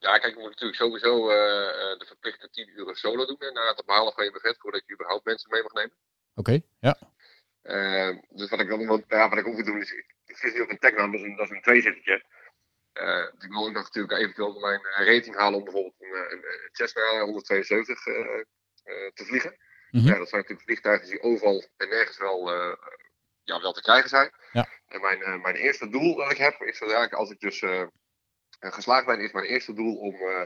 Ja, 0.00 0.18
kijk, 0.18 0.34
je 0.34 0.40
moet 0.40 0.50
natuurlijk 0.50 0.78
sowieso 0.78 1.30
eh, 1.30 1.68
eh, 1.68 1.98
de 1.98 2.06
verplichte 2.06 2.50
10 2.50 2.68
uur 2.68 2.96
solo 2.96 3.26
doen 3.26 3.38
en 3.38 3.52
na 3.52 3.74
het 3.74 3.86
behalen 3.86 4.12
van 4.12 4.24
je 4.24 4.30
buffet 4.30 4.56
voordat 4.58 4.82
je 4.86 4.92
überhaupt 4.92 5.24
mensen 5.24 5.50
mee 5.50 5.62
mag 5.62 5.72
nemen. 5.72 5.96
Oké, 6.34 6.60
ja. 6.80 6.98
Eh, 7.62 8.16
dus 8.28 8.50
wat 8.50 8.60
ik 8.60 8.68
dan 8.68 8.86
wat, 8.86 9.02
ja, 9.08 9.28
wat 9.28 9.38
ik 9.38 9.46
ook 9.46 9.54
wil 9.54 9.64
doen 9.64 9.80
is, 9.80 9.92
ik, 10.24 10.36
zit 10.36 10.54
nu 10.54 10.60
op 10.60 10.70
een 10.70 10.78
Technaam, 10.78 11.10
dat 11.10 11.20
is 11.20 11.26
een, 11.26 11.36
dat 11.36 11.44
is 11.44 11.50
een 11.50 11.62
tweezittertje. 11.62 12.24
Eh, 12.92 13.24
dus 13.34 13.44
ik 13.44 13.50
wil 13.50 13.66
ook 13.66 13.72
nog 13.72 13.82
natuurlijk 13.82 14.18
eventueel 14.18 14.58
mijn 14.58 14.80
rating 14.82 15.36
halen 15.36 15.58
om 15.58 15.64
bijvoorbeeld 15.64 15.94
een, 15.98 16.32
een, 16.32 16.44
een 16.44 16.68
Cessna 16.72 17.20
172 17.20 18.06
eh, 18.06 18.14
eh, 18.14 19.10
te 19.14 19.24
vliegen. 19.24 19.56
Mhm. 19.90 20.06
Ja, 20.06 20.18
dat 20.18 20.28
zijn 20.28 20.40
natuurlijk 20.40 20.68
vliegtuigen 20.68 21.08
die 21.08 21.22
overal 21.22 21.64
en 21.76 21.88
nergens 21.88 22.18
wel, 22.18 22.50
ja, 23.42 23.60
wel 23.60 23.72
te 23.72 23.82
krijgen 23.82 24.08
zijn. 24.08 24.30
Ja. 24.52 24.68
En 24.86 25.00
mijn, 25.00 25.40
mijn 25.40 25.54
eerste 25.54 25.88
doel 25.88 26.16
dat 26.16 26.30
ik 26.30 26.36
heb, 26.36 26.60
is 26.60 26.78
dat 26.78 26.88
eigenlijk 26.88 27.12
als 27.12 27.30
ik 27.30 27.40
dus 27.40 27.60
geslaagd 28.60 29.06
ben, 29.06 29.20
is 29.20 29.32
mijn 29.32 29.46
eerste 29.46 29.72
doel 29.72 29.96
om 29.96 30.14
eh, 30.14 30.42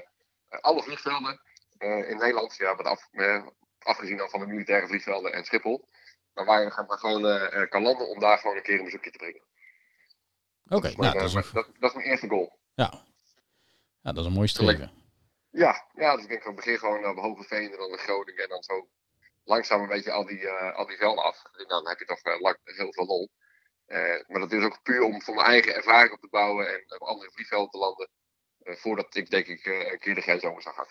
alle 0.61 0.83
vliegvelden 0.83 1.41
eh, 1.79 2.11
in 2.11 2.17
Nederland, 2.17 2.57
ja, 2.57 2.77
wat 2.77 2.87
af, 2.87 3.09
eh, 3.11 3.47
afgezien 3.79 4.17
dan 4.17 4.31
van 4.31 4.41
de 4.41 4.47
militaire 4.47 4.87
vliegvelden 4.87 5.33
en 5.33 5.45
Schiphol, 5.45 5.89
maar 6.33 6.45
waar 6.45 6.61
je 6.63 6.85
maar 6.87 6.99
gewoon 6.99 7.27
eh, 7.27 7.63
eh, 7.63 7.69
kan 7.71 7.83
landen 7.83 8.09
om 8.09 8.19
daar 8.19 8.39
gewoon 8.39 8.57
een 8.57 8.63
keer 8.63 8.79
een 8.79 8.85
bezoekje 8.85 9.11
te 9.11 9.19
brengen. 9.19 9.43
Oké, 10.69 10.81
Dat 10.81 10.85
is 10.85 10.97
nou, 10.97 11.15
mijn, 11.15 11.19
dat, 11.19 11.29
is 11.29 11.35
eh, 11.35 11.43
een, 11.45 11.53
dat, 11.53 11.71
dat 11.79 11.91
is 11.91 11.97
mijn 11.97 12.09
eerste 12.09 12.29
goal. 12.29 12.59
ja. 12.75 13.05
ja, 14.01 14.13
dat 14.13 14.19
is 14.19 14.25
een 14.27 14.33
mooi 14.33 14.49
streven. 14.49 15.03
Ja, 15.51 15.89
ja, 15.95 16.15
dus 16.15 16.23
ik 16.23 16.29
denk 16.31 16.43
van 16.43 16.55
begin 16.55 16.79
gewoon 16.79 17.07
op 17.07 17.17
Hogeveen 17.17 17.73
en 17.73 17.79
dan 17.79 17.91
in 17.91 17.99
Groningen 17.99 18.43
en 18.43 18.49
dan 18.49 18.63
zo 18.63 18.89
langzaam 19.45 19.81
een 19.83 19.89
beetje 19.89 20.13
al 20.13 20.27
die, 20.27 20.49
eh, 20.49 20.77
al 20.77 20.87
die 20.87 20.97
velden 20.97 21.25
af. 21.25 21.43
En 21.53 21.69
dan 21.69 21.89
heb 21.89 21.99
je 21.99 22.05
toch 22.05 22.21
eh, 22.23 22.41
lang, 22.41 22.57
heel 22.65 22.93
veel 22.93 23.07
lol. 23.07 23.31
Eh, 23.87 24.21
maar 24.27 24.41
dat 24.41 24.53
is 24.53 24.65
ook 24.65 24.83
puur 24.83 25.03
om 25.03 25.23
voor 25.23 25.35
mijn 25.35 25.47
eigen 25.47 25.75
ervaring 25.75 26.13
op 26.13 26.21
te 26.21 26.29
bouwen 26.31 26.69
en 26.69 26.85
op 27.01 27.03
andere 27.09 27.31
vliegvelden 27.33 27.71
te 27.71 27.79
landen. 27.79 28.09
eh, 28.63 28.75
voordat 28.77 29.15
ik 29.17 29.31
denk 29.31 29.47
ik 29.47 29.65
eh, 29.67 29.93
een 29.93 29.99
keer 29.99 30.15
de 30.15 30.21
grens 30.21 30.43
over 30.43 30.63
zou 30.63 30.75
gaan. 30.75 30.87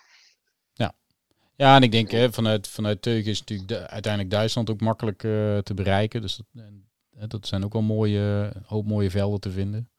Ja, 1.56 1.76
en 1.76 1.82
ik 1.82 1.92
denk 1.92 2.10
hè, 2.10 2.32
vanuit, 2.32 2.68
vanuit 2.68 3.02
Teugen 3.02 3.30
is 3.30 3.38
natuurlijk 3.38 3.68
de- 3.68 3.88
uiteindelijk 3.88 4.32
Duitsland 4.32 4.70
ook 4.70 4.80
makkelijk 4.80 5.18
te 5.18 5.72
bereiken. 5.74 6.20
Dus 6.20 6.36
dat, 6.36 6.46
en, 6.64 6.88
dat 7.28 7.46
zijn 7.46 7.64
ook 7.64 7.72
wel 7.72 7.82
mooie, 7.82 8.50
een 8.54 8.64
hoop 8.66 8.86
mooie 8.86 9.10
velden 9.10 9.40
te 9.40 9.50
vinden. 9.50 9.90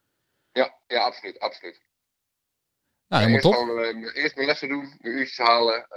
Ja, 0.52 0.80
ja 0.88 1.04
absoluut, 1.04 1.40
absoluut. 1.40 1.80
Nou, 3.08 3.24
Ja, 3.24 3.28
helemaal 3.30 3.36
eerst, 3.36 3.44
top. 3.44 3.54
gewoon, 3.54 4.10
eerst 4.10 4.36
mijn 4.36 4.48
lessen 4.48 4.70
doen, 4.70 4.96
mijn 5.00 5.18
uurtjes 5.18 5.38
halen. 5.38 5.88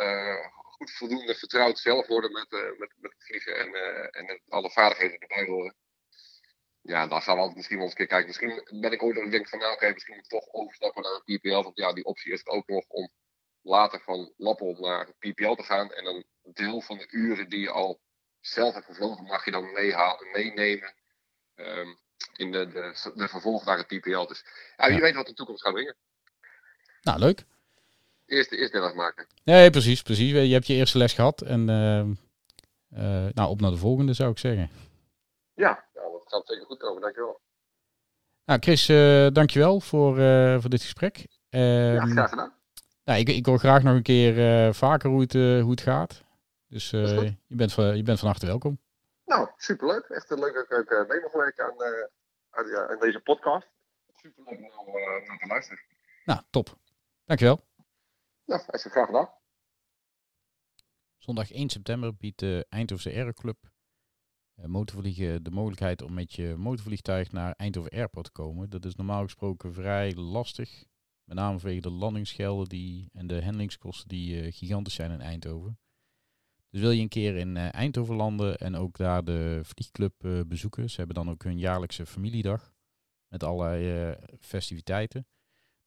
goed 0.63 0.91
voldoende 0.91 1.35
vertrouwd 1.35 1.79
zelf 1.79 2.07
worden 2.07 2.33
met, 2.33 2.51
met, 2.51 2.93
met 2.97 3.13
het 3.13 3.25
vliegen 3.25 3.57
en, 3.59 3.73
en 4.13 4.41
alle 4.49 4.71
vaardigheden 4.71 5.19
erbij 5.19 5.45
horen. 5.45 5.75
Ja, 6.89 7.07
dan 7.07 7.23
gaan 7.23 7.35
we 7.35 7.41
altijd 7.41 7.57
misschien 7.57 7.77
wel 7.77 7.87
eens 7.87 7.95
een 7.99 8.07
keer 8.07 8.17
kijken. 8.17 8.27
Misschien 8.27 8.81
ben 8.81 8.93
ik 8.93 9.03
ooit 9.03 9.15
dat 9.15 9.25
ik 9.25 9.31
denk 9.31 9.49
van 9.49 9.59
nou 9.59 9.73
oké, 9.73 9.93
misschien 9.93 10.15
moet 10.15 10.25
ik 10.25 10.31
toch 10.31 10.49
overstappen 10.53 11.03
naar 11.03 11.21
een 11.25 11.39
PPL. 11.39 11.63
Want 11.63 11.77
ja, 11.77 11.93
die 11.93 12.05
optie 12.05 12.33
is 12.33 12.41
er 12.41 12.53
ook 12.53 12.69
nog 12.69 12.85
om 12.89 13.09
later 13.63 14.01
van 14.01 14.33
Lappel 14.37 14.77
naar 14.81 15.13
PPL 15.19 15.55
te 15.55 15.63
gaan. 15.63 15.93
En 15.93 16.07
een 16.07 16.25
deel 16.43 16.81
van 16.81 16.99
de 16.99 17.07
uren 17.11 17.49
die 17.49 17.61
je 17.61 17.71
al 17.71 18.01
zelf 18.41 18.75
hebt 18.75 18.87
gevlogen, 18.87 19.25
mag 19.25 19.45
je 19.45 19.51
dan 19.51 19.73
meehalen, 19.73 20.31
meenemen 20.33 20.95
ehm, 21.55 21.89
in 22.37 22.53
de, 22.53 22.67
de, 22.67 23.13
de 23.15 23.29
vervolg 23.29 23.65
naar 23.65 23.79
het 23.79 23.87
PPL. 23.87 24.27
Dus 24.27 24.45
ja, 24.77 24.87
wie 24.87 24.97
Ja. 24.97 25.03
weet 25.03 25.15
wat 25.15 25.27
de 25.27 25.35
toekomst 25.35 25.63
gaat 25.63 25.73
brengen. 25.73 25.97
Nou, 27.03 27.19
leuk. 27.19 27.45
Eerst, 28.27 28.53
eerst 28.53 28.73
net 28.73 28.83
afmaken. 28.83 29.27
Nee, 29.45 29.71
precies, 29.71 30.03
precies. 30.03 30.31
Je 30.31 30.53
hebt 30.53 30.67
je 30.67 30.75
eerste 30.75 30.99
les 30.99 31.13
gehad. 31.13 31.43
En 31.43 31.69
ehm, 31.69 32.13
eh, 32.91 33.33
nou, 33.35 33.49
op 33.49 33.61
naar 33.61 33.71
de 33.71 33.77
volgende 33.77 34.13
zou 34.13 34.31
ik 34.31 34.39
zeggen. 34.39 34.71
Ja, 35.55 35.88
gaat 36.29 36.47
zeker 36.47 36.67
goed 36.67 36.79
komen, 36.79 37.03
dankjewel. 37.03 37.41
Nou, 38.45 38.61
Chris, 38.61 38.89
eh 38.89 39.27
dankjewel 39.33 39.81
voor, 39.81 40.19
eh, 40.19 40.61
voor 40.61 40.71
dit 40.71 40.83
gesprek. 40.83 41.17
Ja, 41.49 41.97
Ehm, 42.01 42.11
graag 42.11 42.31
gedaan. 42.31 42.55
nou, 43.05 43.19
ik, 43.19 43.29
ik 43.29 43.47
hoor 43.47 43.59
graag 43.59 43.83
nog 43.83 43.95
een 43.95 44.03
keer 44.03 44.67
eh, 44.67 44.73
vaker 44.73 45.11
hoe 45.11 45.21
het, 45.21 45.33
hoe 45.33 45.71
het 45.71 45.81
gaat. 45.81 46.25
Dus 46.67 46.93
eh, 46.93 47.23
je, 47.47 47.57
bent 47.57 47.73
van, 47.73 47.97
je 47.97 48.03
bent 48.03 48.19
van 48.19 48.29
harte 48.29 48.47
welkom. 48.47 48.81
Nou, 49.25 49.49
superleuk. 49.57 50.05
Echt 50.05 50.31
leuk 50.31 50.55
dat 50.55 50.65
ik 50.65 50.73
ook 50.73 50.91
eh, 50.91 51.09
mee 51.09 51.21
mag 51.21 51.33
werken 51.33 51.65
aan, 51.65 51.83
eh, 51.83 52.07
aan, 52.51 52.67
ja, 52.67 52.89
aan 52.89 52.99
deze 52.99 53.21
podcast. 53.21 53.67
Superleuk 54.15 54.59
om 54.79 54.87
nou, 54.87 55.03
eh, 55.03 55.29
naar 55.29 55.39
te 55.39 55.47
luisteren. 55.47 55.83
Nou, 56.25 56.41
top. 56.51 56.79
Dankjewel. 57.25 57.67
Nou, 58.45 58.63
hij 58.67 58.79
graag 58.81 59.07
gedaan. 59.07 59.31
Zondag 61.19 61.51
1 61.53 61.69
september 61.69 62.17
biedt 62.17 62.39
de 62.39 62.67
Eindhovense 62.69 63.19
Aeroclub 63.19 63.57
eh, 63.63 63.71
motorvliegen 64.67 65.43
de 65.43 65.51
mogelijkheid 65.51 66.03
om 66.03 66.15
met 66.15 66.33
je 66.33 66.55
motorvliegtuig 66.57 67.33
naar 67.33 67.53
Eindhoven 67.53 67.91
Airport 67.91 68.25
te 68.25 68.33
komen. 68.33 68.71
Dat 68.71 68.85
is 68.85 68.95
normaal 68.95 69.23
gesproken 69.23 69.73
vrij 69.73 70.15
lastig. 70.15 70.85
Met 71.25 71.37
name 71.37 71.59
vanwege 71.59 71.81
de 71.81 71.91
landingsgelden 71.91 72.69
die, 72.69 73.09
en 73.13 73.27
de 73.27 73.43
handelingskosten 73.43 74.09
die 74.09 74.41
eh, 74.41 74.53
gigantisch 74.53 74.95
zijn 74.95 75.11
in 75.11 75.21
Eindhoven. 75.21 75.79
Dus 76.71 76.81
wil 76.81 76.91
je 76.91 77.03
een 77.03 77.09
keer 77.09 77.37
in 77.37 77.57
eh, 77.57 77.75
Eindhoven 77.75 78.17
landen 78.17 78.59
en 78.59 78.77
ook 78.77 78.97
daar 78.97 79.25
de 79.25 79.61
vliegclub 79.63 80.25
eh, 80.25 80.41
bezoeken. 80.47 80.91
Ze 80.91 80.97
hebben 80.97 81.15
dan 81.15 81.31
ook 81.31 81.43
hun 81.43 81.59
jaarlijkse 81.59 82.07
familiedag 82.07 82.73
met 83.29 83.45
allerlei 83.45 84.11
eh, 84.11 84.23
festiviteiten. 84.41 85.27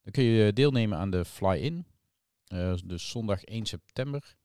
Dan 0.02 0.12
kun 0.12 0.24
je 0.24 0.52
deelnemen 0.52 0.98
aan 0.98 1.10
de 1.10 1.24
fly-in. 1.24 1.86
Eh, 2.44 2.74
dus 2.84 3.10
zondag 3.10 3.44
1 3.44 3.66
september. 3.66 4.36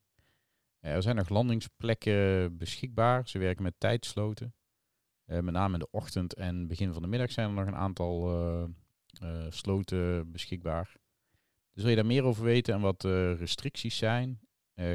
Eh, 0.87 0.93
Er 0.93 1.01
zijn 1.01 1.15
nog 1.15 1.29
landingsplekken 1.29 2.57
beschikbaar. 2.57 3.27
Ze 3.27 3.39
werken 3.39 3.63
met 3.63 3.73
tijdsloten. 3.77 4.55
Eh, 5.27 5.39
met 5.39 5.53
name 5.53 5.73
in 5.73 5.79
de 5.79 5.91
ochtend 5.91 6.33
en 6.33 6.67
begin 6.67 6.93
van 6.93 7.01
de 7.01 7.07
middag 7.07 7.31
zijn 7.31 7.49
er 7.49 7.55
nog 7.55 7.67
een 7.67 7.75
aantal 7.75 8.29
eh, 9.21 9.45
sloten 9.49 10.31
beschikbaar. 10.31 10.95
Dus 11.73 11.83
wil 11.83 11.89
je 11.89 11.95
daar 11.95 12.05
meer 12.05 12.23
over 12.23 12.43
weten 12.43 12.73
en 12.73 12.81
wat 12.81 13.05
eh, 13.05 13.33
restricties 13.33 13.97
zijn, 13.97 14.39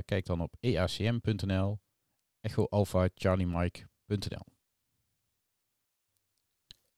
kijk 0.05 0.27
dan 0.27 0.41
op 0.41 0.55
eacm.nl, 0.61 1.81
echo 2.41 2.65
alpha 2.65 3.09
charlie 3.15 3.47
mike.nl. 3.47 4.47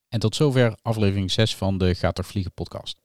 En 0.08 0.20
tot 0.20 0.34
zover 0.34 0.78
aflevering 0.82 1.30
6 1.30 1.56
van 1.56 1.78
de 1.78 1.94
Gaat 1.94 2.18
er 2.18 2.24
Vliegen 2.24 2.52
podcast. 2.52 3.00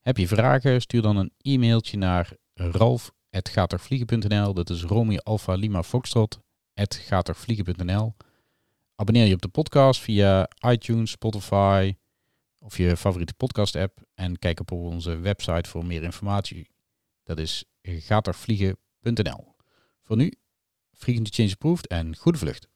Heb 0.00 0.16
je 0.16 0.28
vragen, 0.28 0.80
stuur 0.80 1.02
dan 1.02 1.16
een 1.16 1.32
e-mailtje 1.36 1.96
naar 1.96 2.36
ralf 2.54 3.12
gaatervliegen.nl. 3.42 4.54
Dat 4.54 4.70
is 4.70 4.82
Romeo 4.82 5.18
Alpha 5.18 5.54
Lima 5.54 5.82
Foxtrot. 5.82 6.40
Abonneer 8.94 9.26
je 9.26 9.34
op 9.34 9.42
de 9.42 9.48
podcast 9.48 10.00
via 10.00 10.48
iTunes, 10.66 11.10
Spotify 11.10 11.94
of 12.58 12.76
je 12.76 12.96
favoriete 12.96 13.34
podcast 13.34 13.76
app. 13.76 14.02
En 14.14 14.38
kijk 14.38 14.60
op 14.60 14.72
onze 14.72 15.16
website 15.16 15.68
voor 15.68 15.86
meer 15.86 16.02
informatie 16.02 16.70
Dat 17.28 17.38
is 17.38 17.64
gatervliegen.nl. 17.82 19.54
Voor 20.02 20.16
nu, 20.16 20.32
Frequency 20.92 21.32
Change 21.32 21.52
Approved 21.52 21.86
en 21.86 22.16
goede 22.16 22.38
vlucht. 22.38 22.68